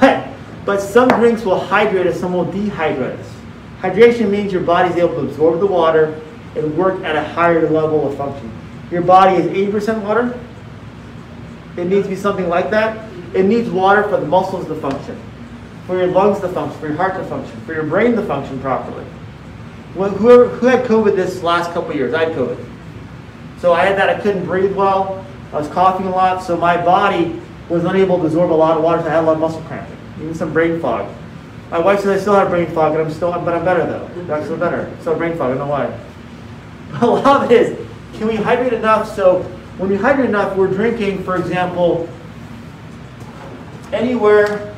But, 0.00 0.28
but 0.64 0.80
some 0.80 1.08
drinks 1.08 1.44
will 1.44 1.58
hydrate 1.58 2.06
us, 2.06 2.18
some 2.18 2.32
will 2.32 2.46
dehydrate 2.46 3.18
us. 3.18 3.33
Hydration 3.84 4.30
means 4.30 4.50
your 4.50 4.62
body's 4.62 4.96
able 4.96 5.12
to 5.16 5.28
absorb 5.28 5.60
the 5.60 5.66
water 5.66 6.18
and 6.56 6.74
work 6.74 7.04
at 7.04 7.16
a 7.16 7.22
higher 7.22 7.68
level 7.68 8.08
of 8.08 8.16
function. 8.16 8.50
Your 8.90 9.02
body 9.02 9.36
is 9.36 9.44
80% 9.44 10.00
water. 10.00 10.40
It 11.76 11.88
needs 11.88 12.04
to 12.04 12.08
be 12.08 12.16
something 12.16 12.48
like 12.48 12.70
that. 12.70 13.12
It 13.34 13.42
needs 13.42 13.68
water 13.68 14.02
for 14.04 14.16
the 14.16 14.26
muscles 14.26 14.66
to 14.68 14.74
function, 14.76 15.20
for 15.86 15.98
your 15.98 16.06
lungs 16.06 16.40
to 16.40 16.48
function, 16.48 16.80
for 16.80 16.86
your 16.86 16.96
heart 16.96 17.12
to 17.16 17.24
function, 17.24 17.60
for 17.66 17.74
your 17.74 17.82
brain 17.82 18.16
to 18.16 18.24
function 18.24 18.58
properly. 18.60 19.04
Well, 19.94 20.08
whoever, 20.08 20.48
who 20.48 20.66
had 20.66 20.86
COVID 20.86 21.14
this 21.14 21.42
last 21.42 21.72
couple 21.72 21.94
years? 21.94 22.14
I 22.14 22.24
had 22.24 22.34
COVID. 22.34 22.66
So 23.58 23.74
I 23.74 23.84
had 23.84 23.98
that. 23.98 24.08
I 24.08 24.18
couldn't 24.18 24.46
breathe 24.46 24.74
well. 24.74 25.26
I 25.52 25.58
was 25.58 25.68
coughing 25.68 26.06
a 26.06 26.10
lot. 26.10 26.42
So 26.42 26.56
my 26.56 26.82
body 26.82 27.38
was 27.68 27.84
unable 27.84 28.18
to 28.20 28.24
absorb 28.24 28.50
a 28.50 28.54
lot 28.54 28.78
of 28.78 28.82
water. 28.82 29.02
So 29.02 29.08
I 29.08 29.10
had 29.10 29.24
a 29.24 29.26
lot 29.26 29.34
of 29.34 29.40
muscle 29.40 29.60
cramping, 29.64 29.98
even 30.22 30.34
some 30.34 30.54
brain 30.54 30.80
fog. 30.80 31.14
My 31.74 31.80
wife 31.80 32.02
says 32.02 32.20
I 32.20 32.20
still 32.20 32.34
have 32.34 32.50
brain 32.50 32.68
fog, 32.68 32.92
and 32.92 33.02
I'm 33.02 33.10
still, 33.10 33.32
but 33.32 33.52
I'm 33.52 33.64
better 33.64 33.84
though. 33.84 34.32
I'm 34.32 34.44
still 34.44 34.56
better. 34.56 34.96
Still 35.00 35.16
brain 35.16 35.36
fog. 35.36 35.50
I 35.50 35.56
don't 35.56 35.58
know 35.58 35.66
why. 35.66 35.92
A 37.00 37.04
lot 37.04 37.42
of 37.42 37.50
it 37.50 37.60
is, 37.60 37.88
can 38.16 38.28
we 38.28 38.36
hydrate 38.36 38.72
enough? 38.72 39.12
So 39.12 39.42
when 39.78 39.90
we 39.90 39.96
hydrate 39.96 40.28
enough, 40.28 40.56
we're 40.56 40.68
drinking, 40.68 41.24
for 41.24 41.34
example, 41.34 42.08
anywhere 43.92 44.72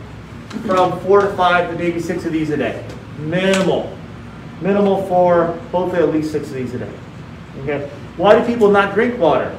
from 0.64 0.98
four 1.00 1.20
to 1.20 1.30
five 1.34 1.70
to 1.70 1.76
maybe 1.76 2.00
six 2.00 2.24
of 2.24 2.32
these 2.32 2.48
a 2.48 2.56
day. 2.56 2.82
Minimal. 3.18 3.94
Minimal 4.62 5.06
for 5.06 5.48
hopefully 5.72 6.02
at 6.02 6.08
least 6.14 6.32
six 6.32 6.48
of 6.48 6.54
these 6.54 6.72
a 6.72 6.78
day. 6.78 6.92
Okay. 7.58 7.90
Why 8.16 8.38
do 8.38 8.46
people 8.46 8.70
not 8.70 8.94
drink 8.94 9.18
water? 9.18 9.54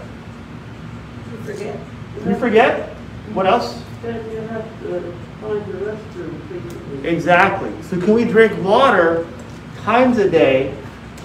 You 1.32 1.38
forget. 1.54 1.80
You 2.26 2.36
forget? 2.36 2.90
What 3.36 3.46
else? 3.46 3.84
Exactly. 7.04 7.72
So 7.84 8.00
can 8.00 8.14
we 8.14 8.26
drink 8.26 8.64
water 8.64 9.28
times 9.82 10.18
a 10.18 10.30
day, 10.30 10.76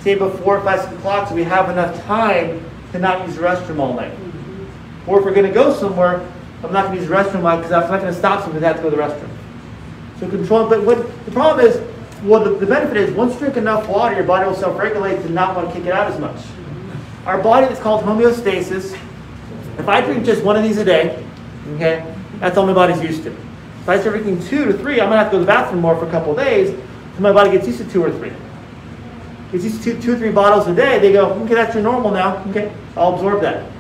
say 0.00 0.14
before 0.14 0.60
five, 0.62 0.80
six 0.80 0.92
o'clock, 0.94 1.28
so 1.28 1.34
we 1.34 1.44
have 1.44 1.68
enough 1.70 2.02
time 2.04 2.64
to 2.92 2.98
not 2.98 3.26
use 3.26 3.36
the 3.36 3.42
restroom 3.42 3.78
all 3.78 3.94
night? 3.94 4.12
Mm-hmm. 4.12 5.10
Or 5.10 5.18
if 5.18 5.24
we're 5.24 5.34
going 5.34 5.46
to 5.46 5.52
go 5.52 5.74
somewhere, 5.74 6.20
I'm 6.62 6.72
not 6.72 6.86
going 6.86 6.96
to 6.96 7.00
use 7.00 7.08
the 7.08 7.14
restroom 7.14 7.56
because 7.56 7.72
I'm 7.72 7.90
not 7.90 8.00
going 8.00 8.12
to 8.12 8.18
stop 8.18 8.42
something. 8.42 8.62
I 8.62 8.68
have 8.68 8.76
to 8.76 8.82
go 8.82 8.90
to 8.90 8.96
the 8.96 9.02
restroom. 9.02 9.30
So 10.20 10.28
control. 10.28 10.68
But 10.68 10.84
what 10.84 11.24
the 11.24 11.32
problem 11.32 11.66
is, 11.66 11.80
well, 12.22 12.44
the, 12.44 12.50
the 12.54 12.66
benefit 12.66 12.96
is 12.96 13.10
once 13.14 13.34
you 13.34 13.40
drink 13.40 13.56
enough 13.56 13.88
water, 13.88 14.14
your 14.14 14.24
body 14.24 14.48
will 14.48 14.54
self-regulate 14.54 15.22
to 15.22 15.28
not 15.28 15.56
want 15.56 15.68
to 15.68 15.74
kick 15.74 15.86
it 15.86 15.92
out 15.92 16.10
as 16.10 16.20
much. 16.20 16.36
Mm-hmm. 16.36 17.28
Our 17.28 17.42
body 17.42 17.66
is 17.66 17.78
called 17.80 18.04
homeostasis. 18.04 18.98
If 19.78 19.88
I 19.88 20.00
drink 20.00 20.24
just 20.24 20.44
one 20.44 20.56
of 20.56 20.62
these 20.62 20.78
a 20.78 20.84
day, 20.84 21.24
okay, 21.74 22.14
that's 22.42 22.58
all 22.58 22.66
my 22.66 22.72
body's 22.72 23.00
used 23.00 23.22
to. 23.22 23.30
If 23.30 23.88
I 23.88 24.00
start 24.00 24.20
drinking 24.20 24.44
two 24.48 24.64
to 24.64 24.72
three, 24.72 25.00
I'm 25.00 25.08
gonna 25.08 25.18
have 25.18 25.28
to 25.28 25.36
go 25.36 25.38
to 25.38 25.44
the 25.44 25.46
bathroom 25.46 25.80
more 25.80 25.96
for 25.96 26.08
a 26.08 26.10
couple 26.10 26.34
days 26.34 26.70
until 26.70 27.22
my 27.22 27.32
body 27.32 27.52
gets 27.52 27.68
used 27.68 27.78
to 27.78 27.88
two 27.88 28.02
or 28.02 28.10
three. 28.10 28.32
Gets 29.52 29.62
used 29.62 29.84
to 29.84 29.92
two, 29.94 30.02
two 30.02 30.14
or 30.14 30.16
three 30.16 30.32
bottles 30.32 30.66
a 30.66 30.74
day, 30.74 30.98
they 30.98 31.12
go, 31.12 31.30
okay, 31.44 31.54
that's 31.54 31.72
your 31.72 31.84
normal 31.84 32.10
now. 32.10 32.44
Okay, 32.50 32.72
I'll 32.96 33.14
absorb 33.14 33.42
that. 33.42 33.70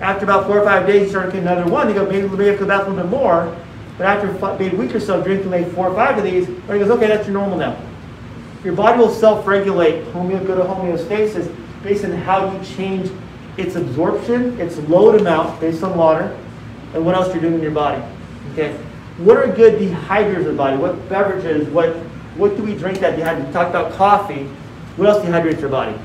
After 0.00 0.24
about 0.24 0.46
four 0.46 0.60
or 0.60 0.64
five 0.64 0.86
days, 0.86 1.02
you 1.02 1.08
start 1.08 1.30
drinking 1.30 1.48
another 1.48 1.68
one. 1.68 1.88
They 1.88 1.94
go, 1.94 2.06
maybe 2.06 2.28
maybe 2.28 2.44
I 2.44 2.46
have 2.50 2.58
to 2.60 2.64
go 2.64 2.70
to 2.70 2.78
the 2.78 2.78
bathroom 2.78 2.98
a 3.00 3.02
bit 3.02 3.10
more. 3.10 3.56
But 3.98 4.06
after 4.06 4.56
maybe 4.56 4.76
a 4.76 4.78
week 4.78 4.94
or 4.94 5.00
so, 5.00 5.20
drinking 5.20 5.50
like 5.50 5.68
four 5.72 5.88
or 5.88 5.94
five 5.96 6.16
of 6.16 6.22
these, 6.22 6.48
everybody 6.48 6.78
goes, 6.78 6.90
okay, 6.90 7.08
that's 7.08 7.26
your 7.26 7.34
normal 7.34 7.58
now. 7.58 7.76
Your 8.62 8.74
body 8.74 8.98
will 8.98 9.10
self-regulate, 9.10 10.04
homeo, 10.12 10.46
go 10.46 10.56
to 10.56 10.62
homeostasis, 10.62 11.52
based 11.82 12.04
on 12.04 12.12
how 12.12 12.52
you 12.52 12.64
change 12.64 13.10
its 13.56 13.74
absorption, 13.74 14.60
its 14.60 14.78
load 14.88 15.20
amount 15.20 15.60
based 15.60 15.82
on 15.82 15.96
water, 15.96 16.36
and 16.94 17.04
what 17.04 17.14
else 17.14 17.32
you're 17.32 17.42
doing 17.42 17.54
in 17.54 17.60
your 17.62 17.70
body. 17.72 18.02
Okay, 18.52 18.72
what 19.18 19.36
are 19.36 19.48
good 19.48 19.78
dehydrators 19.80 20.38
of 20.38 20.44
the 20.46 20.52
body? 20.52 20.76
What 20.76 21.08
beverages? 21.08 21.68
What 21.68 21.90
what 22.36 22.56
do 22.56 22.62
we 22.62 22.74
drink 22.74 23.00
that 23.00 23.18
dehydrates? 23.18 23.46
We 23.46 23.52
talked 23.52 23.70
about 23.70 23.92
coffee. 23.92 24.44
What 24.96 25.08
else 25.08 25.24
dehydrates 25.24 25.60
your 25.60 25.70
body? 25.70 25.96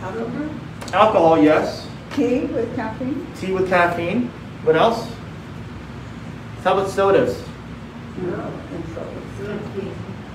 Alcohol? 0.00 0.48
Alcohol, 0.92 1.42
yes. 1.42 1.88
Tea 2.14 2.40
with 2.46 2.74
caffeine? 2.76 3.26
Tea 3.36 3.52
with 3.52 3.68
caffeine. 3.68 4.28
What 4.64 4.76
else? 4.76 5.10
How 6.62 6.74
about 6.74 6.90
sodas? 6.90 7.42
And 8.18 8.84
so, 8.94 9.06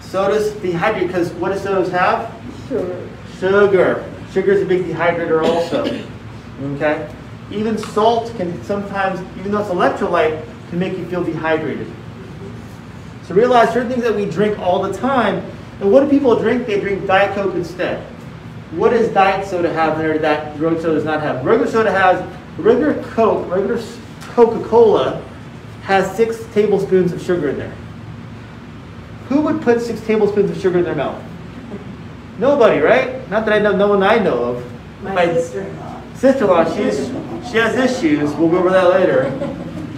Sodas 0.01 0.51
dehydrate 0.53 1.07
because 1.07 1.31
what 1.33 1.53
do 1.53 1.59
sodas 1.59 1.91
have? 1.91 2.33
sure. 2.67 3.07
Sugar. 3.39 4.11
Sugar 4.31 4.51
is 4.51 4.61
a 4.61 4.65
big 4.65 4.85
dehydrator 4.85 5.43
also. 5.43 5.85
Okay? 6.75 7.07
Even 7.51 7.77
salt 7.77 8.35
can 8.35 8.61
sometimes, 8.63 9.19
even 9.39 9.51
though 9.51 9.59
it's 9.59 9.69
electrolyte, 9.69 10.43
can 10.69 10.79
make 10.79 10.97
you 10.97 11.05
feel 11.05 11.23
dehydrated. 11.23 11.87
So 13.23 13.35
realize 13.35 13.73
certain 13.73 13.89
things 13.89 14.03
that 14.03 14.15
we 14.15 14.25
drink 14.25 14.57
all 14.59 14.81
the 14.81 14.93
time. 14.93 15.43
And 15.79 15.91
what 15.91 16.01
do 16.01 16.09
people 16.09 16.37
drink? 16.39 16.65
They 16.65 16.79
drink 16.79 17.05
Diet 17.07 17.35
Coke 17.35 17.55
instead. 17.55 18.05
What 18.71 18.89
does 18.89 19.07
diet 19.09 19.47
soda 19.47 19.71
have 19.71 19.93
in 19.93 19.99
there 19.99 20.17
that 20.17 20.59
regular 20.59 20.81
soda 20.81 20.95
does 20.95 21.05
not 21.05 21.21
have? 21.21 21.45
Regular 21.45 21.71
soda 21.71 21.91
has 21.91 22.21
regular 22.57 23.01
Coke, 23.11 23.49
regular 23.49 23.81
Coca-Cola 24.33 25.23
has 25.83 26.13
six 26.17 26.43
tablespoons 26.53 27.13
of 27.13 27.21
sugar 27.21 27.49
in 27.49 27.57
there. 27.57 27.73
Who 29.29 29.41
would 29.41 29.61
put 29.61 29.81
six 29.81 30.01
tablespoons 30.01 30.51
of 30.51 30.61
sugar 30.61 30.79
in 30.79 30.83
their 30.83 30.95
mouth? 30.95 31.21
Nobody, 32.39 32.79
right? 32.79 33.29
Not 33.29 33.45
that 33.45 33.53
I 33.53 33.59
know, 33.59 33.75
no 33.75 33.87
one 33.87 34.03
I 34.03 34.19
know 34.19 34.43
of. 34.43 34.73
My 35.01 35.25
sister-in-law. 35.25 35.86
Sister-in-law, 36.17 36.75
she's 36.75 37.07
she 37.49 37.57
has 37.57 37.75
issues. 37.77 38.33
We'll 38.33 38.49
go 38.49 38.57
over 38.57 38.69
that 38.69 38.89
later. 38.89 39.31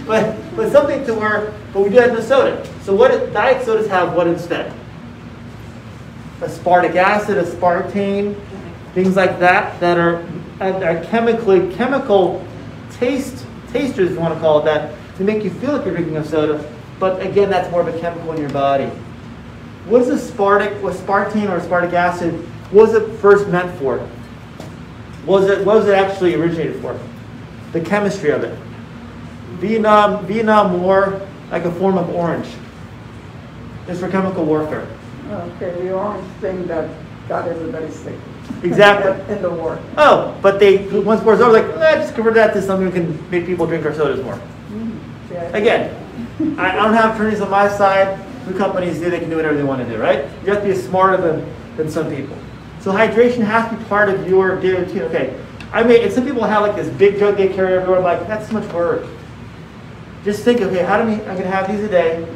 But 0.06 0.36
but 0.56 0.70
something 0.72 1.04
to 1.06 1.14
where, 1.14 1.52
but 1.72 1.82
we 1.82 1.90
do 1.90 1.98
have 1.98 2.14
the 2.14 2.22
soda. 2.22 2.66
So 2.82 2.94
what 2.94 3.32
diet 3.32 3.64
sodas 3.64 3.88
have? 3.88 4.14
What 4.14 4.26
instead? 4.26 4.72
Aspartic 6.40 6.96
acid, 6.96 7.44
aspartame, 7.44 8.40
things 8.94 9.16
like 9.16 9.38
that 9.40 9.78
that 9.80 9.98
are, 9.98 10.24
are 10.60 11.04
chemically 11.04 11.72
chemical 11.74 12.44
taste 12.92 13.46
tasters, 13.72 14.10
if 14.10 14.14
you 14.14 14.20
want 14.20 14.34
to 14.34 14.40
call 14.40 14.60
it 14.60 14.64
that, 14.64 14.94
to 15.16 15.24
make 15.24 15.44
you 15.44 15.50
feel 15.50 15.72
like 15.72 15.84
you're 15.84 15.94
drinking 15.94 16.16
a 16.16 16.24
soda. 16.24 16.64
But 16.98 17.24
again, 17.24 17.50
that's 17.50 17.70
more 17.70 17.80
of 17.80 17.94
a 17.94 17.98
chemical 17.98 18.32
in 18.32 18.40
your 18.40 18.50
body. 18.50 18.86
What 19.86 20.02
is 20.02 20.08
aspartic, 20.08 20.80
aspartame 20.80 21.50
or 21.50 21.60
aspartic 21.60 21.92
acid? 21.92 22.34
What 22.70 22.88
was 22.88 22.94
it 22.94 23.16
first 23.18 23.48
meant 23.48 23.76
for? 23.78 24.06
Was 25.26 25.48
it 25.48 25.64
what 25.64 25.76
was 25.76 25.88
it 25.88 25.94
actually 25.94 26.34
originated 26.34 26.80
for? 26.80 26.98
The 27.72 27.80
chemistry 27.80 28.30
of 28.30 28.42
it. 28.42 28.58
Vietnam 29.58 30.26
Vietnam 30.26 30.80
War, 30.80 31.20
like 31.50 31.64
a 31.64 31.72
form 31.72 31.98
of 31.98 32.08
orange. 32.10 32.48
It's 33.88 34.00
for 34.00 34.08
chemical 34.08 34.44
warfare. 34.44 34.86
Okay, 35.28 35.70
the 35.82 35.92
orange 35.92 36.26
thing 36.40 36.66
that 36.66 36.90
got 37.28 37.46
everybody 37.48 37.90
sick. 37.90 38.16
Exactly. 38.62 39.12
In 39.34 39.42
the 39.42 39.50
war. 39.50 39.80
Oh, 39.96 40.36
but 40.42 40.58
they 40.58 40.86
once 41.00 41.22
war's 41.22 41.40
over, 41.40 41.52
like 41.52 41.76
eh, 41.76 41.96
just 41.96 42.14
convert 42.14 42.34
that 42.34 42.52
to 42.54 42.62
something 42.62 42.86
that 42.90 42.94
can 42.94 43.30
make 43.30 43.46
people 43.46 43.66
drink 43.66 43.84
our 43.84 43.94
sodas 43.94 44.24
more. 44.24 44.40
Yeah. 45.30 45.56
Again, 45.56 46.58
I, 46.58 46.72
I 46.72 46.74
don't 46.76 46.94
have 46.94 47.14
attorneys 47.14 47.40
on 47.40 47.50
my 47.50 47.68
side. 47.68 48.18
Food 48.44 48.56
companies 48.56 48.98
do; 48.98 49.10
they 49.10 49.20
can 49.20 49.30
do 49.30 49.36
whatever 49.36 49.56
they 49.56 49.62
want 49.62 49.86
to 49.86 49.88
do, 49.88 50.00
right? 50.00 50.24
You 50.44 50.52
have 50.52 50.62
to 50.62 50.68
be 50.68 50.74
smarter 50.74 51.16
than 51.16 51.54
than 51.76 51.90
some 51.90 52.10
people. 52.14 52.36
So 52.80 52.92
hydration 52.92 53.44
has 53.44 53.70
to 53.70 53.76
be 53.76 53.84
part 53.84 54.08
of 54.08 54.26
your 54.26 54.60
daily 54.60 54.84
routine. 54.84 55.02
Okay, 55.02 55.38
I 55.72 55.82
mean, 55.82 56.02
and 56.02 56.12
some 56.12 56.24
people 56.24 56.44
have 56.44 56.62
like 56.62 56.76
this 56.76 56.88
big 56.96 57.18
jug 57.18 57.36
they 57.36 57.48
carry 57.48 57.74
everywhere. 57.74 57.98
I'm 57.98 58.04
like, 58.04 58.26
that's 58.26 58.48
too 58.48 58.54
much 58.54 58.72
work. 58.72 59.06
Just 60.24 60.44
think, 60.44 60.60
okay, 60.60 60.82
how 60.82 61.00
do 61.00 61.08
we, 61.08 61.14
I'm 61.14 61.36
gonna 61.36 61.50
have 61.50 61.70
these 61.70 61.80
a 61.80 61.88
day. 61.88 62.26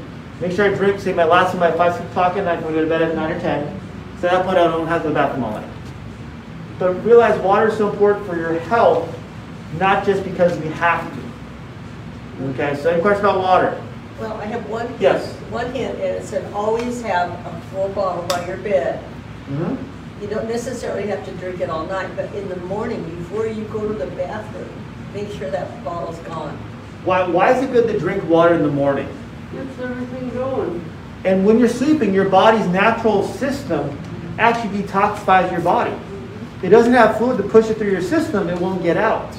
Make 0.41 0.53
sure 0.53 0.67
I 0.71 0.75
drink, 0.75 1.01
say 1.01 1.13
my 1.13 1.25
last 1.25 1.55
one 1.55 1.61
by 1.61 1.77
five, 1.77 1.99
o'clock 2.11 2.37
at 2.37 2.45
night, 2.45 2.61
go 2.61 2.81
to 2.81 2.89
bed 2.89 3.03
at 3.03 3.15
nine 3.15 3.33
or 3.33 3.41
ten. 3.41 3.81
So 4.21 4.29
that 4.29 4.45
point 4.45 4.59
I 4.59 4.65
don't 4.65 4.87
have 4.87 5.03
to 5.03 5.09
go 5.09 5.15
to 5.15 5.15
the 5.15 5.15
bathroom 5.15 5.45
all 5.45 5.53
night. 5.53 5.71
But 6.79 7.05
realize 7.05 7.39
water 7.41 7.69
is 7.69 7.77
so 7.79 7.91
important 7.91 8.27
for 8.27 8.37
your 8.37 8.59
health, 8.61 9.09
not 9.79 10.05
just 10.05 10.25
because 10.25 10.59
we 10.59 10.69
have 10.69 11.11
to. 11.15 12.45
Okay, 12.51 12.75
so 12.77 12.91
any 12.91 13.01
questions 13.01 13.25
about 13.25 13.39
water? 13.39 13.81
Well, 14.19 14.33
I 14.35 14.47
have 14.47 14.69
one. 14.69 14.93
Yes. 14.99 15.33
One 15.51 15.73
hint, 15.73 15.95
and 16.01 16.17
it 16.17 16.25
said 16.25 16.53
always 16.53 17.01
have 17.03 17.31
a 17.31 17.61
full 17.71 17.89
bottle 17.91 18.25
by 18.27 18.47
your 18.47 18.57
bed. 18.59 19.03
Mm-hmm. 19.49 19.94
You 20.21 20.29
don't 20.29 20.49
necessarily 20.49 21.07
have 21.09 21.25
to 21.25 21.33
drink 21.33 21.61
it 21.61 21.69
all 21.69 21.87
night, 21.87 22.15
but 22.17 22.33
in 22.35 22.49
the 22.49 22.57
morning, 22.57 23.03
before 23.17 23.47
you 23.47 23.65
go 23.65 23.87
to 23.87 23.95
the 23.95 24.07
bathroom, 24.07 24.71
make 25.13 25.31
sure 25.33 25.51
that 25.51 25.85
bottle's 25.85 26.19
gone. 26.21 26.57
Why, 27.05 27.29
why 27.29 27.53
is 27.53 27.63
it 27.63 27.73
good 27.73 27.89
to 27.89 27.99
drink 27.99 28.25
water 28.29 28.55
in 28.55 28.63
the 28.63 28.71
morning? 28.71 29.09
Gets 29.53 29.79
everything 29.81 30.31
going. 30.31 30.85
And 31.25 31.45
when 31.45 31.59
you're 31.59 31.69
sleeping, 31.69 32.15
your 32.15 32.29
body's 32.29 32.67
natural 32.69 33.27
system 33.27 33.99
actually 34.39 34.79
detoxifies 34.83 35.51
your 35.51 35.61
body. 35.61 35.95
It 36.63 36.71
doesn't 36.71 36.93
have 36.93 37.19
fluid 37.19 37.39
to 37.39 37.43
push 37.43 37.69
it 37.69 37.77
through 37.77 37.91
your 37.91 38.03
system, 38.03 38.49
it 38.49 38.59
won't 38.59 38.83
get 38.83 38.97
out. 38.97 39.35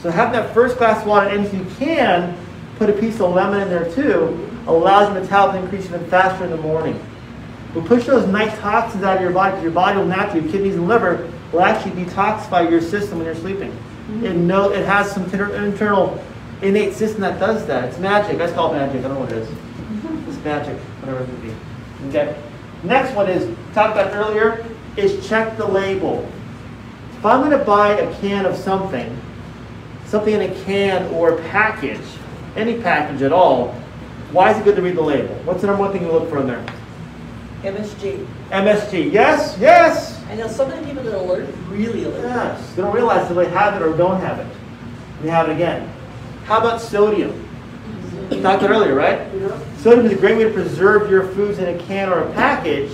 So 0.00 0.10
having 0.10 0.32
that 0.34 0.52
first 0.52 0.76
glass 0.76 1.00
of 1.00 1.06
water, 1.06 1.28
and 1.28 1.46
if 1.46 1.54
you 1.54 1.64
can, 1.78 2.36
put 2.76 2.90
a 2.90 2.92
piece 2.92 3.20
of 3.20 3.32
lemon 3.32 3.62
in 3.62 3.68
there 3.68 3.90
too, 3.92 4.50
allows 4.66 5.12
your 5.12 5.22
metabolism 5.22 5.62
to 5.62 5.64
increase 5.64 5.86
even 5.86 6.06
faster 6.10 6.44
in 6.44 6.50
the 6.50 6.58
morning. 6.58 7.00
Will 7.74 7.82
push 7.82 8.06
those 8.06 8.26
night 8.28 8.56
toxins 8.60 9.02
out 9.02 9.16
of 9.16 9.22
your 9.22 9.32
body 9.32 9.52
because 9.52 9.64
your 9.64 9.72
body 9.72 9.98
will 9.98 10.06
naturally, 10.06 10.42
your 10.42 10.52
kidneys 10.52 10.76
and 10.76 10.86
liver 10.86 11.30
will 11.52 11.62
actually 11.62 12.04
detoxify 12.04 12.70
your 12.70 12.80
system 12.80 13.18
when 13.18 13.26
you're 13.26 13.34
sleeping. 13.34 13.70
Mm-hmm. 13.70 14.26
It 14.26 14.36
know 14.36 14.70
it 14.70 14.86
has 14.86 15.10
some 15.10 15.24
inter- 15.24 15.54
internal 15.64 16.22
innate 16.62 16.94
system 16.94 17.20
that 17.22 17.40
does 17.40 17.66
that. 17.66 17.84
It's 17.84 17.98
magic. 17.98 18.36
I 18.36 18.44
just 18.44 18.54
call 18.54 18.72
it 18.72 18.78
magic. 18.78 19.00
I 19.00 19.08
don't 19.08 19.14
know 19.14 19.20
what 19.20 19.32
it 19.32 19.38
is. 19.38 19.48
It's 20.28 20.42
magic, 20.44 20.78
whatever 21.00 21.22
it 21.22 21.26
could 21.26 21.42
be. 21.42 21.54
Okay. 22.08 22.36
Next 22.82 23.14
one 23.14 23.28
is 23.28 23.44
talked 23.72 23.92
about 23.92 24.12
earlier 24.14 24.64
is 24.96 25.26
check 25.26 25.56
the 25.56 25.66
label. 25.66 26.28
If 27.18 27.26
I'm 27.26 27.40
going 27.40 27.58
to 27.58 27.64
buy 27.64 27.94
a 27.94 28.20
can 28.20 28.46
of 28.46 28.56
something, 28.56 29.18
something 30.06 30.34
in 30.34 30.42
a 30.42 30.64
can 30.64 31.12
or 31.14 31.38
a 31.38 31.42
package, 31.48 32.00
any 32.56 32.80
package 32.80 33.22
at 33.22 33.32
all, 33.32 33.72
why 34.32 34.50
is 34.50 34.58
it 34.58 34.64
good 34.64 34.76
to 34.76 34.82
read 34.82 34.96
the 34.96 35.02
label? 35.02 35.34
What's 35.44 35.62
the 35.62 35.68
number 35.68 35.82
one 35.82 35.92
thing 35.92 36.02
you 36.02 36.12
look 36.12 36.28
for 36.28 36.40
in 36.40 36.46
there? 36.46 36.64
MSG. 37.64 38.26
MSG. 38.50 39.10
Yes, 39.10 39.56
yes, 39.58 40.22
I 40.28 40.34
know 40.36 40.48
so 40.48 40.66
many 40.66 40.84
people 40.86 41.02
that 41.02 41.14
are 41.14 41.16
allergic, 41.16 41.54
really 41.68 42.04
allergic. 42.04 42.24
yes. 42.24 42.72
They 42.74 42.82
don't 42.82 42.94
realize 42.94 43.28
that 43.28 43.34
they 43.34 43.48
have 43.48 43.80
it 43.80 43.84
or 43.84 43.96
don't 43.96 44.20
have 44.20 44.38
it. 44.38 44.46
They 45.22 45.30
have 45.30 45.48
it 45.48 45.52
again. 45.54 45.88
How 46.44 46.58
about 46.58 46.80
sodium? 46.80 47.40
We 48.30 48.40
talked 48.42 48.62
about 48.62 48.70
earlier, 48.70 48.94
right? 48.94 49.30
Sodium 49.78 50.06
is 50.06 50.12
a 50.12 50.16
great 50.16 50.36
way 50.36 50.44
to 50.44 50.52
preserve 50.52 51.10
your 51.10 51.26
foods 51.28 51.58
in 51.58 51.74
a 51.74 51.78
can 51.84 52.08
or 52.08 52.20
a 52.20 52.32
package. 52.32 52.90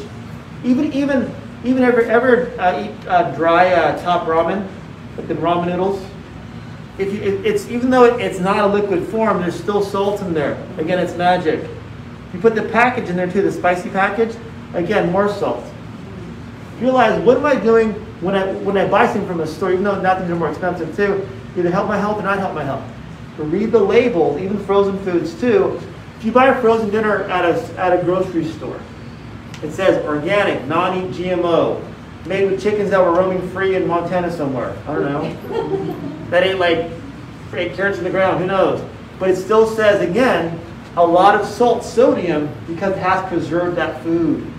Even 0.64 0.92
even 0.92 1.34
even 1.64 1.82
ever 1.82 2.02
ever 2.02 2.60
uh, 2.60 2.84
eat 2.84 3.08
uh, 3.08 3.34
dry 3.34 3.72
uh, 3.72 4.00
top 4.02 4.26
ramen, 4.26 4.68
like 5.16 5.28
the 5.28 5.34
ramen 5.34 5.66
noodles. 5.66 6.04
If 6.98 7.12
you, 7.12 7.20
it, 7.20 7.46
it's 7.46 7.68
even 7.68 7.90
though 7.90 8.04
it, 8.04 8.20
it's 8.20 8.40
not 8.40 8.58
a 8.58 8.66
liquid 8.66 9.06
form, 9.08 9.40
there's 9.40 9.58
still 9.58 9.82
salt 9.82 10.20
in 10.20 10.34
there. 10.34 10.62
Again, 10.78 10.98
it's 10.98 11.14
magic. 11.16 11.68
You 12.32 12.40
put 12.40 12.54
the 12.54 12.62
package 12.62 13.08
in 13.08 13.16
there 13.16 13.30
too, 13.30 13.42
the 13.42 13.52
spicy 13.52 13.90
package. 13.90 14.36
Again, 14.74 15.10
more 15.10 15.28
salt. 15.28 15.64
Realize 16.80 17.20
what 17.22 17.36
am 17.36 17.46
I 17.46 17.56
doing 17.56 17.92
when 18.20 18.34
I 18.34 18.52
when 18.54 18.76
I 18.76 18.88
buy 18.88 19.06
something 19.06 19.26
from 19.26 19.40
a 19.40 19.46
store, 19.46 19.72
even 19.72 19.84
though 19.84 20.00
nothing's 20.00 20.30
more 20.38 20.50
expensive 20.50 20.94
too, 20.94 21.26
either 21.56 21.70
help 21.70 21.88
my 21.88 21.98
health 21.98 22.18
or 22.18 22.22
not 22.22 22.38
help 22.38 22.54
my 22.54 22.64
health. 22.64 22.84
But 23.36 23.44
read 23.44 23.72
the 23.72 23.78
labels, 23.78 24.40
even 24.40 24.62
frozen 24.64 24.98
foods 25.04 25.38
too. 25.40 25.80
If 26.18 26.24
you 26.24 26.32
buy 26.32 26.48
a 26.48 26.60
frozen 26.60 26.90
dinner 26.90 27.24
at 27.24 27.44
a 27.44 27.80
at 27.80 27.98
a 27.98 28.02
grocery 28.02 28.44
store, 28.44 28.80
it 29.62 29.72
says 29.72 30.04
organic, 30.04 30.66
non-eat 30.66 31.14
GMO, 31.14 31.82
made 32.26 32.50
with 32.50 32.62
chickens 32.62 32.90
that 32.90 33.00
were 33.00 33.12
roaming 33.12 33.46
free 33.50 33.76
in 33.76 33.86
Montana 33.86 34.30
somewhere. 34.30 34.76
I 34.86 34.94
don't 34.94 35.04
know. 35.04 35.96
that 36.30 36.44
ain't 36.44 36.58
like 36.58 36.90
carrots 37.50 37.98
in 37.98 38.04
the 38.04 38.10
ground. 38.10 38.40
Who 38.40 38.46
knows? 38.46 38.82
But 39.18 39.30
it 39.30 39.36
still 39.36 39.66
says 39.66 40.00
again 40.00 40.60
a 40.96 41.04
lot 41.04 41.40
of 41.40 41.46
salt, 41.46 41.84
sodium, 41.84 42.50
because 42.66 42.92
it 42.92 42.98
has 42.98 43.26
preserved 43.28 43.76
that 43.76 44.02
food. 44.02 44.50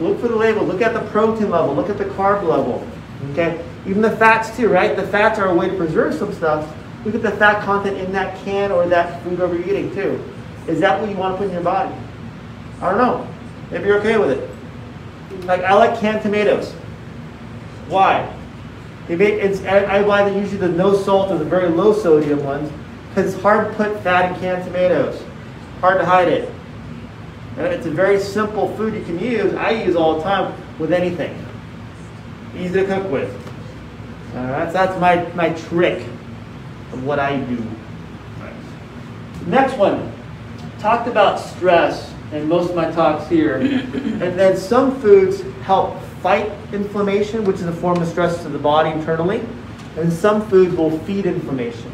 Look 0.00 0.20
for 0.20 0.28
the 0.28 0.36
label. 0.36 0.64
Look 0.64 0.82
at 0.82 0.92
the 0.92 1.08
protein 1.10 1.50
level. 1.50 1.74
Look 1.74 1.88
at 1.88 1.98
the 1.98 2.04
carb 2.04 2.42
level. 2.42 2.86
Okay. 3.32 3.64
Even 3.86 4.02
the 4.02 4.16
fats 4.16 4.56
too, 4.56 4.68
right? 4.68 4.96
The 4.96 5.06
fats 5.06 5.38
are 5.38 5.48
a 5.48 5.54
way 5.54 5.68
to 5.68 5.76
preserve 5.76 6.14
some 6.14 6.32
stuff. 6.32 6.74
Look 7.04 7.14
at 7.14 7.22
the 7.22 7.32
fat 7.32 7.64
content 7.64 7.98
in 7.98 8.12
that 8.12 8.36
can 8.44 8.72
or 8.72 8.86
that 8.88 9.22
food 9.22 9.38
whatever 9.38 9.56
you're 9.56 9.68
eating 9.68 9.94
too. 9.94 10.22
Is 10.66 10.80
that 10.80 11.00
what 11.00 11.10
you 11.10 11.16
want 11.16 11.34
to 11.34 11.38
put 11.38 11.48
in 11.48 11.52
your 11.52 11.62
body? 11.62 11.94
I 12.80 12.90
don't 12.90 12.98
know. 12.98 13.28
Maybe 13.70 13.86
you're 13.86 13.98
okay 13.98 14.16
with 14.18 14.30
it. 14.30 15.44
Like 15.44 15.62
I 15.62 15.74
like 15.74 16.00
canned 16.00 16.22
tomatoes. 16.22 16.72
Why? 17.88 18.34
They 19.06 19.16
make, 19.16 19.34
it's, 19.34 19.62
I, 19.64 19.98
I 19.98 20.02
buy 20.02 20.28
the, 20.28 20.38
usually 20.38 20.56
the 20.56 20.68
no 20.68 20.96
salt 20.96 21.30
or 21.30 21.38
the 21.38 21.44
very 21.44 21.68
low 21.68 21.92
sodium 21.92 22.42
ones 22.42 22.72
because 23.10 23.34
it's 23.34 23.42
hard 23.42 23.68
to 23.68 23.74
put 23.76 24.00
fat 24.00 24.32
in 24.32 24.40
canned 24.40 24.64
tomatoes. 24.64 25.22
Hard 25.80 26.00
to 26.00 26.06
hide 26.06 26.28
it. 26.28 26.50
And 27.56 27.66
it's 27.68 27.86
a 27.86 27.90
very 27.90 28.18
simple 28.18 28.74
food 28.76 28.94
you 28.94 29.04
can 29.04 29.18
use. 29.18 29.54
I 29.54 29.70
use 29.70 29.94
all 29.94 30.16
the 30.16 30.22
time 30.22 30.54
with 30.78 30.92
anything. 30.92 31.44
Easy 32.56 32.80
to 32.80 32.84
cook 32.84 33.10
with. 33.10 33.32
All 34.34 34.44
right, 34.46 34.66
so 34.66 34.72
that's 34.72 35.00
my, 35.00 35.24
my 35.34 35.50
trick 35.50 36.04
of 36.92 37.04
what 37.04 37.18
I 37.18 37.38
do. 37.38 37.64
Next 39.46 39.76
one. 39.76 40.12
Talked 40.78 41.08
about 41.08 41.38
stress 41.38 42.12
in 42.32 42.48
most 42.48 42.70
of 42.70 42.76
my 42.76 42.90
talks 42.90 43.28
here. 43.28 43.56
and 43.60 44.38
then 44.38 44.56
some 44.56 45.00
foods 45.00 45.42
help 45.62 46.00
fight 46.22 46.50
inflammation, 46.72 47.44
which 47.44 47.56
is 47.56 47.66
a 47.66 47.72
form 47.72 48.00
of 48.02 48.08
stress 48.08 48.42
to 48.42 48.48
the 48.48 48.58
body 48.58 48.90
internally. 48.90 49.42
And 49.96 50.12
some 50.12 50.46
foods 50.48 50.74
will 50.74 50.98
feed 51.00 51.26
inflammation. 51.26 51.90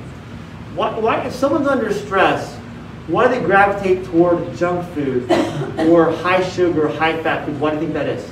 Why, 0.75 0.99
why, 0.99 1.27
if 1.27 1.35
someone's 1.35 1.67
under 1.67 1.93
stress, 1.93 2.59
why 3.11 3.27
do 3.27 3.35
they 3.35 3.45
gravitate 3.45 4.05
toward 4.05 4.57
junk 4.57 4.89
food 4.95 5.31
or 5.89 6.13
high 6.13 6.49
sugar, 6.49 6.89
high 6.89 7.21
fat 7.23 7.45
food? 7.45 7.61
Why 7.61 7.71
do 7.71 7.77
you 7.77 7.83
think 7.83 7.95
that 7.95 8.07
is? 8.09 8.29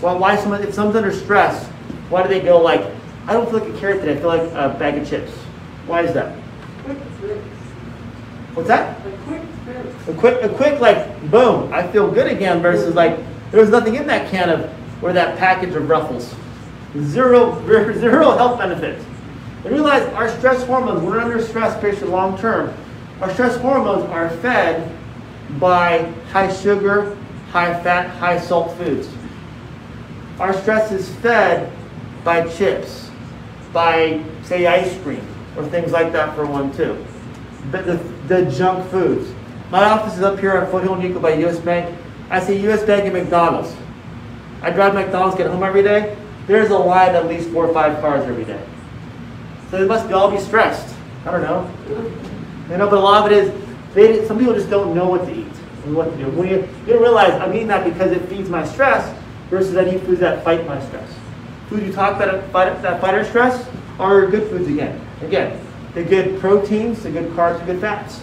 Why, 0.00 0.12
why 0.14 0.36
someone, 0.36 0.62
if 0.62 0.74
someone's 0.74 0.96
under 0.96 1.12
stress, 1.12 1.66
why 2.10 2.22
do 2.22 2.28
they 2.28 2.40
go 2.40 2.60
like, 2.60 2.84
I 3.26 3.32
don't 3.32 3.48
feel 3.48 3.60
like 3.60 3.68
a 3.68 3.78
carrot 3.78 4.00
today, 4.00 4.14
I 4.14 4.16
feel 4.16 4.28
like 4.28 4.50
a 4.52 4.76
bag 4.78 4.98
of 4.98 5.08
chips? 5.08 5.32
Why 5.86 6.02
is 6.02 6.12
that? 6.14 6.36
Quick 6.84 6.98
fix. 7.20 7.38
What's 8.54 8.68
that? 8.68 9.06
A 9.06 9.16
quick 9.18 9.42
fix. 9.64 10.08
A 10.08 10.14
quick, 10.14 10.42
a 10.42 10.48
quick 10.48 10.80
like, 10.80 11.30
boom, 11.30 11.72
I 11.72 11.86
feel 11.86 12.10
good 12.10 12.30
again 12.30 12.60
versus 12.60 12.94
like, 12.94 13.18
there 13.50 13.60
was 13.60 13.70
nothing 13.70 13.94
in 13.94 14.06
that 14.08 14.30
can 14.30 14.50
of, 14.50 15.02
or 15.02 15.12
that 15.12 15.38
package 15.38 15.74
of 15.74 15.88
Ruffles. 15.88 16.34
Zero, 16.98 17.60
zero 17.94 18.32
health 18.32 18.58
benefits. 18.58 19.04
And 19.64 19.72
realize 19.72 20.02
our 20.14 20.28
stress 20.28 20.64
hormones, 20.64 21.02
when 21.02 21.10
we're 21.12 21.20
under 21.20 21.40
stress, 21.40 21.74
especially 21.74 22.08
long 22.08 22.36
term, 22.36 22.74
our 23.20 23.32
stress 23.32 23.56
hormones 23.56 24.04
are 24.10 24.28
fed 24.28 24.90
by 25.58 26.02
high 26.32 26.52
sugar, 26.52 27.16
high 27.50 27.80
fat, 27.82 28.08
high 28.16 28.38
salt 28.38 28.76
foods. 28.76 29.08
Our 30.38 30.52
stress 30.52 30.90
is 30.90 31.08
fed 31.16 31.70
by 32.24 32.48
chips, 32.48 33.10
by, 33.72 34.24
say, 34.42 34.66
ice 34.66 35.00
cream, 35.02 35.26
or 35.56 35.64
things 35.66 35.92
like 35.92 36.12
that 36.12 36.34
for 36.34 36.46
one, 36.46 36.72
too. 36.76 37.04
But 37.70 37.86
the, 37.86 37.96
the 38.26 38.50
junk 38.50 38.90
foods. 38.90 39.32
My 39.70 39.84
office 39.84 40.16
is 40.16 40.22
up 40.22 40.38
here 40.38 40.58
on 40.58 40.70
Foothill 40.70 40.96
Nico 40.96 41.20
by 41.20 41.34
US 41.44 41.58
Bank. 41.58 41.96
I 42.30 42.40
see 42.40 42.56
US 42.68 42.82
Bank 42.82 43.04
and 43.04 43.12
McDonald's. 43.12 43.74
I 44.60 44.70
drive 44.70 44.94
McDonald's, 44.94 45.36
get 45.36 45.48
home 45.48 45.62
every 45.62 45.82
day. 45.82 46.16
There's 46.46 46.70
a 46.70 46.78
line 46.78 47.14
at 47.14 47.26
least 47.26 47.50
four 47.50 47.66
or 47.66 47.72
five 47.72 48.00
cars 48.00 48.24
every 48.26 48.44
day. 48.44 48.62
So 49.70 49.78
they 49.78 49.86
must 49.86 50.10
all 50.12 50.30
be 50.30 50.38
stressed. 50.38 50.94
I 51.24 51.30
don't 51.30 51.42
know. 51.42 52.30
You 52.70 52.78
know, 52.78 52.88
but 52.88 52.98
a 52.98 53.00
lot 53.00 53.24
of 53.24 53.32
it 53.32 53.44
is 53.44 53.64
they 53.94 54.26
some 54.26 54.38
people 54.38 54.54
just 54.54 54.70
don't 54.70 54.94
know 54.94 55.08
what 55.08 55.24
to 55.26 55.32
eat 55.32 55.52
and 55.84 55.94
what 55.94 56.10
to 56.10 56.16
do. 56.16 56.30
When 56.30 56.48
you, 56.48 56.68
you 56.86 56.98
realize 56.98 57.32
I'm 57.40 57.52
eating 57.54 57.68
that 57.68 57.84
because 57.84 58.12
it 58.12 58.22
feeds 58.28 58.48
my 58.48 58.64
stress 58.66 59.16
versus 59.50 59.76
I 59.76 59.88
eat 59.88 60.02
foods 60.02 60.20
that 60.20 60.42
fight 60.44 60.66
my 60.66 60.84
stress. 60.86 61.10
Food 61.68 61.82
you 61.82 61.92
talk 61.92 62.16
about 62.16 62.50
fight, 62.50 62.80
that 62.82 63.00
fight 63.00 63.14
our 63.14 63.24
stress 63.24 63.68
are 63.98 64.26
good 64.26 64.48
foods 64.50 64.68
again. 64.68 65.00
Again, 65.22 65.60
the 65.94 66.02
good 66.02 66.40
proteins, 66.40 67.02
the 67.02 67.10
good 67.10 67.30
carbs, 67.32 67.60
the 67.60 67.66
good 67.66 67.80
fats. 67.80 68.20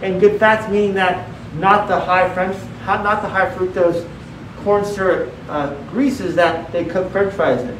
And 0.00 0.20
good 0.20 0.38
fats 0.38 0.70
meaning 0.70 0.94
that 0.94 1.28
not 1.56 1.88
the 1.88 1.98
high 1.98 2.32
French, 2.32 2.56
not 2.86 3.22
the 3.22 3.28
high 3.28 3.50
fructose 3.50 4.08
corn 4.58 4.84
syrup 4.84 5.32
uh, 5.48 5.74
greases 5.90 6.34
that 6.36 6.70
they 6.72 6.84
cook 6.84 7.10
French 7.10 7.34
fries 7.34 7.62
in. 7.62 7.78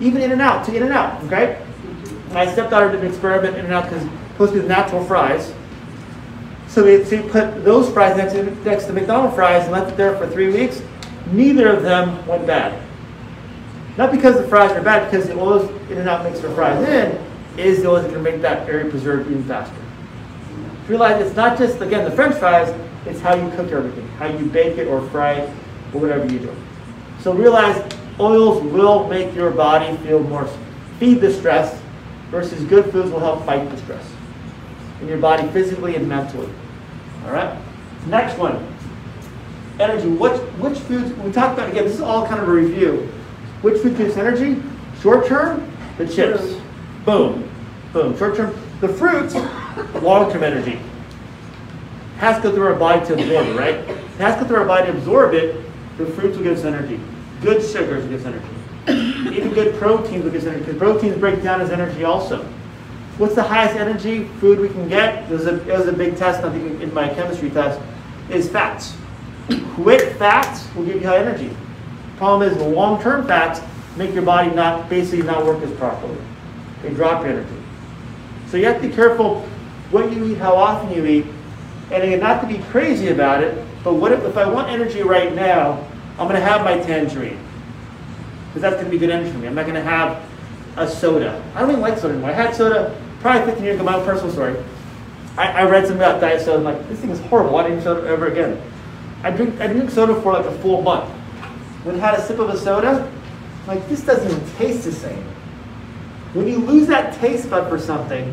Even 0.00 0.22
In-N-Out, 0.22 0.64
to 0.66 0.74
In-N-Out, 0.74 1.22
okay? 1.24 1.64
My 2.32 2.50
stepdaughter 2.52 2.90
did 2.90 3.00
an 3.00 3.06
experiment 3.06 3.56
In-N-Out 3.56 3.84
because 3.84 4.06
supposed 4.34 4.52
to 4.52 4.62
be 4.62 4.68
natural 4.68 5.04
fries. 5.04 5.52
So 6.68 6.82
they, 6.82 7.22
put 7.28 7.64
those 7.64 7.92
fries 7.92 8.16
next 8.16 8.32
to, 8.32 8.42
next 8.64 8.86
to 8.86 8.92
McDonald's 8.92 9.36
fries 9.36 9.62
and 9.62 9.72
left 9.72 9.92
it 9.92 9.96
there 9.96 10.16
for 10.16 10.28
three 10.28 10.52
weeks. 10.52 10.82
Neither 11.30 11.68
of 11.68 11.84
them 11.84 12.26
went 12.26 12.46
bad. 12.46 12.82
Not 13.96 14.10
because 14.10 14.36
the 14.36 14.48
fries 14.48 14.72
are 14.72 14.82
bad, 14.82 15.08
because 15.08 15.28
the 15.28 15.38
oils 15.38 15.70
In-N-Out 15.88 16.24
makes 16.24 16.40
their 16.40 16.50
fries 16.50 16.86
in 16.88 17.24
is 17.56 17.82
the 17.82 17.88
oils 17.88 18.02
that 18.02 18.12
can 18.12 18.24
make 18.24 18.42
that 18.42 18.68
area 18.68 18.90
preserved 18.90 19.30
even 19.30 19.44
faster. 19.44 19.76
Realize 20.88 21.24
it's 21.24 21.36
not 21.36 21.56
just 21.56 21.80
again 21.80 22.04
the 22.04 22.10
French 22.10 22.34
fries; 22.34 22.74
it's 23.06 23.20
how 23.20 23.34
you 23.34 23.48
cook 23.52 23.70
everything, 23.70 24.06
how 24.18 24.26
you 24.26 24.46
bake 24.46 24.76
it 24.76 24.88
or 24.88 25.00
fry 25.10 25.34
it, 25.34 25.48
or 25.94 26.00
whatever 26.00 26.26
you 26.26 26.40
do. 26.40 26.56
So 27.20 27.32
realize 27.32 27.80
oils 28.18 28.60
will 28.64 29.06
make 29.06 29.32
your 29.36 29.52
body 29.52 29.96
feel 29.98 30.18
more, 30.24 30.48
feed 30.98 31.20
the 31.20 31.32
stress, 31.32 31.80
versus 32.32 32.64
good 32.64 32.90
foods 32.90 33.12
will 33.12 33.20
help 33.20 33.46
fight 33.46 33.70
the 33.70 33.76
stress 33.76 34.13
in 35.04 35.10
your 35.10 35.18
body 35.18 35.46
physically 35.48 35.96
and 35.96 36.08
mentally. 36.08 36.50
All 37.26 37.32
right. 37.32 37.56
Next 38.06 38.38
one, 38.38 38.66
energy. 39.78 40.08
Which 40.08 40.40
which 40.58 40.78
foods 40.80 41.12
we 41.18 41.30
talked 41.30 41.54
about 41.54 41.70
again? 41.70 41.84
This 41.84 41.94
is 41.94 42.00
all 42.00 42.26
kind 42.26 42.40
of 42.40 42.48
a 42.48 42.52
review. 42.52 43.12
Which 43.62 43.80
food 43.80 43.96
gives 43.96 44.16
energy? 44.16 44.62
Short 45.00 45.26
term, 45.26 45.70
the 45.98 46.08
chips. 46.08 46.54
Boom, 47.04 47.48
boom. 47.92 48.16
Short 48.18 48.36
term, 48.36 48.54
the 48.80 48.88
fruits. 48.88 49.34
Long 50.02 50.30
term 50.32 50.42
energy. 50.42 50.80
Has 52.18 52.36
to 52.36 52.42
go 52.44 52.54
through 52.54 52.66
our 52.66 52.74
body 52.74 53.04
to 53.06 53.14
absorb 53.14 53.46
it, 53.46 53.58
right? 53.58 53.74
It 53.74 54.18
has 54.18 54.36
to 54.36 54.42
go 54.42 54.48
through 54.48 54.58
our 54.58 54.66
body 54.66 54.90
to 54.90 54.96
absorb 54.96 55.34
it. 55.34 55.60
The 55.98 56.06
fruits 56.06 56.36
will 56.36 56.44
give 56.44 56.58
us 56.58 56.64
energy. 56.64 57.00
Good 57.42 57.62
sugars 57.62 58.04
will 58.04 58.10
give 58.10 58.26
us 58.26 58.26
energy. 58.26 59.34
Even 59.36 59.52
good 59.52 59.74
proteins 59.76 60.24
will 60.24 60.30
give 60.30 60.42
us 60.42 60.46
energy 60.46 60.64
because 60.64 60.78
proteins 60.78 61.18
break 61.18 61.42
down 61.42 61.60
as 61.60 61.70
energy 61.70 62.04
also. 62.04 62.46
What's 63.18 63.34
the 63.34 63.42
highest 63.42 63.76
energy 63.76 64.24
food 64.40 64.58
we 64.58 64.68
can 64.68 64.88
get? 64.88 65.28
There's 65.28 65.46
a, 65.46 65.56
it 65.70 65.78
was 65.78 65.86
a 65.86 65.92
big 65.92 66.16
test 66.16 66.42
I 66.42 66.50
think 66.50 66.80
in 66.80 66.92
my 66.92 67.08
chemistry 67.08 67.50
test. 67.50 67.80
Is 68.30 68.48
fats. 68.48 68.96
Quick 69.74 70.16
fats 70.16 70.74
will 70.74 70.84
give 70.86 71.00
you 71.02 71.06
high 71.06 71.18
energy. 71.18 71.54
Problem 72.16 72.50
is, 72.50 72.56
the 72.56 72.66
long-term 72.66 73.26
fats 73.26 73.60
make 73.96 74.14
your 74.14 74.22
body 74.22 74.50
not 74.50 74.88
basically 74.88 75.24
not 75.24 75.44
work 75.44 75.62
as 75.62 75.70
properly. 75.72 76.16
They 76.82 76.90
drop 76.90 77.22
your 77.22 77.32
energy. 77.32 77.62
So 78.48 78.56
you 78.56 78.64
have 78.66 78.80
to 78.80 78.88
be 78.88 78.94
careful 78.94 79.42
what 79.90 80.10
you 80.12 80.24
eat, 80.32 80.38
how 80.38 80.54
often 80.54 80.96
you 80.96 81.04
eat, 81.04 81.26
and 81.90 82.02
again, 82.02 82.20
not 82.20 82.40
to 82.40 82.46
be 82.46 82.58
crazy 82.64 83.08
about 83.08 83.42
it. 83.42 83.62
But 83.84 83.94
what 83.94 84.12
if, 84.12 84.24
if 84.24 84.36
I 84.36 84.48
want 84.48 84.68
energy 84.70 85.02
right 85.02 85.34
now? 85.34 85.86
I'm 86.18 86.28
going 86.28 86.40
to 86.40 86.46
have 86.46 86.64
my 86.64 86.78
tangerine 86.78 87.38
because 88.48 88.62
that's 88.62 88.76
going 88.76 88.86
to 88.86 88.90
be 88.90 88.98
good 88.98 89.10
energy 89.10 89.30
for 89.30 89.38
me. 89.38 89.48
I'm 89.48 89.54
not 89.54 89.66
going 89.66 89.74
to 89.74 89.82
have 89.82 90.22
a 90.76 90.88
soda. 90.88 91.44
I 91.54 91.60
don't 91.60 91.70
even 91.70 91.82
like 91.82 91.98
soda 91.98 92.14
anymore. 92.14 92.30
I 92.30 92.34
had 92.34 92.54
soda 92.54 92.96
probably 93.24 93.46
15 93.46 93.64
years 93.64 93.76
ago. 93.76 93.84
My 93.84 93.96
own 93.96 94.04
personal 94.04 94.30
story. 94.30 94.54
I, 95.38 95.62
I 95.62 95.62
read 95.64 95.86
something 95.86 95.96
about 95.96 96.20
diet 96.20 96.42
soda. 96.42 96.58
I'm 96.58 96.64
like, 96.64 96.88
this 96.90 97.00
thing 97.00 97.08
is 97.08 97.18
horrible. 97.20 97.54
Why 97.54 97.66
didn't 97.66 97.82
soda 97.82 98.06
ever 98.06 98.26
again. 98.26 98.60
I 99.22 99.30
drink 99.30 99.58
I 99.60 99.66
drink 99.66 99.90
soda 99.90 100.20
for 100.20 100.34
like 100.34 100.44
a 100.44 100.52
full 100.58 100.82
month. 100.82 101.08
When 101.84 101.96
I 101.96 101.98
had 102.00 102.18
a 102.18 102.22
sip 102.22 102.38
of 102.38 102.50
a 102.50 102.58
soda, 102.58 103.10
I'm 103.62 103.66
like 103.66 103.88
this 103.88 104.02
doesn't 104.04 104.30
even 104.30 104.56
taste 104.56 104.84
the 104.84 104.92
same. 104.92 105.24
When 106.34 106.46
you 106.46 106.58
lose 106.58 106.86
that 106.88 107.18
taste 107.18 107.48
bud 107.48 107.70
for 107.70 107.78
something, 107.78 108.26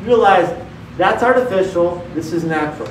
you 0.00 0.06
realize 0.06 0.48
that's 0.96 1.22
artificial. 1.22 2.02
This 2.14 2.32
is 2.32 2.42
natural. 2.42 2.90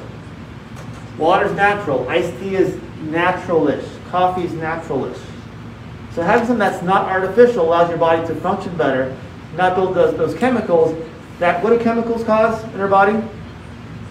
Water's 1.18 1.56
natural. 1.56 2.08
Iced 2.08 2.38
tea 2.40 2.56
is 2.56 2.76
naturalish. 3.02 3.88
Coffee 4.12 4.44
is 4.44 4.52
naturalish. 4.52 5.20
So 6.14 6.22
having 6.22 6.46
something 6.46 6.60
that's 6.60 6.84
not 6.84 7.10
artificial 7.10 7.66
allows 7.66 7.90
your 7.90 7.98
body 7.98 8.26
to 8.28 8.36
function 8.36 8.78
better, 8.78 9.18
not 9.56 9.76
build 9.76 9.96
those, 9.96 10.16
those 10.16 10.36
chemicals 10.36 10.96
that, 11.40 11.64
what 11.64 11.72
do 11.72 11.84
chemicals 11.84 12.24
cause 12.24 12.64
in 12.74 12.82
our 12.82 12.88
body? 12.88 13.22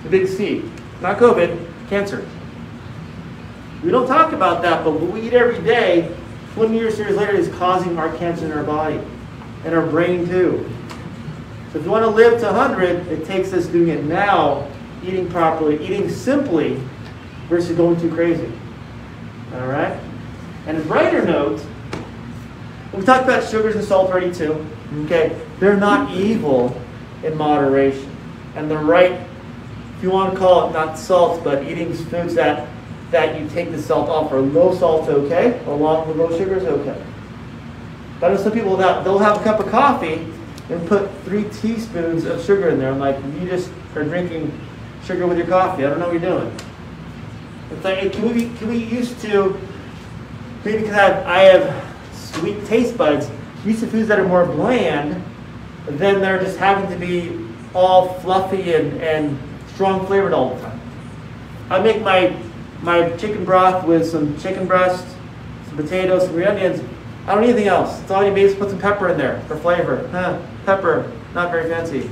The 0.02 0.08
big 0.08 0.28
C. 0.28 0.70
Not 1.00 1.18
COVID, 1.18 1.88
cancer. 1.88 2.26
We 3.82 3.90
don't 3.90 4.06
talk 4.06 4.32
about 4.32 4.62
that, 4.62 4.84
but 4.84 4.92
what 4.92 5.12
we 5.12 5.22
eat 5.22 5.32
every 5.32 5.62
day, 5.62 6.14
20 6.54 6.74
years, 6.74 6.98
years 6.98 7.16
later, 7.16 7.34
is 7.34 7.48
causing 7.56 7.98
our 7.98 8.16
cancer 8.16 8.46
in 8.46 8.52
our 8.52 8.64
body 8.64 9.00
and 9.64 9.74
our 9.74 9.86
brain 9.86 10.26
too. 10.26 10.70
So 11.72 11.78
if 11.78 11.84
you 11.84 11.90
want 11.90 12.04
to 12.04 12.10
live 12.10 12.40
to 12.40 12.46
100, 12.46 13.08
it 13.08 13.26
takes 13.26 13.52
us 13.52 13.66
doing 13.66 13.88
it 13.88 14.04
now, 14.04 14.68
eating 15.04 15.28
properly, 15.28 15.84
eating 15.84 16.08
simply, 16.08 16.80
versus 17.48 17.76
going 17.76 18.00
too 18.00 18.12
crazy. 18.12 18.50
All 19.54 19.66
right? 19.66 20.00
And 20.66 20.78
a 20.78 20.80
brighter 20.82 21.24
note, 21.24 21.64
we 22.92 23.04
talked 23.04 23.24
about 23.24 23.44
sugars 23.44 23.76
and 23.76 23.84
salt 23.84 24.10
already 24.10 24.32
too. 24.32 24.64
Okay? 25.04 25.38
They're 25.60 25.76
not 25.76 26.10
evil 26.12 26.80
in 27.26 27.36
moderation. 27.36 28.10
And 28.54 28.70
the 28.70 28.78
right, 28.78 29.12
if 29.96 30.02
you 30.02 30.10
want 30.10 30.32
to 30.32 30.38
call 30.38 30.68
it 30.68 30.72
not 30.72 30.98
salt, 30.98 31.44
but 31.44 31.64
eating 31.64 31.92
foods 31.92 32.34
that, 32.34 32.68
that 33.10 33.38
you 33.40 33.48
take 33.48 33.70
the 33.70 33.80
salt 33.80 34.08
off 34.08 34.32
are 34.32 34.40
low 34.40 34.74
salt 34.74 35.08
okay, 35.08 35.62
along 35.66 36.08
with 36.08 36.16
low 36.16 36.36
sugar 36.36 36.56
is 36.56 36.64
okay. 36.64 37.04
But 38.20 38.32
know 38.32 38.38
some 38.38 38.52
people 38.52 38.76
that 38.78 39.04
they'll 39.04 39.18
have 39.18 39.40
a 39.40 39.44
cup 39.44 39.60
of 39.60 39.70
coffee 39.70 40.26
and 40.70 40.88
put 40.88 41.10
three 41.24 41.44
teaspoons 41.50 42.24
of 42.24 42.42
sugar 42.44 42.70
in 42.70 42.78
there. 42.78 42.90
I'm 42.90 42.98
like, 42.98 43.16
you 43.40 43.48
just 43.48 43.70
are 43.94 44.04
drinking 44.04 44.58
sugar 45.04 45.26
with 45.26 45.38
your 45.38 45.46
coffee. 45.46 45.84
I 45.84 45.90
don't 45.90 45.98
know 45.98 46.08
what 46.08 46.20
you're 46.20 46.38
doing. 46.38 46.56
It's 47.70 47.84
like, 47.84 48.12
can 48.12 48.34
we, 48.34 48.48
can 48.56 48.68
we 48.68 48.78
used 48.78 49.20
to, 49.20 49.58
maybe 50.64 50.82
because 50.82 50.94
I 50.94 51.02
have, 51.02 51.26
I 51.26 51.38
have 51.40 52.14
sweet 52.14 52.64
taste 52.66 52.96
buds, 52.96 53.30
used 53.64 53.80
to 53.80 53.86
foods 53.86 54.08
that 54.08 54.18
are 54.18 54.26
more 54.26 54.46
bland, 54.46 55.22
then 55.88 56.20
they're 56.20 56.42
just 56.42 56.58
having 56.58 56.90
to 56.90 56.96
be 56.96 57.46
all 57.74 58.14
fluffy 58.20 58.74
and, 58.74 59.00
and 59.00 59.38
strong 59.74 60.06
flavored 60.06 60.32
all 60.32 60.54
the 60.54 60.62
time. 60.62 60.80
I 61.70 61.80
make 61.80 62.02
my, 62.02 62.36
my 62.82 63.10
chicken 63.16 63.44
broth 63.44 63.84
with 63.84 64.08
some 64.08 64.38
chicken 64.38 64.66
breast, 64.66 65.06
some 65.68 65.76
potatoes, 65.76 66.24
some 66.24 66.32
green 66.32 66.48
onions. 66.48 66.82
I 67.26 67.34
don't 67.34 67.42
need 67.42 67.50
anything 67.50 67.68
else. 67.68 68.00
It's 68.00 68.10
all 68.10 68.24
you 68.24 68.32
need 68.32 68.42
is 68.42 68.54
put 68.54 68.70
some 68.70 68.78
pepper 68.78 69.08
in 69.08 69.18
there 69.18 69.40
for 69.42 69.56
flavor. 69.56 70.08
Huh, 70.08 70.40
pepper, 70.64 71.12
not 71.34 71.50
very 71.50 71.68
fancy. 71.68 72.08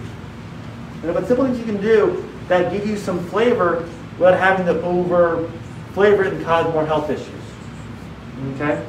But 1.02 1.26
simple 1.26 1.44
things 1.44 1.58
you 1.58 1.64
can 1.64 1.80
do 1.80 2.28
that 2.48 2.72
give 2.72 2.86
you 2.86 2.96
some 2.96 3.24
flavor 3.28 3.88
without 4.18 4.38
having 4.38 4.66
to 4.66 4.80
over 4.82 5.50
flavor 5.92 6.24
it 6.24 6.32
and 6.34 6.44
cause 6.44 6.72
more 6.72 6.84
health 6.84 7.08
issues. 7.10 7.28
Okay? 8.54 8.84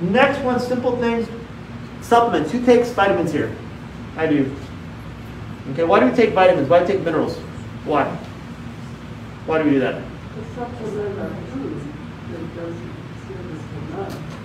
Next 0.00 0.42
one, 0.42 0.58
simple 0.60 0.96
things. 0.98 1.28
Supplements. 2.02 2.52
Who 2.52 2.64
takes 2.64 2.90
vitamins 2.90 3.32
here? 3.32 3.56
I 4.16 4.26
do. 4.26 4.54
Okay, 5.72 5.84
why 5.84 6.00
do 6.00 6.06
we 6.06 6.12
take 6.12 6.32
vitamins? 6.32 6.68
Why 6.68 6.78
do 6.78 6.86
we 6.86 6.92
take 6.92 7.04
minerals? 7.04 7.36
Why? 7.84 8.04
Why 9.46 9.58
do 9.58 9.64
we 9.64 9.70
do 9.72 9.80
that? 9.80 10.02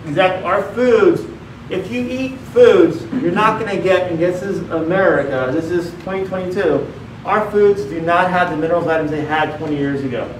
Exactly. 0.07 0.43
Our 0.43 0.63
foods, 0.73 1.21
if 1.69 1.91
you 1.91 2.01
eat 2.01 2.37
foods, 2.37 3.01
you're 3.21 3.31
not 3.31 3.59
going 3.59 3.75
to 3.75 3.81
get, 3.81 4.11
and 4.11 4.19
this 4.19 4.41
is 4.41 4.59
America, 4.71 5.51
this 5.53 5.71
is 5.71 5.91
2022, 6.03 6.85
our 7.23 7.49
foods 7.51 7.85
do 7.85 8.01
not 8.01 8.29
have 8.29 8.49
the 8.49 8.57
minerals 8.57 8.85
vitamins 8.85 9.11
they 9.11 9.21
had 9.21 9.57
20 9.57 9.77
years 9.77 10.03
ago, 10.03 10.33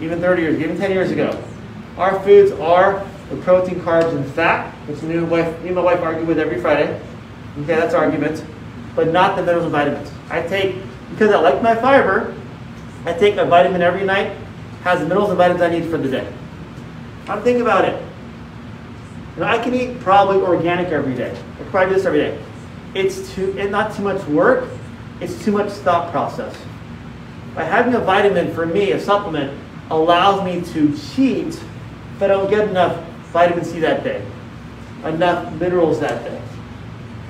even 0.00 0.20
30 0.20 0.42
years, 0.42 0.60
even 0.60 0.76
10 0.76 0.90
years 0.90 1.10
ago. 1.10 1.42
Our 1.96 2.18
foods 2.22 2.52
are 2.52 3.06
the 3.30 3.36
protein, 3.36 3.80
carbs, 3.80 4.16
and 4.16 4.24
fat, 4.32 4.72
which 4.88 5.02
me 5.02 5.16
and, 5.16 5.30
wife, 5.30 5.60
me 5.60 5.68
and 5.68 5.76
my 5.76 5.82
wife 5.82 6.00
argue 6.00 6.24
with 6.24 6.38
every 6.38 6.60
Friday. 6.60 7.00
Okay, 7.62 7.74
that's 7.74 7.94
argument, 7.94 8.44
but 8.94 9.12
not 9.12 9.36
the 9.36 9.42
minerals 9.42 9.64
and 9.64 9.72
vitamins. 9.72 10.10
I 10.30 10.42
take, 10.42 10.76
because 11.10 11.32
I 11.32 11.40
like 11.40 11.62
my 11.62 11.74
fiber, 11.74 12.34
I 13.04 13.12
take 13.12 13.36
my 13.36 13.44
vitamin 13.44 13.82
every 13.82 14.04
night, 14.04 14.36
has 14.84 15.00
the 15.00 15.06
minerals 15.06 15.30
and 15.30 15.38
vitamins 15.38 15.62
I 15.62 15.70
need 15.70 15.90
for 15.90 15.98
the 15.98 16.08
day. 16.08 16.32
I'm 17.28 17.42
thinking 17.42 17.62
about 17.62 17.84
it. 17.84 18.00
You 19.34 19.40
know, 19.40 19.48
I 19.48 19.58
can 19.58 19.74
eat 19.74 20.00
probably 20.00 20.36
organic 20.36 20.88
every 20.88 21.14
day. 21.14 21.30
I 21.30 21.56
can 21.62 21.70
probably 21.70 21.90
do 21.90 21.96
this 21.96 22.06
every 22.06 22.20
day. 22.20 22.40
It's 22.94 23.34
too, 23.34 23.52
not 23.68 23.94
too 23.94 24.02
much 24.02 24.24
work. 24.26 24.68
It's 25.20 25.44
too 25.44 25.52
much 25.52 25.70
thought 25.70 26.10
process. 26.10 26.56
By 27.54 27.64
having 27.64 27.94
a 27.94 28.00
vitamin 28.00 28.54
for 28.54 28.66
me, 28.66 28.92
a 28.92 29.00
supplement, 29.00 29.58
allows 29.90 30.44
me 30.44 30.60
to 30.72 30.96
cheat 30.96 31.48
if 31.48 32.22
I 32.22 32.28
don't 32.28 32.48
get 32.48 32.68
enough 32.68 33.04
vitamin 33.32 33.64
C 33.64 33.80
that 33.80 34.04
day, 34.04 34.24
enough 35.04 35.52
minerals 35.54 36.00
that 36.00 36.24
day. 36.24 36.40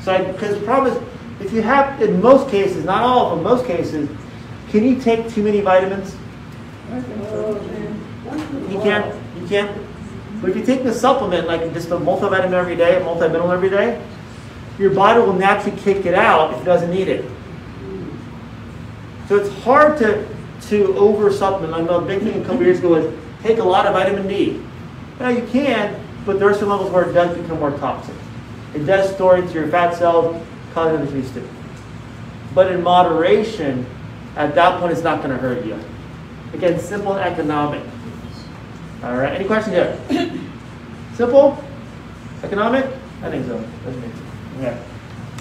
So, 0.09 0.33
because 0.33 0.59
the 0.59 0.65
problem 0.65 0.97
is, 0.97 1.03
if 1.41 1.53
you 1.53 1.61
have, 1.61 2.01
in 2.01 2.23
most 2.23 2.49
cases, 2.49 2.83
not 2.87 3.03
all 3.03 3.27
of 3.27 3.37
them, 3.37 3.45
most 3.45 3.67
cases, 3.67 4.09
can 4.71 4.83
you 4.83 4.99
take 4.99 5.29
too 5.29 5.43
many 5.43 5.61
vitamins? 5.61 6.17
You 8.71 8.81
can't. 8.81 9.15
You 9.39 9.47
can't. 9.47 9.83
But 10.41 10.49
if 10.49 10.57
you 10.57 10.65
take 10.65 10.83
the 10.83 10.95
supplement, 10.95 11.47
like 11.47 11.75
just 11.75 11.91
a 11.91 11.97
multivitamin 11.97 12.53
every 12.53 12.75
day, 12.75 12.99
a 12.99 13.05
multi-mineral 13.05 13.53
every 13.53 13.69
day, 13.69 14.03
your 14.79 14.95
body 14.95 15.21
will 15.21 15.35
naturally 15.35 15.77
kick 15.79 16.07
it 16.07 16.15
out 16.15 16.55
if 16.55 16.63
it 16.63 16.65
doesn't 16.65 16.91
need 16.91 17.09
it. 17.09 17.31
So 19.29 19.37
it's 19.37 19.53
hard 19.63 19.99
to 19.99 20.27
to 20.69 20.97
over 20.97 21.31
supplement. 21.31 21.75
I 21.75 21.83
know 21.83 21.99
a 21.99 22.03
big 22.03 22.21
thing 22.21 22.43
a 22.43 22.45
couple 22.47 22.63
years 22.63 22.79
ago 22.79 22.89
was 22.91 23.15
take 23.43 23.59
a 23.59 23.65
lot 23.65 23.87
of 23.87 23.93
vitamin 23.93 24.27
D. 24.27 24.63
Now 25.21 25.29
you 25.29 25.47
can, 25.49 26.03
but 26.25 26.39
there 26.39 26.49
are 26.49 26.55
some 26.55 26.71
levels 26.71 26.91
where 26.91 27.11
it 27.11 27.13
does 27.13 27.37
become 27.37 27.59
more 27.61 27.73
toxic. 27.73 28.15
It 28.75 28.85
does 28.85 29.15
store 29.15 29.39
into 29.39 29.55
your 29.55 29.69
fat 29.69 29.95
cells, 29.97 30.45
causing 30.75 31.05
disease 31.05 31.33
too. 31.33 31.49
But 32.55 32.73
in 32.73 32.83
moderation, 32.83 33.87
at 34.37 34.55
that 34.55 34.81
point, 34.81 34.93
it's 34.93 35.03
not 35.03 35.19
going 35.19 35.31
to 35.31 35.37
hurt 35.37 35.65
you. 35.65 35.79
Again, 36.53 36.79
simple 36.79 37.15
and 37.15 37.33
economic. 37.33 37.83
All 39.03 39.17
right. 39.17 39.33
Any 39.33 39.45
questions 39.45 39.75
there? 39.75 39.99
Simple? 41.15 41.63
Economic? 42.43 42.85
I 43.23 43.31
think 43.31 43.47
so. 43.47 43.65
Okay. 44.57 44.81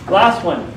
Last 0.09 0.43
one. 0.43 0.71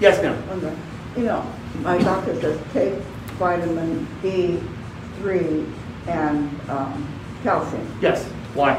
Yes, 0.00 0.22
ma'am. 0.22 0.42
Okay. 0.50 0.76
You 1.16 1.24
know, 1.24 1.54
my 1.80 1.98
doctor 1.98 2.38
says 2.40 2.60
take 2.72 2.94
vitamin 3.38 4.06
D3 4.22 5.72
and 6.06 6.70
um, 6.70 7.20
calcium 7.42 7.98
Yes. 8.00 8.24
Why? 8.54 8.76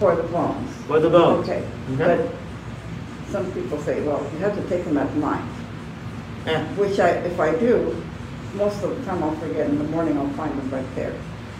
For 0.00 0.16
the 0.16 0.24
bones. 0.24 0.70
For 0.88 0.98
the 0.98 1.10
bones. 1.10 1.48
Okay, 1.48 1.62
Okay. 1.94 2.04
but 2.16 3.30
some 3.30 3.52
people 3.52 3.78
say, 3.82 4.00
well, 4.02 4.20
you 4.32 4.38
have 4.40 4.56
to 4.56 4.62
take 4.68 4.84
them 4.84 4.96
at 4.98 5.14
night, 5.16 5.44
Eh. 6.46 6.58
which 6.76 6.98
I, 6.98 7.10
if 7.30 7.38
I 7.38 7.54
do, 7.54 7.94
most 8.56 8.82
of 8.82 8.96
the 8.98 9.04
time 9.04 9.22
I'll 9.22 9.36
forget, 9.36 9.68
in 9.68 9.78
the 9.78 9.84
morning 9.84 10.18
I'll 10.18 10.28
find 10.30 10.50
them 10.58 10.68
right 10.70 10.94
there. 10.96 11.12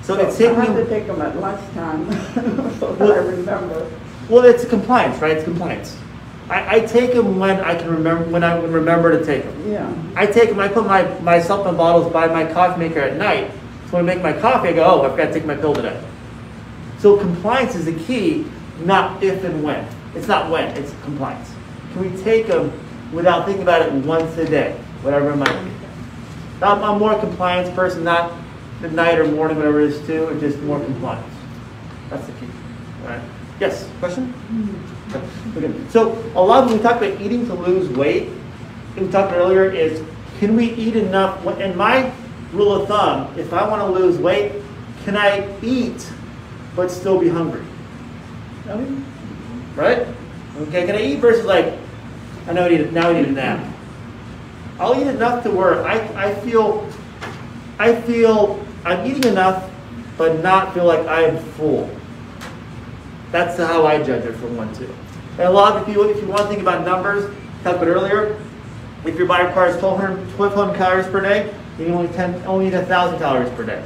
So 0.03 0.15
it's 0.19 0.41
I 0.41 0.53
have 0.55 0.67
to 0.69 0.73
taking. 0.73 0.89
take 0.89 1.07
them 1.07 1.21
at 1.21 1.37
lunchtime, 1.39 2.11
so 2.81 2.95
that 2.97 3.11
I 3.11 3.17
remember. 3.19 3.87
Well, 4.31 4.45
it's 4.45 4.65
compliance, 4.65 5.21
right? 5.21 5.37
It's 5.37 5.45
compliance. 5.45 5.97
I, 6.49 6.77
I 6.77 6.81
take 6.81 7.13
them 7.13 7.39
when 7.39 7.61
I 7.61 7.75
can 7.77 7.91
remember 7.91 8.25
when 8.31 8.43
I 8.43 8.59
can 8.61 8.73
remember 8.73 9.17
to 9.17 9.25
take 9.25 9.45
them. 9.45 9.71
Yeah, 9.71 9.93
I 10.17 10.27
take 10.27 10.49
them. 10.49 10.59
I 10.59 10.67
put 10.69 10.87
my 10.87 11.03
my 11.21 11.39
supplement 11.41 11.77
bottles 11.79 12.11
by 12.13 12.27
my 12.27 12.51
coffee 12.51 12.81
maker 12.81 13.01
at 13.01 13.17
night. 13.19 13.51
So 13.91 13.99
when 13.99 14.09
I 14.09 14.15
make 14.15 14.23
my 14.23 14.33
coffee, 14.33 14.69
I 14.69 14.73
go, 14.73 14.85
oh, 14.85 15.03
I 15.07 15.11
forgot 15.11 15.27
to 15.27 15.33
take 15.35 15.45
my 15.45 15.55
pill 15.55 15.75
today. 15.75 16.01
So 17.01 17.17
compliance 17.17 17.75
is 17.75 17.87
the 17.87 17.95
key, 17.95 18.45
not 18.81 19.23
if 19.23 19.43
and 19.43 19.63
when. 19.65 19.89
It's 20.15 20.29
not 20.29 20.51
when. 20.51 20.69
It's 20.77 20.95
compliance. 21.03 21.51
Can 21.95 22.13
we 22.13 22.23
take 22.23 22.47
them 22.47 22.71
without 23.11 23.47
thinking 23.47 23.63
about 23.63 23.83
it 23.83 23.93
once 24.05 24.37
a 24.37 24.45
day, 24.45 24.79
whatever 25.01 25.31
it 25.31 25.37
might 25.37 25.65
be? 25.65 25.71
I'm, 26.63 26.85
I'm 26.85 26.99
more 26.99 27.15
a 27.15 27.19
compliance 27.19 27.75
person, 27.75 28.05
not 28.05 28.33
the 28.83 28.91
night 28.91 29.19
or 29.19 29.27
morning, 29.27 29.57
whatever 29.57 29.81
it 29.81 29.93
is 29.93 30.07
too, 30.07 30.29
or 30.29 30.39
just 30.39 30.61
more 30.61 30.79
compliance. 30.79 31.35
That's 32.11 32.27
the 32.27 32.33
key. 32.33 32.49
All 33.03 33.09
right. 33.09 33.23
Yes. 33.59 33.89
Question. 33.99 34.33
Mm-hmm. 34.33 35.57
Okay. 35.57 35.67
Okay. 35.67 35.91
So 35.91 36.13
a 36.35 36.43
lot 36.43 36.65
of 36.65 36.71
when 36.71 36.79
we 36.79 36.83
talk 36.83 37.01
about 37.01 37.19
eating 37.19 37.47
to 37.47 37.55
lose 37.55 37.89
weight, 37.89 38.29
we 38.97 39.09
talked 39.09 39.33
earlier 39.33 39.71
is 39.71 40.03
can 40.39 40.55
we 40.55 40.73
eat 40.75 40.97
enough? 40.97 41.47
And 41.47 41.77
my 41.77 42.13
rule 42.53 42.83
of 42.83 42.89
thumb, 42.89 43.33
if 43.39 43.55
I 43.55 43.67
want 43.67 43.81
to 43.81 43.87
lose 43.87 44.19
weight, 44.19 44.63
can 45.05 45.17
I 45.17 45.49
eat 45.63 46.11
but 46.81 46.91
still 46.91 47.21
be 47.21 47.29
hungry? 47.29 47.63
Right? 49.77 50.07
Okay, 50.57 50.87
can 50.87 50.97
I 50.97 51.03
eat 51.03 51.17
versus 51.17 51.45
like, 51.45 51.75
I 52.49 52.55
know 52.55 52.65
I 52.65 52.69
need 52.69 52.91
now 52.95 53.11
I 53.11 53.21
need 53.21 53.29
a 53.29 53.33
nap. 53.33 53.63
I'll 54.79 54.99
eat 54.99 55.07
enough 55.07 55.43
to 55.45 55.51
where 55.51 55.85
I, 55.85 55.99
I 56.17 56.35
feel 56.37 56.89
I 57.79 58.01
feel 58.01 58.65
I'm 58.87 59.07
eating 59.07 59.31
enough 59.31 59.71
but 60.17 60.43
not 60.43 60.73
feel 60.73 60.87
like 60.87 61.07
I 61.07 61.25
am 61.25 61.37
full. 61.53 61.91
That's 63.31 63.59
how 63.59 63.87
I 63.87 64.03
judge 64.03 64.25
it 64.25 64.37
from 64.37 64.57
one 64.57 64.73
two. 64.75 64.89
And 65.33 65.43
a 65.43 65.51
lot 65.51 65.77
of 65.77 65.85
people, 65.85 66.05
if 66.05 66.17
you 66.17 66.29
want 66.29 66.43
to 66.43 66.49
think 66.49 66.63
about 66.63 66.87
numbers, 66.87 67.31
I 67.61 67.63
talked 67.63 67.77
about 67.77 67.89
earlier, 67.89 68.41
if 69.05 69.17
your 69.19 69.27
body 69.27 69.45
requires 69.45 69.81
1200, 69.83 70.39
1200 70.39 70.77
calories 70.79 71.07
per 71.09 71.21
day, 71.21 71.55
you 71.79 71.89
only 71.89 72.09
10, 72.09 72.43
only 72.47 72.69
eat 72.69 72.75
1,000 72.75 73.19
calories 73.19 73.51
per 73.51 73.65
day. 73.65 73.85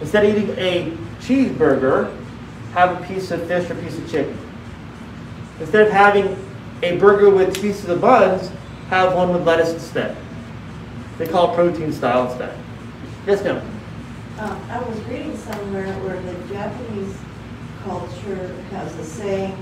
Instead 0.00 0.24
of 0.24 0.36
eating 0.36 0.58
a 0.58 1.03
cheeseburger, 1.24 2.14
have 2.72 3.00
a 3.00 3.06
piece 3.06 3.30
of 3.30 3.46
fish 3.46 3.70
or 3.70 3.74
piece 3.76 3.96
of 3.98 4.10
chicken. 4.10 4.38
Instead 5.60 5.86
of 5.86 5.92
having 5.92 6.36
a 6.82 6.98
burger 6.98 7.30
with 7.30 7.54
pieces 7.60 7.88
of 7.88 8.00
buns, 8.00 8.50
have 8.88 9.14
one 9.14 9.32
with 9.32 9.46
lettuce 9.46 9.72
instead. 9.72 10.16
They 11.18 11.26
call 11.26 11.52
it 11.52 11.54
protein 11.54 11.92
style 11.92 12.28
instead. 12.28 12.58
Yes, 13.26 13.42
ma'am. 13.42 13.62
Uh, 14.38 14.58
I 14.68 14.80
was 14.82 15.00
reading 15.02 15.36
somewhere 15.36 15.92
where 16.00 16.20
the 16.20 16.34
Japanese 16.52 17.16
culture 17.84 18.52
has 18.70 18.94
a 18.96 19.04
saying 19.04 19.52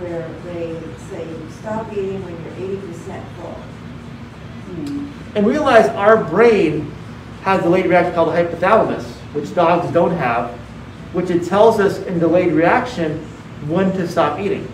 where 0.00 0.28
they 0.44 0.80
say, 1.10 1.26
stop 1.60 1.92
eating 1.92 2.24
when 2.24 2.34
you're 2.42 2.70
eighty 2.70 2.86
percent 2.86 3.24
full. 3.36 3.56
And 5.34 5.46
realize 5.46 5.88
our 5.90 6.24
brain 6.24 6.90
has 7.42 7.64
a 7.64 7.68
late 7.68 7.86
reaction 7.86 8.14
called 8.14 8.28
the 8.28 8.32
hypothalamus, 8.32 9.04
which 9.34 9.54
dogs 9.54 9.92
don't 9.92 10.16
have, 10.16 10.58
which 11.12 11.30
it 11.30 11.44
tells 11.44 11.80
us 11.80 11.98
in 12.06 12.18
delayed 12.18 12.52
reaction 12.52 13.18
when 13.66 13.92
to 13.92 14.06
stop 14.06 14.38
eating. 14.38 14.70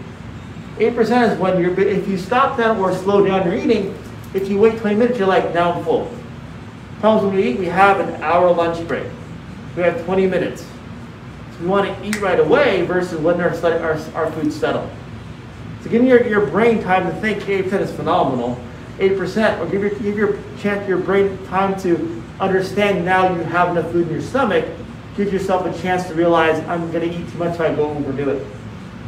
8% 0.76 1.32
is 1.32 1.38
when 1.38 1.60
you're, 1.60 1.78
if 1.80 2.08
you 2.08 2.18
stop 2.18 2.58
down 2.58 2.78
or 2.78 2.92
slow 2.94 3.24
down 3.24 3.46
your 3.46 3.54
eating, 3.54 3.96
if 4.34 4.48
you 4.48 4.58
wait 4.58 4.78
20 4.78 4.96
minutes, 4.96 5.18
you're 5.18 5.28
like, 5.28 5.54
now 5.54 5.72
I'm 5.72 5.84
full. 5.84 6.10
Problems 6.98 7.26
when 7.26 7.36
we 7.36 7.50
eat, 7.50 7.58
we 7.58 7.66
have 7.66 8.00
an 8.00 8.20
hour 8.22 8.52
lunch 8.52 8.86
break. 8.88 9.06
We 9.76 9.82
have 9.82 10.04
20 10.04 10.26
minutes. 10.26 10.62
So 10.62 11.60
we 11.60 11.66
want 11.68 11.86
to 11.86 12.06
eat 12.06 12.20
right 12.20 12.40
away 12.40 12.82
versus 12.82 13.20
letting 13.20 13.42
our, 13.42 13.54
our, 13.64 13.98
our 14.14 14.32
food's 14.32 14.56
settled. 14.56 14.90
So 15.82 15.90
giving 15.90 16.08
your, 16.08 16.26
your 16.26 16.46
brain 16.46 16.82
time 16.82 17.06
to 17.06 17.20
think 17.20 17.42
8% 17.42 17.72
is 17.80 17.92
phenomenal. 17.92 18.58
8%, 18.98 19.60
or 19.60 19.66
give 19.66 19.82
your, 19.82 19.90
give 19.90 20.16
your 20.16 20.38
chance 20.58 20.88
your 20.88 20.98
brain 20.98 21.38
time 21.46 21.78
to 21.80 22.22
understand 22.40 23.04
now 23.04 23.34
you 23.34 23.42
have 23.42 23.70
enough 23.70 23.90
food 23.92 24.06
in 24.06 24.12
your 24.12 24.22
stomach, 24.22 24.64
gives 25.16 25.32
yourself 25.32 25.66
a 25.66 25.82
chance 25.82 26.06
to 26.08 26.14
realize 26.14 26.58
I'm 26.68 26.90
going 26.90 27.08
to 27.08 27.16
eat 27.16 27.30
too 27.30 27.38
much 27.38 27.54
if 27.54 27.60
I 27.60 27.74
go 27.74 27.90
overdo 27.90 28.30
it. 28.30 28.46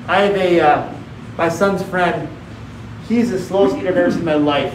I 0.07 0.22
have 0.22 0.36
a, 0.36 0.61
uh, 0.61 0.94
my 1.36 1.48
son's 1.48 1.82
friend, 1.82 2.28
he's 3.09 3.30
the 3.30 3.38
slowest 3.38 3.76
eater 3.76 3.88
I've 3.88 3.96
ever 3.96 4.11
seen 4.11 4.20
in 4.20 4.24
my 4.24 4.34
life. 4.34 4.72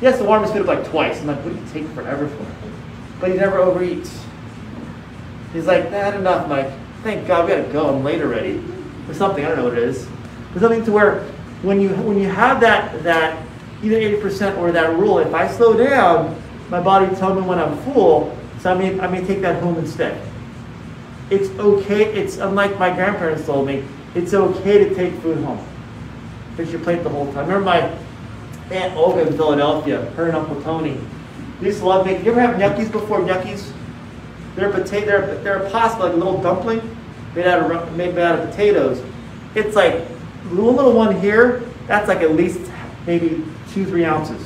He 0.00 0.06
has 0.06 0.18
to 0.18 0.24
warm 0.24 0.42
his 0.42 0.52
food 0.52 0.62
up 0.62 0.68
like 0.68 0.88
twice. 0.88 1.20
I'm 1.20 1.26
like, 1.26 1.44
what 1.44 1.54
do 1.54 1.60
you 1.60 1.66
take 1.72 1.86
forever 1.94 2.26
for? 2.28 2.46
But 3.20 3.30
he 3.30 3.36
never 3.36 3.58
overeats. 3.58 4.18
He's 5.52 5.66
like, 5.66 5.90
nah, 5.90 6.12
enough, 6.12 6.48
Mike. 6.48 6.70
Thank 7.02 7.26
God 7.26 7.48
we 7.48 7.54
gotta 7.54 7.70
go. 7.72 7.94
I'm 7.94 8.02
late 8.02 8.22
already. 8.22 8.62
Or 9.08 9.14
something, 9.14 9.44
I 9.44 9.48
don't 9.48 9.58
know 9.58 9.64
what 9.64 9.74
it 9.74 9.82
is. 9.82 10.08
But 10.52 10.60
something 10.60 10.84
to 10.84 10.92
where 10.92 11.22
when 11.62 11.80
you 11.80 11.90
when 11.90 12.18
you 12.18 12.28
have 12.28 12.60
that 12.60 13.02
that 13.02 13.46
either 13.82 13.96
80% 13.96 14.58
or 14.58 14.72
that 14.72 14.96
rule, 14.96 15.18
if 15.18 15.34
I 15.34 15.48
slow 15.48 15.76
down, 15.76 16.40
my 16.70 16.80
body 16.80 17.14
tells 17.16 17.40
me 17.40 17.46
when 17.46 17.58
I'm 17.58 17.76
full, 17.92 18.36
so 18.60 18.72
I 18.72 18.78
mean, 18.78 19.00
I 19.00 19.06
may 19.06 19.24
take 19.24 19.40
that 19.40 19.62
home 19.62 19.76
instead. 19.76 20.20
It's 21.30 21.48
okay, 21.58 22.12
it's 22.14 22.38
unlike 22.38 22.78
my 22.78 22.90
grandparents 22.90 23.46
told 23.46 23.66
me, 23.66 23.84
it's 24.14 24.34
okay 24.34 24.84
to 24.84 24.94
take 24.94 25.14
food 25.20 25.38
home. 25.44 25.64
Fix 26.56 26.70
your 26.72 26.80
plate 26.80 27.02
the 27.02 27.08
whole 27.08 27.26
time. 27.32 27.46
Remember 27.46 27.64
my 27.64 27.96
Aunt 28.70 28.96
Olga 28.96 29.26
in 29.26 29.36
Philadelphia, 29.36 30.02
her 30.12 30.26
and 30.26 30.36
Uncle 30.36 30.60
Tony. 30.62 30.98
They 31.60 31.66
used 31.66 31.80
to 31.80 31.86
love 31.86 32.06
making, 32.06 32.24
you 32.24 32.32
ever 32.32 32.40
have 32.40 32.56
gnocchis 32.56 32.90
before 32.90 33.20
gnocchis? 33.20 33.72
They're 34.56 34.70
potato, 34.70 35.06
they're, 35.06 35.34
they're 35.38 35.62
a 35.62 35.70
pasta, 35.70 36.02
like 36.02 36.12
a 36.12 36.16
little 36.16 36.40
dumpling 36.40 36.96
made 37.34 37.46
out 37.46 37.70
of, 37.70 37.96
made 37.96 38.18
out 38.18 38.38
of 38.38 38.50
potatoes. 38.50 39.02
It's 39.54 39.76
like, 39.76 40.04
little, 40.50 40.74
little 40.74 40.92
one 40.92 41.20
here, 41.20 41.62
that's 41.86 42.08
like 42.08 42.20
at 42.20 42.32
least 42.32 42.60
maybe 43.06 43.44
two, 43.72 43.84
three 43.86 44.04
ounces. 44.04 44.44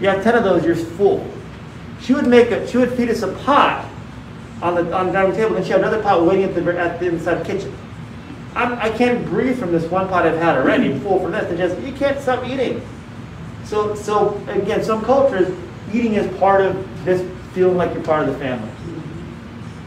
You 0.00 0.08
have 0.08 0.22
ten 0.22 0.34
of 0.34 0.44
those, 0.44 0.64
you're 0.64 0.76
full. 0.76 1.26
She 2.00 2.14
would 2.14 2.26
make 2.26 2.50
a, 2.50 2.66
she 2.66 2.78
would 2.78 2.92
feed 2.92 3.10
us 3.10 3.22
a 3.22 3.32
pot 3.32 3.88
on 4.62 4.74
the, 4.74 4.92
on 4.94 5.06
the 5.06 5.12
dining 5.12 5.34
table, 5.34 5.56
and 5.56 5.64
she 5.64 5.72
had 5.72 5.80
another 5.80 6.02
pot 6.02 6.24
waiting 6.24 6.44
at 6.44 6.54
the, 6.54 6.78
at 6.78 7.00
the 7.00 7.08
inside 7.08 7.44
kitchen. 7.46 7.76
I'm, 8.54 8.72
I 8.74 8.90
can't 8.90 9.24
breathe 9.26 9.58
from 9.58 9.72
this 9.72 9.84
one 9.90 10.08
pot 10.08 10.26
I've 10.26 10.38
had 10.38 10.56
already, 10.56 10.92
I'm 10.92 11.00
full 11.00 11.20
from 11.20 11.32
this, 11.32 11.48
and 11.48 11.58
just, 11.58 11.78
you 11.80 11.92
can't 11.92 12.20
stop 12.20 12.46
eating. 12.46 12.82
So, 13.64 13.94
so 13.94 14.36
again, 14.48 14.82
some 14.82 15.02
cultures, 15.04 15.56
eating 15.92 16.14
is 16.14 16.26
part 16.38 16.62
of 16.62 17.04
this 17.04 17.24
feeling 17.52 17.76
like 17.76 17.94
you're 17.94 18.02
part 18.02 18.28
of 18.28 18.34
the 18.34 18.38
family. 18.38 18.70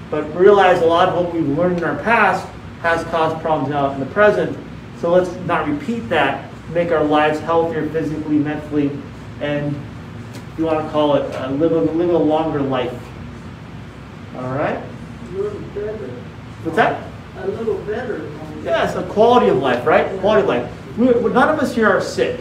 But 0.10 0.24
realize 0.36 0.82
a 0.82 0.86
lot 0.86 1.10
of 1.10 1.16
what 1.16 1.34
we've 1.34 1.48
learned 1.48 1.80
in 1.80 1.84
our 1.84 1.98
past 2.04 2.48
has 2.82 3.04
caused 3.06 3.42
problems 3.42 3.70
now 3.70 3.92
in 3.92 4.00
the 4.00 4.06
present. 4.08 4.58
So 5.00 5.12
let's 5.12 5.32
not 5.46 5.68
repeat 5.68 6.08
that, 6.10 6.50
make 6.72 6.92
our 6.92 7.04
lives 7.04 7.40
healthier 7.40 7.90
physically, 7.90 8.38
mentally, 8.38 8.92
and 9.42 9.76
if 10.54 10.60
you 10.60 10.66
want 10.66 10.86
to 10.86 10.92
call 10.92 11.16
it, 11.16 11.34
uh, 11.36 11.50
live, 11.50 11.72
a, 11.72 11.80
live 11.80 12.12
a 12.12 12.18
longer 12.18 12.62
life. 12.62 12.94
All 14.36 14.54
right? 14.54 14.78
A 14.78 15.32
little 15.36 15.60
better. 15.74 16.08
What's 16.64 16.76
that? 16.76 17.08
A 17.40 17.48
little 17.48 17.78
better. 17.86 18.30
Yes, 18.64 18.96
a 18.96 19.02
quality 19.08 19.50
of 19.50 19.58
life, 19.58 19.84
right? 19.86 20.20
Quality 20.20 20.44
of 20.44 20.48
life. 20.48 20.98
We, 20.98 21.08
we- 21.12 21.34
none 21.34 21.50
of 21.50 21.60
us 21.60 21.74
here 21.74 21.90
are 21.90 22.00
sick. 22.02 22.40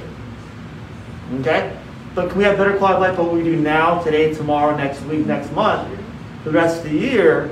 Okay? 1.41 1.75
But 2.15 2.29
can 2.29 2.37
we 2.37 2.45
have 2.45 2.59
better 2.59 2.77
quality 2.77 2.97
of 2.97 3.01
life 3.11 3.19
what 3.19 3.33
we 3.35 3.43
do 3.43 3.57
now, 3.57 4.03
today, 4.03 4.35
tomorrow, 4.35 4.77
next 4.77 5.01
week, 5.05 5.27
next 5.27 5.51
month, 5.53 5.99
the 6.45 6.51
rest 6.51 6.85
of 6.85 6.91
the 6.93 6.99
year? 6.99 7.51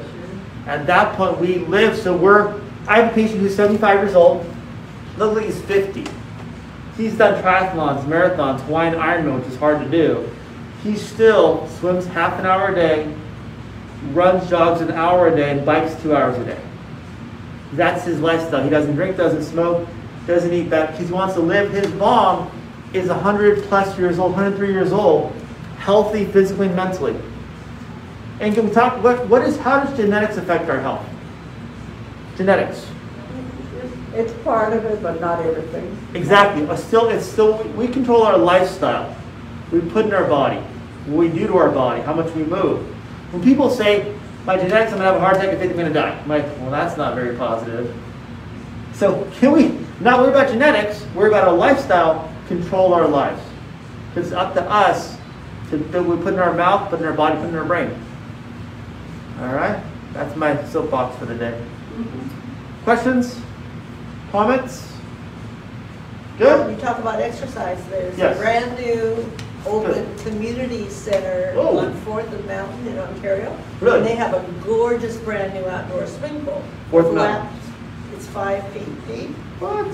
At 0.67 0.87
that 0.89 1.17
point, 1.17 1.39
we 1.41 1.61
live, 1.61 1.97
so 1.97 2.15
we're, 2.15 2.61
I 2.87 3.01
have 3.01 3.13
a 3.13 3.15
patient 3.15 3.41
who's 3.41 3.57
75 3.57 4.01
years 4.03 4.15
old, 4.15 4.45
looks 5.17 5.37
like 5.37 5.47
he's 5.47 5.61
50. 5.63 6.05
He's 6.99 7.17
done 7.17 7.43
triathlons, 7.43 8.05
marathons, 8.05 8.61
Hawaiian 8.61 8.93
Ironman, 8.97 9.39
which 9.39 9.49
is 9.49 9.57
hard 9.57 9.81
to 9.81 9.89
do. 9.91 10.29
He 10.83 10.97
still 10.97 11.69
swims 11.69 12.07
half 12.07 12.39
an 12.39 12.47
hour 12.47 12.69
a 12.69 12.75
day, 12.75 13.15
runs, 14.13 14.49
jogs 14.49 14.81
an 14.81 14.93
hour 14.93 15.29
a 15.29 15.37
day, 15.37 15.51
and 15.51 15.67
bikes 15.67 16.01
two 16.03 16.15
hours 16.15 16.39
a 16.39 16.45
day. 16.45 16.61
That's 17.73 18.05
his 18.05 18.21
lifestyle. 18.21 18.63
He 18.63 18.71
doesn't 18.71 18.95
drink, 18.95 19.17
doesn't 19.17 19.45
smoke, 19.45 19.87
doesn't 20.27 20.53
eat 20.53 20.71
bad. 20.71 20.95
He 20.95 21.05
wants 21.13 21.35
to 21.35 21.41
live. 21.41 21.71
His 21.71 21.93
mom 21.95 22.51
is 22.93 23.09
100 23.09 23.65
plus 23.65 23.97
years 23.99 24.19
old, 24.19 24.33
103 24.33 24.73
years 24.73 24.93
old, 24.93 25.33
healthy 25.79 26.25
physically 26.25 26.67
and 26.67 26.77
mentally. 26.77 27.17
And 28.41 28.55
can 28.55 28.69
we 28.69 28.75
talk, 28.75 29.03
what, 29.05 29.29
what 29.29 29.43
is, 29.43 29.59
how 29.59 29.85
does 29.85 29.97
genetics 29.97 30.39
affect 30.39 30.69
our 30.71 30.81
health? 30.81 31.07
Genetics. 32.37 32.87
It's 34.15 34.33
part 34.43 34.73
of 34.73 34.85
it, 34.87 35.03
but 35.03 35.21
not 35.21 35.45
everything. 35.45 35.97
Exactly. 36.15 36.65
But 36.65 36.79
still, 36.79 37.11
it's 37.11 37.27
still, 37.27 37.63
we 37.75 37.87
control 37.87 38.23
our 38.23 38.39
lifestyle. 38.39 39.15
We 39.71 39.81
put 39.81 40.07
in 40.07 40.13
our 40.13 40.25
body, 40.27 40.61
what 41.11 41.19
we 41.19 41.29
do 41.29 41.47
to 41.49 41.57
our 41.57 41.71
body, 41.71 42.01
how 42.03 42.15
much 42.15 42.33
we 42.35 42.45
move. 42.45 42.87
When 43.33 43.43
people 43.43 43.69
say, 43.71 44.15
my 44.47 44.57
genetics, 44.57 44.93
I'm 44.93 44.99
gonna 44.99 45.11
have 45.13 45.17
a 45.17 45.21
heart 45.21 45.37
attack, 45.37 45.51
I 45.51 45.57
think 45.57 45.73
I'm 45.73 45.77
gonna 45.77 45.93
die. 45.93 46.17
I'm 46.19 46.29
like, 46.29 46.45
well, 46.61 46.71
that's 46.71 46.97
not 46.97 47.15
very 47.15 47.37
positive. 47.37 47.95
So 48.95 49.29
can 49.35 49.53
we 49.53 49.79
not 50.01 50.21
worry 50.21 50.31
about 50.31 50.49
genetics, 50.49 51.05
worry 51.15 51.29
about 51.29 51.49
our 51.49 51.55
lifestyle, 51.55 52.33
control 52.49 52.95
our 52.95 53.07
lives? 53.09 53.43
It's 54.17 54.33
up 54.33 54.55
to 54.55 54.63
us 54.71 55.17
to, 55.71 55.79
that 55.79 56.03
we 56.03 56.17
put 56.17 56.35
in 56.35 56.41
our 56.41 56.55
mouth, 56.55 56.91
put 56.91 57.01
in 57.01 57.07
our 57.07 57.13
body, 57.13 57.37
put 57.37 57.49
in 57.49 57.57
our 57.57 57.65
brain. 57.65 57.91
All 59.41 59.55
right? 59.55 59.83
That's 60.13 60.35
my 60.37 60.63
soapbox 60.65 61.17
for 61.19 61.27
the 61.27 61.35
day. 61.35 61.65
Questions? 62.85 63.41
Comments? 64.33 64.93
Good? 66.39 66.75
You 66.75 66.81
talk 66.81 66.99
about 66.99 67.21
exercise, 67.21 67.83
there's 67.89 68.17
Yes. 68.19 68.37
a 68.37 68.41
brand 68.41 68.79
new 68.79 69.31
open 69.67 70.17
community 70.19 70.89
center 70.89 71.53
Oh. 71.57 71.79
on 71.79 71.93
Fourth 72.01 72.33
and 72.33 72.47
Mountain 72.47 72.87
in 72.89 72.99
Ontario. 72.99 73.57
Really? 73.81 73.99
And 73.99 74.07
they 74.07 74.15
have 74.15 74.35
a 74.35 74.45
gorgeous 74.65 75.17
brand 75.19 75.55
new 75.55 75.67
outdoor 75.69 76.07
swimming 76.07 76.45
pool. 76.45 76.63
Fourth 76.91 77.07
and 77.07 77.15
Mountain. 77.17 77.49
It's 78.15 78.27
five 78.29 78.67
feet 78.69 79.09
deep, 79.09 79.31
What? 79.59 79.87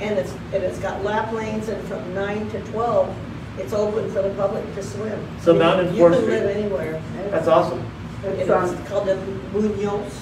and 0.00 0.18
it's, 0.18 0.32
and 0.52 0.62
it's 0.62 0.78
got 0.78 1.02
lap 1.04 1.32
lanes, 1.32 1.68
and 1.68 1.82
from 1.88 2.14
nine 2.14 2.48
to 2.50 2.60
twelve, 2.72 3.14
it's 3.58 3.72
open 3.72 4.10
for 4.10 4.22
the 4.22 4.30
public 4.30 4.64
to 4.74 4.82
swim. 4.82 5.18
So 5.40 5.54
Mountain 5.54 5.88
and 5.88 5.98
Fourth 5.98 6.14
You 6.14 6.20
can 6.20 6.28
live 6.30 6.56
anywhere. 6.56 7.02
That's 7.30 7.48
awesome. 7.48 7.82
It's 8.24 8.40
it's 8.48 8.88
called 8.88 9.06
the 9.08 9.16
Munoz. 9.52 10.20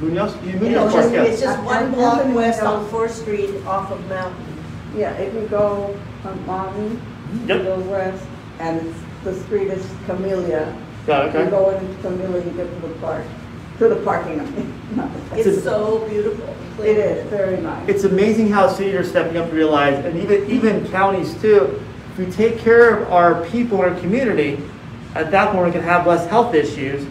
Munoz, 0.00 0.36
you 0.44 0.52
Munoz 0.60 0.84
It's 0.86 0.92
Park, 0.92 1.04
just, 1.04 1.12
yeah. 1.14 1.22
it's 1.22 1.40
just 1.40 1.62
one 1.64 1.84
And 1.84 1.94
block 1.94 2.34
west 2.34 2.62
on 2.62 2.88
Fourth 2.88 3.14
Street 3.14 3.50
off 3.66 3.90
of 3.90 4.08
Mountain. 4.08 4.44
yeah, 4.96 5.12
if 5.14 5.34
you 5.34 5.40
go 5.48 5.96
on 6.24 6.46
Mommy, 6.46 6.90
you 6.90 7.00
Yep. 7.46 7.62
go 7.64 7.80
west, 7.90 8.24
and 8.60 8.86
it's, 8.86 8.98
the 9.24 9.34
street 9.44 9.68
is 9.68 9.86
Camellia. 10.06 10.76
Yeah, 11.06 11.24
You 11.24 11.28
okay. 11.40 11.50
go 11.50 11.70
into 11.70 12.02
Camellia, 12.02 12.44
you 12.44 12.50
get 12.52 12.72
to 12.82 12.86
the 12.88 12.94
park, 12.96 13.24
to 13.78 13.88
the 13.88 13.96
parking, 13.96 14.36
not 14.96 15.12
the 15.12 15.20
park. 15.28 15.40
It's 15.40 15.62
so 15.62 16.06
beautiful. 16.08 16.54
It 16.84 16.96
is, 16.96 17.26
very 17.28 17.60
nice. 17.60 17.88
It's 17.88 18.04
amazing 18.04 18.50
how 18.50 18.68
cities 18.68 18.94
are 18.94 19.04
stepping 19.04 19.36
up 19.36 19.48
to 19.50 19.54
realize, 19.54 20.04
and 20.04 20.16
even, 20.18 20.48
even 20.50 20.88
counties 20.90 21.34
too, 21.40 21.82
if 22.12 22.18
we 22.18 22.26
take 22.30 22.58
care 22.58 23.02
of 23.02 23.12
our 23.12 23.44
people 23.46 23.82
in 23.82 23.92
our 23.92 24.00
community, 24.00 24.60
at 25.14 25.30
that 25.30 25.52
point, 25.52 25.66
we 25.66 25.72
can 25.72 25.82
have 25.82 26.06
less 26.06 26.28
health 26.28 26.54
issues, 26.54 27.06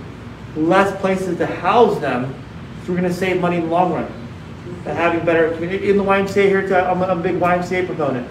less 0.55 0.95
places 1.01 1.37
to 1.39 1.45
house 1.45 1.99
them, 1.99 2.33
so 2.85 2.91
we're 2.93 2.95
gonna 2.97 3.11
save 3.13 3.41
money 3.41 3.57
in 3.57 3.63
the 3.63 3.69
long 3.69 3.91
run. 3.93 4.11
And 4.85 4.97
having 4.97 5.25
better, 5.25 5.51
community 5.51 5.89
in 5.89 5.97
the 5.97 6.03
YMCA 6.03 6.47
here, 6.47 6.65
too, 6.67 6.75
I'm 6.75 7.01
a 7.01 7.05
I'm 7.07 7.19
a 7.19 7.23
big 7.23 7.35
YMCA 7.35 7.85
proponent. 7.85 8.27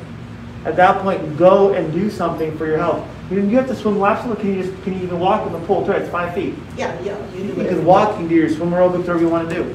At 0.66 0.74
that 0.76 1.00
point, 1.02 1.38
go 1.38 1.72
and 1.74 1.92
do 1.92 2.10
something 2.10 2.56
for 2.58 2.66
your 2.66 2.78
health. 2.78 3.06
You 3.30 3.40
you 3.40 3.56
have 3.56 3.68
to 3.68 3.74
swim 3.76 3.98
laps, 4.00 4.26
or 4.26 4.34
can 4.36 4.54
you 4.54 4.62
just, 4.64 4.82
can 4.82 4.94
you 4.98 5.04
even 5.04 5.20
walk 5.20 5.46
in 5.46 5.52
the 5.52 5.60
pool? 5.60 5.88
It's 5.90 6.08
five 6.10 6.34
feet. 6.34 6.54
Yeah, 6.76 6.92
yeah, 7.02 7.16
you 7.34 7.44
You 7.44 7.52
do 7.54 7.60
it. 7.60 7.68
can 7.68 7.84
walk, 7.84 8.10
you 8.10 8.16
can 8.16 8.28
do 8.28 8.34
your 8.34 8.48
swim 8.50 8.70
aerobics, 8.70 8.98
whatever 8.98 9.20
you 9.20 9.28
wanna 9.28 9.48
do. 9.48 9.74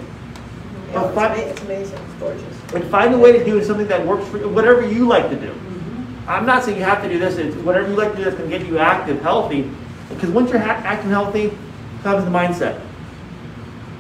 Yeah, 0.92 1.06
it's 1.06 1.16
But- 1.16 1.32
ama- 1.32 1.42
It's 1.42 1.62
amazing, 1.62 1.98
it's 1.98 2.20
gorgeous. 2.20 2.74
And 2.76 2.84
find 2.86 3.14
a 3.14 3.18
way 3.18 3.32
to 3.32 3.44
do 3.44 3.58
it, 3.58 3.66
something 3.66 3.88
that 3.88 4.06
works 4.06 4.28
for 4.28 4.38
you, 4.38 4.50
whatever 4.50 4.86
you 4.86 5.08
like 5.08 5.30
to 5.30 5.36
do. 5.38 5.48
Mm-hmm. 5.48 6.30
I'm 6.30 6.46
not 6.46 6.64
saying 6.64 6.78
you 6.78 6.84
have 6.84 7.02
to 7.04 7.10
do 7.10 7.20
this, 7.20 7.38
it's 7.38 7.56
whatever 7.58 7.90
you 7.90 7.96
like 7.96 8.12
to 8.12 8.18
do 8.18 8.24
that's 8.26 8.36
gonna 8.36 8.50
get 8.50 8.66
you 8.68 8.78
active, 8.78 9.22
healthy. 9.22 9.70
Because 10.10 10.30
once 10.30 10.50
you're 10.52 10.60
ha- 10.60 10.82
active 10.84 11.06
and 11.06 11.14
healthy, 11.14 11.54
comes 12.04 12.26
the 12.26 12.32
mindset. 12.32 12.80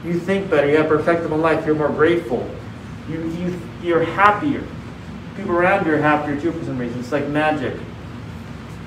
You 0.03 0.13
think 0.19 0.49
better, 0.49 0.67
you 0.69 0.77
have 0.77 0.87
perspective 0.89 1.31
on 1.31 1.41
life, 1.41 1.65
you're 1.65 1.75
more 1.75 1.89
grateful. 1.89 2.45
You, 3.09 3.19
you, 3.39 3.61
you're 3.83 4.03
happier. 4.03 4.63
People 5.35 5.51
around 5.51 5.85
you 5.85 5.93
are 5.93 5.97
happier 5.97 6.39
too 6.39 6.51
for 6.51 6.63
some 6.65 6.77
reason. 6.77 6.99
It's 6.99 7.11
like 7.11 7.27
magic. 7.27 7.77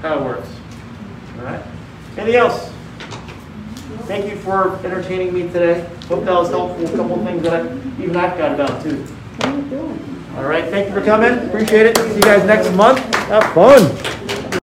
How 0.02 0.18
it 0.18 0.24
works. 0.24 0.48
All 1.38 1.44
right? 1.44 1.62
Anything 2.16 2.36
else? 2.36 2.70
Thank 4.06 4.30
you 4.30 4.36
for 4.36 4.76
entertaining 4.84 5.32
me 5.32 5.42
today. 5.42 5.88
Hope 6.08 6.24
that 6.24 6.34
was 6.34 6.50
helpful. 6.50 6.84
A 6.84 6.96
couple 6.96 7.24
things 7.24 7.42
that 7.42 7.54
I, 7.54 8.02
even 8.02 8.16
I've 8.16 8.36
got 8.36 8.54
about 8.54 8.82
too. 8.82 9.06
All 10.36 10.44
right, 10.44 10.64
thank 10.68 10.88
you 10.88 10.94
for 10.94 11.04
coming. 11.04 11.48
Appreciate 11.48 11.86
it. 11.86 11.96
See 11.96 12.16
you 12.16 12.22
guys 12.22 12.44
next 12.44 12.72
month. 12.72 12.98
Have 13.14 13.52
fun. 13.54 14.44